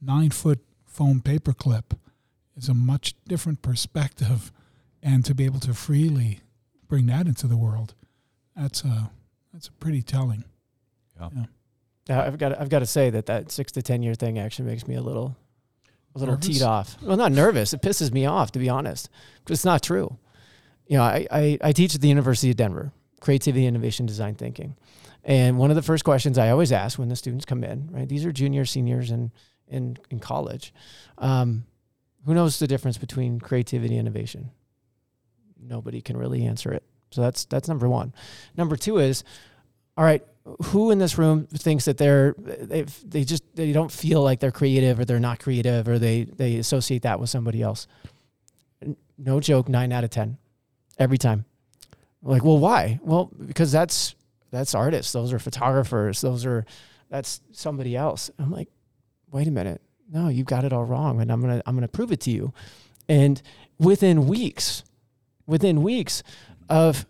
nine 0.00 0.30
foot 0.30 0.60
foam 0.84 1.20
paper 1.20 1.52
clip 1.52 1.94
is 2.56 2.68
a 2.68 2.74
much 2.74 3.14
different 3.26 3.62
perspective. 3.62 4.52
And 5.02 5.24
to 5.24 5.34
be 5.34 5.44
able 5.44 5.60
to 5.60 5.74
freely 5.74 6.40
bring 6.88 7.06
that 7.06 7.26
into 7.26 7.46
the 7.46 7.56
world, 7.56 7.94
that's 8.56 8.82
a, 8.82 9.10
that's 9.52 9.68
a 9.68 9.72
pretty 9.72 10.02
telling. 10.02 10.44
Yeah. 11.20 11.28
yeah. 11.34 11.44
Now 12.08 12.22
I've 12.22 12.38
got 12.38 12.60
I've 12.60 12.68
got 12.68 12.80
to 12.80 12.86
say 12.86 13.10
that 13.10 13.26
that 13.26 13.50
six 13.50 13.72
to 13.72 13.82
ten 13.82 14.02
year 14.02 14.14
thing 14.14 14.38
actually 14.38 14.68
makes 14.68 14.86
me 14.86 14.94
a 14.94 15.00
little 15.00 15.36
a 16.14 16.18
little 16.18 16.34
nervous? 16.34 16.46
teed 16.46 16.62
off. 16.62 16.96
Well, 17.02 17.16
not 17.16 17.32
nervous. 17.32 17.72
It 17.72 17.82
pisses 17.82 18.12
me 18.12 18.26
off 18.26 18.52
to 18.52 18.58
be 18.58 18.68
honest, 18.68 19.10
because 19.44 19.58
it's 19.58 19.64
not 19.64 19.82
true. 19.82 20.16
You 20.86 20.98
know, 20.98 21.02
I, 21.02 21.26
I, 21.30 21.58
I 21.62 21.72
teach 21.72 21.96
at 21.96 22.00
the 22.00 22.08
University 22.08 22.50
of 22.50 22.56
Denver, 22.56 22.92
creativity, 23.20 23.66
innovation, 23.66 24.06
design 24.06 24.36
thinking, 24.36 24.76
and 25.26 25.58
one 25.58 25.70
of 25.70 25.76
the 25.76 25.82
first 25.82 26.04
questions 26.04 26.38
I 26.38 26.50
always 26.50 26.70
ask 26.70 26.98
when 27.00 27.08
the 27.08 27.16
students 27.16 27.44
come 27.44 27.64
in, 27.64 27.88
right? 27.90 28.08
These 28.08 28.24
are 28.24 28.32
juniors, 28.32 28.70
seniors, 28.70 29.10
and 29.10 29.32
in, 29.66 29.98
in 30.08 30.20
college. 30.20 30.72
Um, 31.18 31.64
who 32.24 32.32
knows 32.32 32.60
the 32.60 32.68
difference 32.68 32.96
between 32.96 33.40
creativity 33.40 33.98
and 33.98 34.06
innovation? 34.06 34.50
Nobody 35.60 36.00
can 36.00 36.16
really 36.16 36.44
answer 36.44 36.72
it. 36.72 36.84
So 37.10 37.22
that's 37.22 37.44
that's 37.46 37.68
number 37.68 37.88
one. 37.88 38.14
Number 38.56 38.76
two 38.76 38.98
is, 38.98 39.24
all 39.96 40.04
right, 40.04 40.24
who 40.66 40.92
in 40.92 40.98
this 40.98 41.18
room 41.18 41.46
thinks 41.46 41.86
that 41.86 41.98
they're 41.98 42.34
they 42.38 42.82
they 43.04 43.24
just 43.24 43.42
they 43.56 43.72
don't 43.72 43.90
feel 43.90 44.22
like 44.22 44.38
they're 44.38 44.52
creative 44.52 45.00
or 45.00 45.04
they're 45.04 45.18
not 45.18 45.40
creative 45.40 45.88
or 45.88 45.98
they 45.98 46.24
they 46.24 46.56
associate 46.56 47.02
that 47.02 47.18
with 47.18 47.30
somebody 47.30 47.62
else? 47.62 47.88
No 49.18 49.40
joke, 49.40 49.68
nine 49.68 49.92
out 49.92 50.04
of 50.04 50.10
ten, 50.10 50.36
every 50.98 51.18
time. 51.18 51.46
Like, 52.22 52.44
well, 52.44 52.58
why? 52.58 53.00
Well, 53.02 53.30
because 53.46 53.72
that's 53.72 54.14
that's 54.50 54.74
artists. 54.74 55.12
Those 55.12 55.32
are 55.32 55.38
photographers. 55.38 56.20
Those 56.20 56.46
are 56.46 56.64
that's 57.08 57.40
somebody 57.52 57.96
else. 57.96 58.30
I'm 58.38 58.50
like, 58.50 58.68
wait 59.30 59.48
a 59.48 59.50
minute. 59.50 59.80
No, 60.12 60.28
you've 60.28 60.46
got 60.46 60.64
it 60.64 60.72
all 60.72 60.84
wrong. 60.84 61.20
And 61.20 61.30
I'm 61.30 61.40
gonna 61.40 61.62
I'm 61.66 61.74
gonna 61.74 61.88
prove 61.88 62.12
it 62.12 62.20
to 62.22 62.30
you. 62.30 62.52
And 63.08 63.40
within 63.78 64.26
weeks, 64.26 64.82
within 65.46 65.82
weeks 65.82 66.22
of 66.68 67.06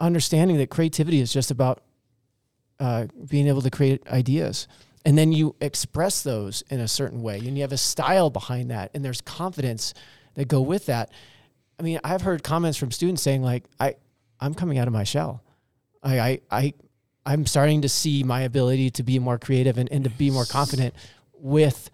understanding 0.00 0.58
that 0.58 0.70
creativity 0.70 1.20
is 1.20 1.32
just 1.32 1.50
about 1.50 1.82
uh, 2.78 3.06
being 3.28 3.48
able 3.48 3.62
to 3.62 3.70
create 3.70 4.06
ideas. 4.08 4.68
And 5.04 5.16
then 5.16 5.32
you 5.32 5.56
express 5.60 6.22
those 6.22 6.62
in 6.70 6.80
a 6.80 6.88
certain 6.88 7.22
way, 7.22 7.38
and 7.38 7.56
you 7.56 7.62
have 7.62 7.72
a 7.72 7.78
style 7.78 8.30
behind 8.30 8.70
that, 8.70 8.90
and 8.94 9.04
there's 9.04 9.20
confidence 9.20 9.94
that 10.34 10.48
go 10.48 10.60
with 10.60 10.86
that. 10.86 11.10
I 11.78 11.82
mean, 11.82 11.98
I've 12.04 12.22
heard 12.22 12.42
comments 12.42 12.76
from 12.76 12.90
students 12.90 13.22
saying 13.22 13.42
like, 13.42 13.64
I, 13.80 13.94
I'm 14.40 14.54
coming 14.54 14.78
out 14.78 14.86
of 14.86 14.92
my 14.92 15.04
shell. 15.04 15.42
I, 16.02 16.20
I, 16.20 16.40
I 16.50 16.74
I'm 17.26 17.44
starting 17.44 17.82
to 17.82 17.88
see 17.88 18.22
my 18.22 18.40
ability 18.40 18.90
to 18.90 19.02
be 19.02 19.18
more 19.18 19.38
creative 19.38 19.76
and, 19.76 19.90
and 19.92 20.04
to 20.04 20.10
be 20.10 20.30
more 20.30 20.46
confident 20.46 20.94
with 21.34 21.90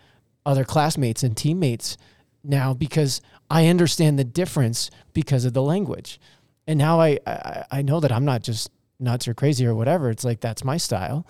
other 0.47 0.65
classmates 0.65 1.23
and 1.23 1.37
teammates 1.37 1.97
now 2.45 2.73
because 2.73 3.21
I 3.51 3.67
understand 3.67 4.19
the 4.19 4.25
difference 4.25 4.91
because 5.13 5.45
of 5.45 5.53
the 5.53 5.63
language. 5.63 6.21
And 6.67 6.79
now 6.79 7.01
I, 7.01 7.19
I, 7.27 7.65
I 7.71 7.83
know 7.83 7.99
that 8.01 8.13
I'm 8.13 8.25
not 8.25 8.43
just 8.43 8.71
nuts 9.01 9.27
or 9.27 9.35
crazy 9.35 9.67
or 9.67 9.75
whatever. 9.75 10.09
It's 10.11 10.25
like 10.25 10.41
that's 10.41 10.65
my 10.65 10.77
style. 10.77 11.27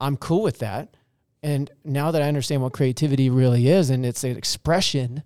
I'm 0.00 0.16
cool 0.16 0.42
with 0.42 0.58
that. 0.58 0.94
And 1.42 1.70
now 1.84 2.10
that 2.10 2.20
I 2.20 2.28
understand 2.28 2.62
what 2.62 2.72
creativity 2.72 3.30
really 3.30 3.68
is 3.68 3.90
and 3.90 4.04
it's 4.04 4.24
an 4.24 4.36
expression 4.36 5.22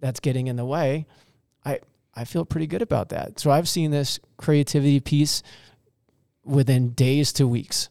that's 0.00 0.20
getting 0.20 0.46
in 0.46 0.56
the 0.56 0.64
way, 0.64 1.06
I 1.64 1.80
I 2.14 2.24
feel 2.24 2.44
pretty 2.44 2.66
good 2.66 2.82
about 2.82 3.08
that. 3.10 3.40
So 3.40 3.50
I've 3.50 3.68
seen 3.68 3.90
this 3.90 4.20
creativity 4.36 5.00
piece 5.00 5.42
within 6.44 6.90
days 6.90 7.32
to 7.34 7.46
weeks. 7.46 7.88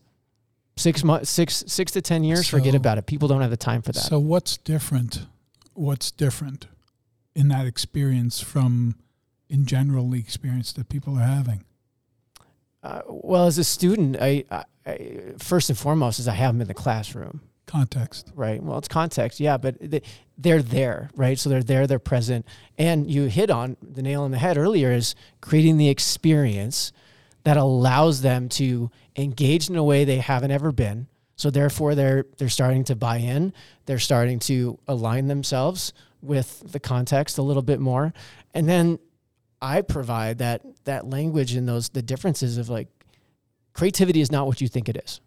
Six 0.77 1.03
months, 1.03 1.29
six 1.29 1.63
six 1.67 1.91
to 1.91 2.01
ten 2.01 2.23
years, 2.23 2.47
forget 2.47 2.73
about 2.75 2.97
it. 2.97 3.05
People 3.05 3.27
don't 3.27 3.41
have 3.41 3.51
the 3.51 3.57
time 3.57 3.81
for 3.81 3.91
that. 3.91 3.99
So 3.99 4.19
what's 4.19 4.57
different? 4.57 5.25
What's 5.73 6.11
different 6.11 6.67
in 7.35 7.49
that 7.49 7.65
experience 7.65 8.39
from, 8.41 8.95
in 9.49 9.65
general, 9.65 10.09
the 10.09 10.19
experience 10.19 10.73
that 10.73 10.89
people 10.89 11.17
are 11.17 11.23
having? 11.25 11.65
Uh, 12.83 13.01
well, 13.07 13.45
as 13.45 13.57
a 13.57 13.63
student, 13.63 14.17
I, 14.19 14.43
I, 14.49 14.63
I 14.85 15.19
first 15.37 15.69
and 15.69 15.77
foremost 15.77 16.19
is 16.19 16.27
I 16.27 16.33
have 16.33 16.53
them 16.55 16.61
in 16.61 16.67
the 16.67 16.73
classroom, 16.73 17.41
Context. 17.67 18.31
right? 18.35 18.61
Well, 18.61 18.77
it's 18.79 18.87
context, 18.87 19.39
yeah, 19.39 19.57
but 19.57 19.77
they, 19.79 20.01
they're 20.37 20.63
there, 20.63 21.09
right? 21.15 21.37
So 21.37 21.49
they're 21.49 21.63
there, 21.63 21.85
they're 21.85 21.99
present, 21.99 22.45
and 22.77 23.09
you 23.09 23.25
hit 23.25 23.51
on 23.51 23.77
the 23.81 24.01
nail 24.01 24.23
on 24.23 24.31
the 24.31 24.39
head 24.39 24.57
earlier 24.57 24.91
is 24.91 25.15
creating 25.41 25.77
the 25.77 25.89
experience 25.89 26.91
that 27.43 27.57
allows 27.57 28.21
them 28.21 28.49
to 28.49 28.91
engage 29.15 29.69
in 29.69 29.75
a 29.75 29.83
way 29.83 30.05
they 30.05 30.17
haven't 30.17 30.51
ever 30.51 30.71
been. 30.71 31.07
So 31.35 31.49
therefore, 31.49 31.95
they're 31.95 32.25
they're 32.37 32.49
starting 32.49 32.83
to 32.85 32.95
buy 32.95 33.17
in. 33.17 33.53
They're 33.85 33.99
starting 33.99 34.39
to 34.39 34.77
align 34.87 35.27
themselves 35.27 35.93
with 36.21 36.71
the 36.71 36.79
context 36.79 37.37
a 37.39 37.41
little 37.41 37.63
bit 37.63 37.79
more, 37.79 38.13
and 38.53 38.69
then 38.69 38.99
I 39.61 39.81
provide 39.81 40.37
that 40.39 40.61
that 40.85 41.07
language 41.09 41.53
and 41.53 41.67
those 41.67 41.89
the 41.89 42.01
differences 42.01 42.57
of 42.57 42.69
like 42.69 42.87
creativity 43.73 44.21
is 44.21 44.31
not 44.31 44.45
what 44.47 44.61
you 44.61 44.67
think 44.67 44.87
it 44.89 44.97
is. 45.03 45.21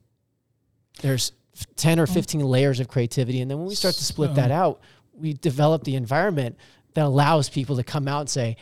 There's 1.00 1.32
10 1.76 1.98
or 1.98 2.06
15 2.06 2.40
layers 2.40 2.80
of 2.80 2.88
creativity 2.88 3.40
and 3.40 3.50
then 3.50 3.58
when 3.58 3.68
we 3.68 3.74
start 3.74 3.94
to 3.94 4.04
split 4.04 4.30
So- 4.30 4.34
that 4.36 4.50
out, 4.50 4.80
we 5.12 5.32
develop 5.34 5.84
the 5.84 5.94
environment 5.96 6.56
that 6.94 7.04
allows 7.04 7.48
people 7.48 7.76
to 7.76 7.84
come 7.84 8.06
out 8.08 8.20
and 8.20 8.30
say, 8.30 8.56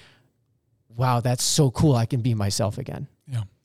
"Wow, 0.97 1.21
that's 1.21 1.45
so 1.45 1.71
cool. 1.71 1.95
I 1.97 2.07
can 2.07 2.21
be 2.21 2.35
myself 2.35 2.79
again." 2.79 3.09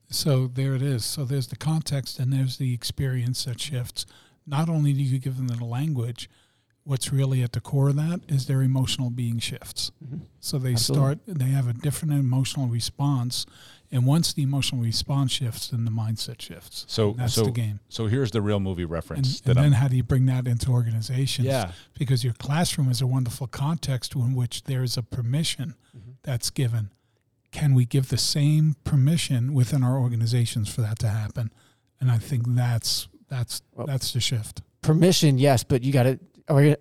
Yeah. 0.09 0.13
So 0.15 0.47
there 0.47 0.73
it 0.75 0.81
is. 0.81 1.05
So 1.05 1.25
there's 1.25 1.47
the 1.47 1.55
context 1.57 2.19
and 2.19 2.31
there's 2.31 2.57
the 2.57 2.73
experience 2.73 3.45
that 3.45 3.59
shifts. 3.59 4.05
Not 4.45 4.69
only 4.69 4.93
do 4.93 5.01
you 5.01 5.19
give 5.19 5.37
them 5.37 5.47
the 5.49 5.63
language, 5.65 6.29
what's 6.83 7.11
really 7.11 7.43
at 7.43 7.51
the 7.51 7.59
core 7.59 7.89
of 7.89 7.97
that 7.97 8.21
is 8.29 8.45
their 8.45 8.61
emotional 8.61 9.09
being 9.09 9.39
shifts. 9.39 9.91
So 10.39 10.57
they 10.57 10.71
Absolutely. 10.71 11.15
start, 11.25 11.39
they 11.39 11.45
have 11.49 11.67
a 11.67 11.73
different 11.73 12.13
emotional 12.13 12.67
response. 12.67 13.45
And 13.91 14.05
once 14.05 14.31
the 14.33 14.43
emotional 14.43 14.81
response 14.81 15.33
shifts, 15.33 15.67
then 15.69 15.83
the 15.83 15.91
mindset 15.91 16.41
shifts. 16.41 16.85
So 16.87 17.09
And 17.11 17.19
that's 17.19 17.33
so 17.33 17.43
the 17.43 17.51
game. 17.51 17.81
so 17.89 18.07
here's 18.07 18.31
the 18.31 18.41
real 18.41 18.61
movie 18.61 18.85
reference 18.85 19.39
and 19.41 19.45
that 19.47 19.53
then 19.55 19.65
I'm 19.65 19.71
how 19.73 19.89
do 19.89 19.97
you 19.97 20.03
bring 20.03 20.25
that 20.27 20.47
into 20.47 20.71
organizations? 20.71 21.45
yeah 21.47 21.71
Because 21.99 22.23
your 22.23 22.33
classroom 22.33 22.89
is 22.89 23.01
a 23.01 23.07
wonderful 23.07 23.47
context 23.47 24.15
in 24.15 24.33
which 24.33 24.63
there 24.63 24.83
is 24.83 24.95
a 24.95 25.03
permission 25.03 25.75
Mm-hmm. 25.97 26.11
that's 26.23 26.49
given. 26.51 26.91
Can 27.57 27.73
we 27.73 27.85
give 27.85 28.09
the 28.09 28.17
same 28.19 28.75
permission 28.83 29.51
within 29.55 29.83
our 29.83 29.97
organizations 29.97 30.69
for 30.71 30.81
that 30.81 30.99
to 30.99 31.07
happen? 31.07 31.51
And 31.99 32.11
I 32.11 32.19
think 32.19 32.43
that's 32.49 33.07
that's 33.29 33.63
Well- 33.73 33.87
that's 33.87 34.11
the 34.13 34.19
shift. 34.19 34.61
Permission, 34.83 35.39
yes, 35.39 35.63
but 35.63 35.83
you 35.83 35.91
got 35.91 36.03
to 36.03 36.19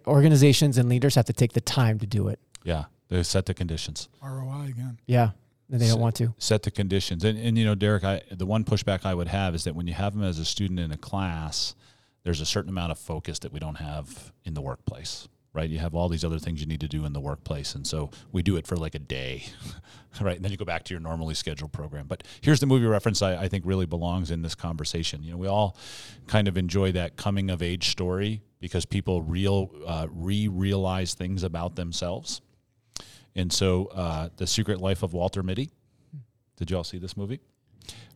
organizations 0.07 0.77
and 0.77 0.87
leaders 0.89 1.15
have 1.15 1.25
to 1.25 1.33
take 1.33 1.55
the 1.55 1.61
time 1.63 1.99
to 2.01 2.07
do 2.07 2.29
it. 2.29 2.39
yeah 2.63 2.85
they 3.09 3.23
set 3.23 3.47
the 3.47 3.55
conditions 3.55 4.09
ROI 4.23 4.67
again. 4.69 4.99
Yeah, 5.07 5.31
and 5.71 5.81
they 5.81 5.87
So- 5.87 5.93
don't 5.95 6.03
want 6.03 6.17
to. 6.17 6.35
set 6.39 6.63
the 6.65 6.71
conditions 6.71 7.25
and 7.25 7.39
and 7.39 7.57
you 7.57 7.65
know 7.65 7.75
Derek 7.75 8.05
I 8.05 8.21
the 8.31 8.45
one 8.47 8.63
pushback 8.65 9.07
I 9.07 9.15
would 9.15 9.29
have 9.29 9.55
is 9.55 9.65
that 9.65 9.75
when 9.75 9.87
you 9.87 9.95
have 9.95 10.13
them 10.13 10.23
as 10.25 10.39
a 10.39 10.45
student 10.45 10.79
in 10.81 10.93
a 10.93 10.99
class 10.99 11.75
there's 12.23 12.41
a 12.43 12.47
certain 12.47 12.69
amount 12.71 12.93
of 12.93 12.99
focus 12.99 13.39
that 13.41 13.53
we 13.53 13.61
don't 13.61 13.77
have 13.77 14.31
in 14.45 14.53
the 14.55 14.61
workplace 14.61 15.27
right? 15.57 15.71
You 15.71 15.79
have 15.79 15.95
all 15.95 16.11
these 16.11 16.23
other 16.23 16.39
things 16.39 16.61
you 16.61 16.67
need 16.67 16.81
to 16.81 16.89
do 16.89 17.07
in 17.07 17.15
the 17.15 17.21
workplace 17.21 17.75
and 17.75 17.87
so 17.87 18.11
we 18.31 18.43
do 18.43 18.57
it 18.57 18.67
for 18.67 18.77
like 18.77 18.95
a 18.95 18.99
day 18.99 19.47
right? 20.21 20.37
And 20.37 20.45
then 20.45 20.53
you 20.53 20.59
go 20.59 20.65
back 20.65 20.85
to 20.85 20.95
your 20.95 21.01
normally 21.01 21.35
scheduled 21.35 21.73
program. 21.73 22.07
But 22.07 22.23
here's 22.41 22.61
the 22.61 22.67
movie 22.67 22.87
reference 22.87 23.23
I, 23.23 23.37
I 23.37 23.49
think 23.49 23.65
really 23.67 23.87
belongs 23.87 24.31
in 24.31 24.43
this 24.43 24.55
conversation. 24.55 25.23
You 25.23 25.33
know 25.33 25.39
we 25.39 25.49
all 25.49 25.77
kind 26.27 26.47
of 26.47 26.59
enjoy 26.59 26.93
that 26.93 27.17
coming 27.17 27.51
of 27.51 27.63
age 27.63 27.89
story 27.89 28.43
because 28.61 28.85
people 28.85 29.23
real 29.23 29.71
uh, 29.87 30.07
re-realize 30.11 31.15
things 31.15 31.43
about 31.43 31.75
themselves. 31.77 32.43
And 33.35 33.51
so 33.53 33.87
uh, 33.87 34.29
the 34.37 34.47
secret 34.47 34.81
life 34.81 35.03
of 35.03 35.15
walter 35.15 35.43
mitty. 35.43 35.71
Did 36.57 36.71
you 36.71 36.77
all 36.77 36.85
see 36.85 36.99
this 36.99 37.17
movie? 37.17 37.41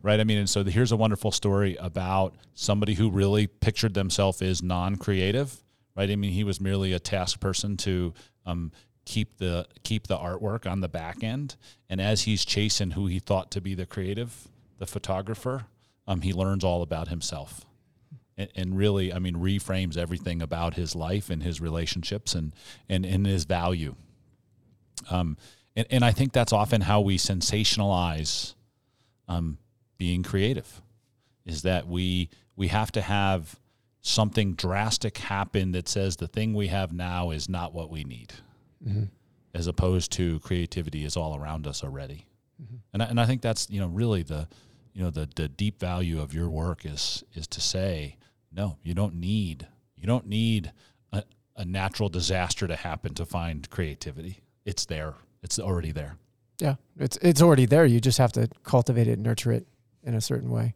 Right? 0.03 0.19
I 0.19 0.23
mean 0.23 0.37
and 0.37 0.49
so 0.49 0.63
here's 0.63 0.91
a 0.91 0.97
wonderful 0.97 1.31
story 1.31 1.75
about 1.79 2.35
somebody 2.53 2.93
who 2.93 3.09
really 3.09 3.47
pictured 3.47 3.95
themselves 3.95 4.43
as 4.43 4.61
non-creative 4.61 5.63
right? 5.95 6.09
I 6.09 6.15
mean 6.15 6.31
he 6.31 6.43
was 6.43 6.59
merely 6.61 6.93
a 6.93 6.99
task 6.99 7.39
person 7.39 7.77
to 7.77 8.13
um, 8.45 8.71
keep 9.05 9.37
the 9.37 9.67
keep 9.83 10.07
the 10.07 10.17
artwork 10.17 10.69
on 10.69 10.81
the 10.81 10.89
back 10.89 11.23
end. 11.23 11.55
And 11.89 11.99
as 11.99 12.23
he's 12.23 12.45
chasing 12.45 12.91
who 12.91 13.07
he 13.07 13.19
thought 13.19 13.51
to 13.51 13.61
be 13.61 13.73
the 13.73 13.85
creative 13.85 14.47
the 14.79 14.87
photographer 14.87 15.65
um, 16.07 16.21
he 16.21 16.33
learns 16.33 16.63
all 16.63 16.81
about 16.81 17.07
himself. 17.07 17.65
And, 18.37 18.49
and 18.55 18.77
really 18.77 19.11
i 19.13 19.19
mean 19.19 19.35
reframes 19.35 19.97
everything 19.97 20.41
about 20.41 20.75
his 20.75 20.95
life 20.95 21.29
and 21.29 21.43
his 21.43 21.59
relationships 21.59 22.33
and 22.33 22.53
and, 22.87 23.05
and 23.05 23.25
his 23.25 23.43
value. 23.43 23.95
Um, 25.09 25.37
and, 25.75 25.87
and 25.89 26.05
I 26.05 26.11
think 26.11 26.33
that's 26.33 26.53
often 26.53 26.81
how 26.81 27.01
we 27.01 27.17
sensationalize 27.17 28.55
um, 29.27 29.57
being 29.97 30.23
creative, 30.23 30.81
is 31.45 31.61
that 31.61 31.87
we 31.87 32.29
we 32.55 32.67
have 32.67 32.91
to 32.93 33.01
have 33.01 33.59
something 34.01 34.53
drastic 34.53 35.17
happen 35.17 35.71
that 35.71 35.87
says 35.87 36.15
the 36.15 36.27
thing 36.27 36.53
we 36.53 36.67
have 36.67 36.91
now 36.91 37.31
is 37.31 37.47
not 37.47 37.73
what 37.73 37.89
we 37.89 38.03
need, 38.03 38.33
mm-hmm. 38.85 39.03
as 39.53 39.67
opposed 39.67 40.11
to 40.13 40.39
creativity 40.39 41.05
is 41.05 41.15
all 41.15 41.37
around 41.37 41.67
us 41.67 41.83
already. 41.83 42.27
Mm-hmm. 42.61 42.75
And 42.93 43.03
I, 43.03 43.05
and 43.05 43.19
I 43.19 43.25
think 43.25 43.41
that's 43.41 43.69
you 43.69 43.79
know 43.79 43.87
really 43.87 44.23
the 44.23 44.47
you 44.93 45.03
know 45.03 45.11
the 45.11 45.29
the 45.35 45.47
deep 45.47 45.79
value 45.79 46.21
of 46.21 46.33
your 46.33 46.49
work 46.49 46.85
is 46.85 47.23
is 47.33 47.47
to 47.47 47.61
say 47.61 48.17
no, 48.51 48.77
you 48.83 48.93
don't 48.93 49.15
need 49.15 49.67
you 49.95 50.07
don't 50.07 50.27
need 50.27 50.71
a, 51.13 51.23
a 51.55 51.63
natural 51.63 52.09
disaster 52.09 52.67
to 52.67 52.75
happen 52.75 53.13
to 53.13 53.25
find 53.25 53.69
creativity. 53.69 54.41
It's 54.65 54.85
there. 54.85 55.13
It's 55.43 55.59
already 55.59 55.91
there. 55.91 56.17
Yeah, 56.59 56.75
it's 56.99 57.17
it's 57.17 57.41
already 57.41 57.65
there. 57.65 57.85
You 57.85 57.99
just 57.99 58.17
have 58.17 58.31
to 58.33 58.49
cultivate 58.63 59.07
it, 59.07 59.19
nurture 59.19 59.51
it 59.51 59.67
in 60.03 60.15
a 60.15 60.21
certain 60.21 60.49
way. 60.49 60.73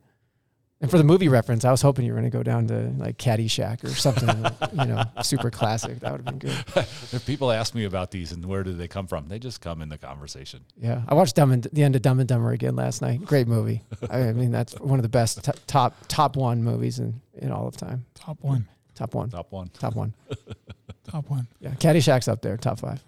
And 0.86 0.92
for 0.92 1.00
the 1.00 1.04
movie 1.04 1.30
reference, 1.30 1.66
I 1.66 1.72
was 1.72 1.82
hoping 1.82 2.06
you 2.06 2.14
were 2.14 2.20
going 2.20 2.30
to 2.30 2.38
go 2.38 2.44
down 2.44 2.68
to 2.68 2.94
like 3.00 3.18
Caddyshack 3.18 3.84
or 3.84 3.90
something, 3.90 4.30
you 4.80 4.86
know, 4.86 5.04
super 5.24 5.50
classic. 5.50 6.00
That 6.02 6.12
would 6.12 6.22
have 6.22 6.40
been 6.40 6.52
good. 6.52 6.66
If 7.12 7.26
people 7.26 7.52
ask 7.52 7.74
me 7.74 7.86
about 7.86 8.12
these 8.12 8.32
and 8.32 8.46
where 8.46 8.64
do 8.64 8.72
they 8.72 8.88
come 8.88 9.08
from, 9.08 9.28
they 9.28 9.40
just 9.40 9.62
come 9.62 9.82
in 9.82 9.90
the 9.90 9.98
conversation. 9.98 10.64
Yeah, 10.80 11.02
I 11.08 11.16
watched 11.16 11.36
Dumb 11.38 11.52
and 11.52 11.64
the 11.74 11.82
end 11.82 11.96
of 11.96 12.04
Dumb 12.04 12.20
and 12.20 12.30
Dumber 12.30 12.52
again 12.52 12.76
last 12.76 13.02
night. 13.02 13.26
Great 13.26 13.48
movie. 13.48 13.82
I 14.12 14.32
mean, 14.34 14.52
that's 14.52 14.74
one 14.80 15.00
of 15.00 15.04
the 15.04 15.10
best 15.10 15.44
t- 15.44 15.52
top 15.66 15.96
top 16.08 16.36
one 16.36 16.62
movies 16.64 17.00
in 17.00 17.20
in 17.34 17.52
all 17.52 17.68
of 17.68 17.76
time. 17.78 18.06
Top 18.14 18.44
one. 18.44 18.68
Top 18.94 19.16
one, 19.16 19.32
Top 19.32 19.52
one. 19.52 19.70
top 19.70 19.96
one. 19.96 20.14
Top 21.04 21.30
one. 21.32 21.48
Yeah, 21.60 21.72
Caddyshack's 21.72 22.28
up 22.28 22.42
there, 22.42 22.58
top 22.58 22.80
five. 22.80 23.04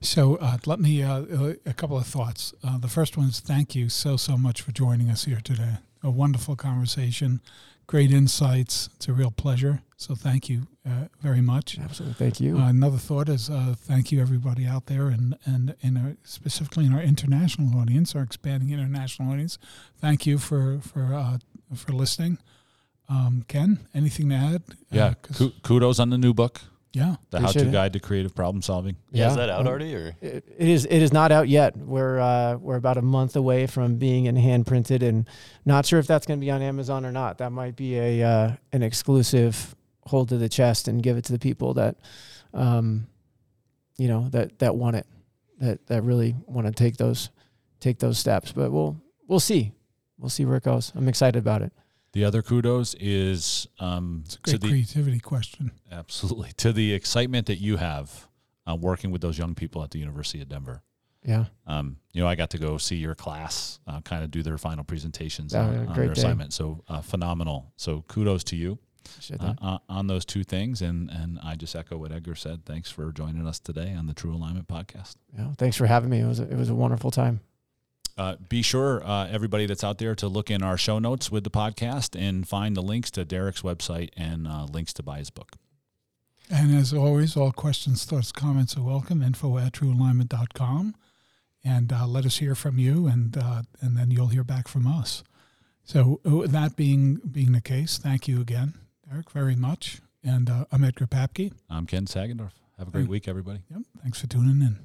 So 0.00 0.36
uh, 0.36 0.58
let 0.66 0.80
me 0.80 1.02
uh, 1.02 1.22
uh, 1.22 1.54
a 1.66 1.72
couple 1.72 1.96
of 1.96 2.06
thoughts. 2.06 2.52
Uh, 2.64 2.78
the 2.78 2.88
first 2.88 3.16
one 3.16 3.28
is 3.28 3.38
thank 3.40 3.74
you 3.76 3.88
so 3.88 4.16
so 4.16 4.36
much 4.36 4.60
for 4.62 4.72
joining 4.72 5.08
us 5.10 5.24
here 5.24 5.40
today. 5.42 5.76
A 6.02 6.10
wonderful 6.10 6.56
conversation, 6.56 7.40
great 7.86 8.10
insights. 8.12 8.88
It's 8.96 9.08
a 9.08 9.12
real 9.12 9.30
pleasure. 9.30 9.80
So 9.96 10.14
thank 10.14 10.48
you 10.48 10.66
uh, 10.86 11.08
very 11.22 11.40
much. 11.40 11.78
Absolutely, 11.78 12.14
thank 12.14 12.38
you. 12.40 12.58
Uh, 12.58 12.68
another 12.68 12.98
thought 12.98 13.28
is 13.28 13.48
uh, 13.50 13.74
thank 13.76 14.12
you 14.12 14.20
everybody 14.20 14.66
out 14.66 14.86
there, 14.86 15.06
and 15.08 15.36
and 15.46 15.74
in 15.80 15.96
our, 15.96 16.16
specifically 16.22 16.84
in 16.86 16.92
our 16.92 17.00
international 17.02 17.80
audience, 17.80 18.14
our 18.14 18.22
expanding 18.22 18.70
international 18.70 19.30
audience. 19.32 19.58
Thank 20.00 20.26
you 20.26 20.38
for 20.38 20.78
for 20.80 21.14
uh, 21.14 21.38
for 21.74 21.92
listening. 21.92 22.38
Um, 23.08 23.44
Ken, 23.48 23.78
anything 23.94 24.28
to 24.30 24.34
add? 24.34 24.62
Yeah. 24.90 25.06
Uh, 25.06 25.14
'cause- 25.22 25.52
kudos 25.62 25.98
on 26.00 26.10
the 26.10 26.18
new 26.18 26.34
book, 26.34 26.60
yeah. 26.96 27.16
The 27.30 27.40
How 27.40 27.52
to 27.52 27.68
it. 27.68 27.72
Guide 27.72 27.92
to 27.92 28.00
Creative 28.00 28.34
Problem 28.34 28.62
Solving. 28.62 28.96
Yeah, 29.10 29.28
is 29.30 29.36
that 29.36 29.50
Um, 29.50 29.60
out 29.60 29.66
already 29.66 29.94
or? 29.94 30.16
It, 30.20 30.44
it 30.58 30.68
is. 30.68 30.86
It 30.86 31.02
is 31.02 31.12
not 31.12 31.30
out 31.30 31.48
yet. 31.48 31.76
We're 31.76 32.18
uh, 32.18 32.56
we're 32.56 32.76
about 32.76 32.96
a 32.96 33.02
month 33.02 33.36
away 33.36 33.66
from 33.66 33.96
being 33.96 34.24
in 34.26 34.36
hand 34.36 34.66
printed, 34.66 35.02
and 35.02 35.28
not 35.64 35.84
sure 35.86 35.98
if 35.98 36.06
that's 36.06 36.26
going 36.26 36.40
to 36.40 36.44
be 36.44 36.50
on 36.50 36.62
Amazon 36.62 37.04
or 37.04 37.12
not. 37.12 37.38
That 37.38 37.52
might 37.52 37.76
be 37.76 37.96
a 37.98 38.22
uh, 38.22 38.52
an 38.72 38.82
exclusive 38.82 39.74
hold 40.06 40.28
to 40.30 40.38
the 40.38 40.48
chest 40.48 40.88
and 40.88 41.02
give 41.02 41.16
it 41.16 41.24
to 41.24 41.32
the 41.32 41.38
people 41.38 41.74
that, 41.74 41.96
um, 42.54 43.06
you 43.98 44.08
know, 44.08 44.28
that 44.30 44.58
that 44.60 44.74
want 44.76 44.96
it. 44.96 45.06
that 45.58 45.86
that 45.86 46.02
really 46.02 46.34
want 46.46 46.66
to 46.66 46.72
take 46.72 46.96
those 46.96 47.30
take 47.80 47.98
those 47.98 48.18
steps. 48.18 48.52
But 48.52 48.70
we'll 48.70 48.96
we'll 49.26 49.40
see. 49.40 49.72
We'll 50.18 50.30
see 50.30 50.44
where 50.46 50.56
it 50.56 50.64
goes. 50.64 50.92
I'm 50.94 51.08
excited 51.08 51.38
about 51.38 51.62
it. 51.62 51.72
The 52.16 52.24
other 52.24 52.40
kudos 52.40 52.94
is 52.98 53.66
um, 53.78 54.22
It's 54.24 54.36
a 54.36 54.38
to 54.38 54.50
great 54.52 54.60
the 54.62 54.68
creativity 54.68 55.20
question. 55.20 55.70
absolutely 55.92 56.50
to 56.56 56.72
the 56.72 56.94
excitement 56.94 57.46
that 57.48 57.56
you 57.60 57.76
have 57.76 58.26
uh, 58.66 58.74
working 58.74 59.10
with 59.10 59.20
those 59.20 59.36
young 59.36 59.54
people 59.54 59.82
at 59.84 59.90
the 59.90 59.98
University 59.98 60.40
of 60.40 60.48
Denver. 60.48 60.82
Yeah. 61.22 61.44
Um, 61.66 61.98
you 62.14 62.22
know, 62.22 62.26
I 62.26 62.34
got 62.34 62.48
to 62.50 62.58
go 62.58 62.78
see 62.78 62.96
your 62.96 63.14
class, 63.14 63.80
uh, 63.86 64.00
kind 64.00 64.24
of 64.24 64.30
do 64.30 64.42
their 64.42 64.56
final 64.56 64.82
presentations 64.82 65.52
Yeah, 65.52 65.66
on, 65.66 65.76
on 65.76 65.86
great 65.88 66.06
their 66.06 66.14
day. 66.14 66.20
assignment. 66.22 66.54
So 66.54 66.82
uh, 66.88 67.02
phenomenal. 67.02 67.74
So 67.76 68.02
kudos 68.08 68.44
to 68.44 68.56
you 68.56 68.78
uh, 69.38 69.52
uh, 69.60 69.78
on 69.90 70.06
those 70.06 70.24
two 70.24 70.42
things. 70.42 70.80
And 70.80 71.10
and 71.10 71.38
I 71.44 71.54
just 71.54 71.76
echo 71.76 71.98
what 71.98 72.12
Edgar 72.12 72.34
said. 72.34 72.64
Thanks 72.64 72.90
for 72.90 73.12
joining 73.12 73.46
us 73.46 73.58
today 73.58 73.92
on 73.92 74.06
the 74.06 74.14
True 74.14 74.34
Alignment 74.34 74.68
podcast. 74.68 75.16
yeah. 75.36 75.52
Thanks 75.58 75.76
for 75.76 75.84
having 75.84 76.08
me. 76.08 76.20
It 76.20 76.26
was 76.26 76.40
a, 76.40 76.44
it 76.50 76.56
was 76.56 76.70
a 76.70 76.74
wonderful 76.74 77.10
time. 77.10 77.40
Uh, 78.18 78.36
be 78.48 78.62
sure, 78.62 79.06
uh, 79.06 79.28
everybody 79.28 79.66
that's 79.66 79.84
out 79.84 79.98
there, 79.98 80.14
to 80.14 80.26
look 80.26 80.50
in 80.50 80.62
our 80.62 80.78
show 80.78 80.98
notes 80.98 81.30
with 81.30 81.44
the 81.44 81.50
podcast 81.50 82.18
and 82.18 82.48
find 82.48 82.74
the 82.74 82.82
links 82.82 83.10
to 83.10 83.24
Derek's 83.24 83.60
website 83.60 84.08
and 84.16 84.48
uh, 84.48 84.64
links 84.64 84.92
to 84.94 85.02
buy 85.02 85.18
his 85.18 85.28
book. 85.28 85.52
And 86.48 86.74
as 86.74 86.94
always, 86.94 87.36
all 87.36 87.52
questions, 87.52 88.04
thoughts, 88.04 88.32
comments 88.32 88.76
are 88.76 88.82
welcome. 88.82 89.22
Info 89.22 89.58
at 89.58 89.72
truealignment.com. 89.72 90.94
And 91.62 91.92
uh, 91.92 92.06
let 92.06 92.24
us 92.24 92.38
hear 92.38 92.54
from 92.54 92.78
you, 92.78 93.06
and, 93.08 93.36
uh, 93.36 93.62
and 93.80 93.96
then 93.96 94.12
you'll 94.12 94.28
hear 94.28 94.44
back 94.44 94.68
from 94.68 94.86
us. 94.86 95.24
So, 95.82 96.20
that 96.24 96.76
being, 96.76 97.16
being 97.16 97.52
the 97.52 97.60
case, 97.60 97.98
thank 97.98 98.28
you 98.28 98.40
again, 98.40 98.74
Derek, 99.08 99.30
very 99.30 99.56
much. 99.56 100.00
And 100.24 100.50
I'm 100.70 100.84
Edgar 100.84 101.06
Papke. 101.06 101.52
I'm 101.68 101.86
Ken 101.86 102.06
Sagendorf. 102.06 102.52
Have 102.78 102.88
a 102.88 102.90
great 102.90 103.08
week, 103.08 103.26
everybody. 103.28 103.60
Yep. 103.70 103.82
Thanks 104.02 104.20
for 104.20 104.26
tuning 104.26 104.62
in. 104.62 104.78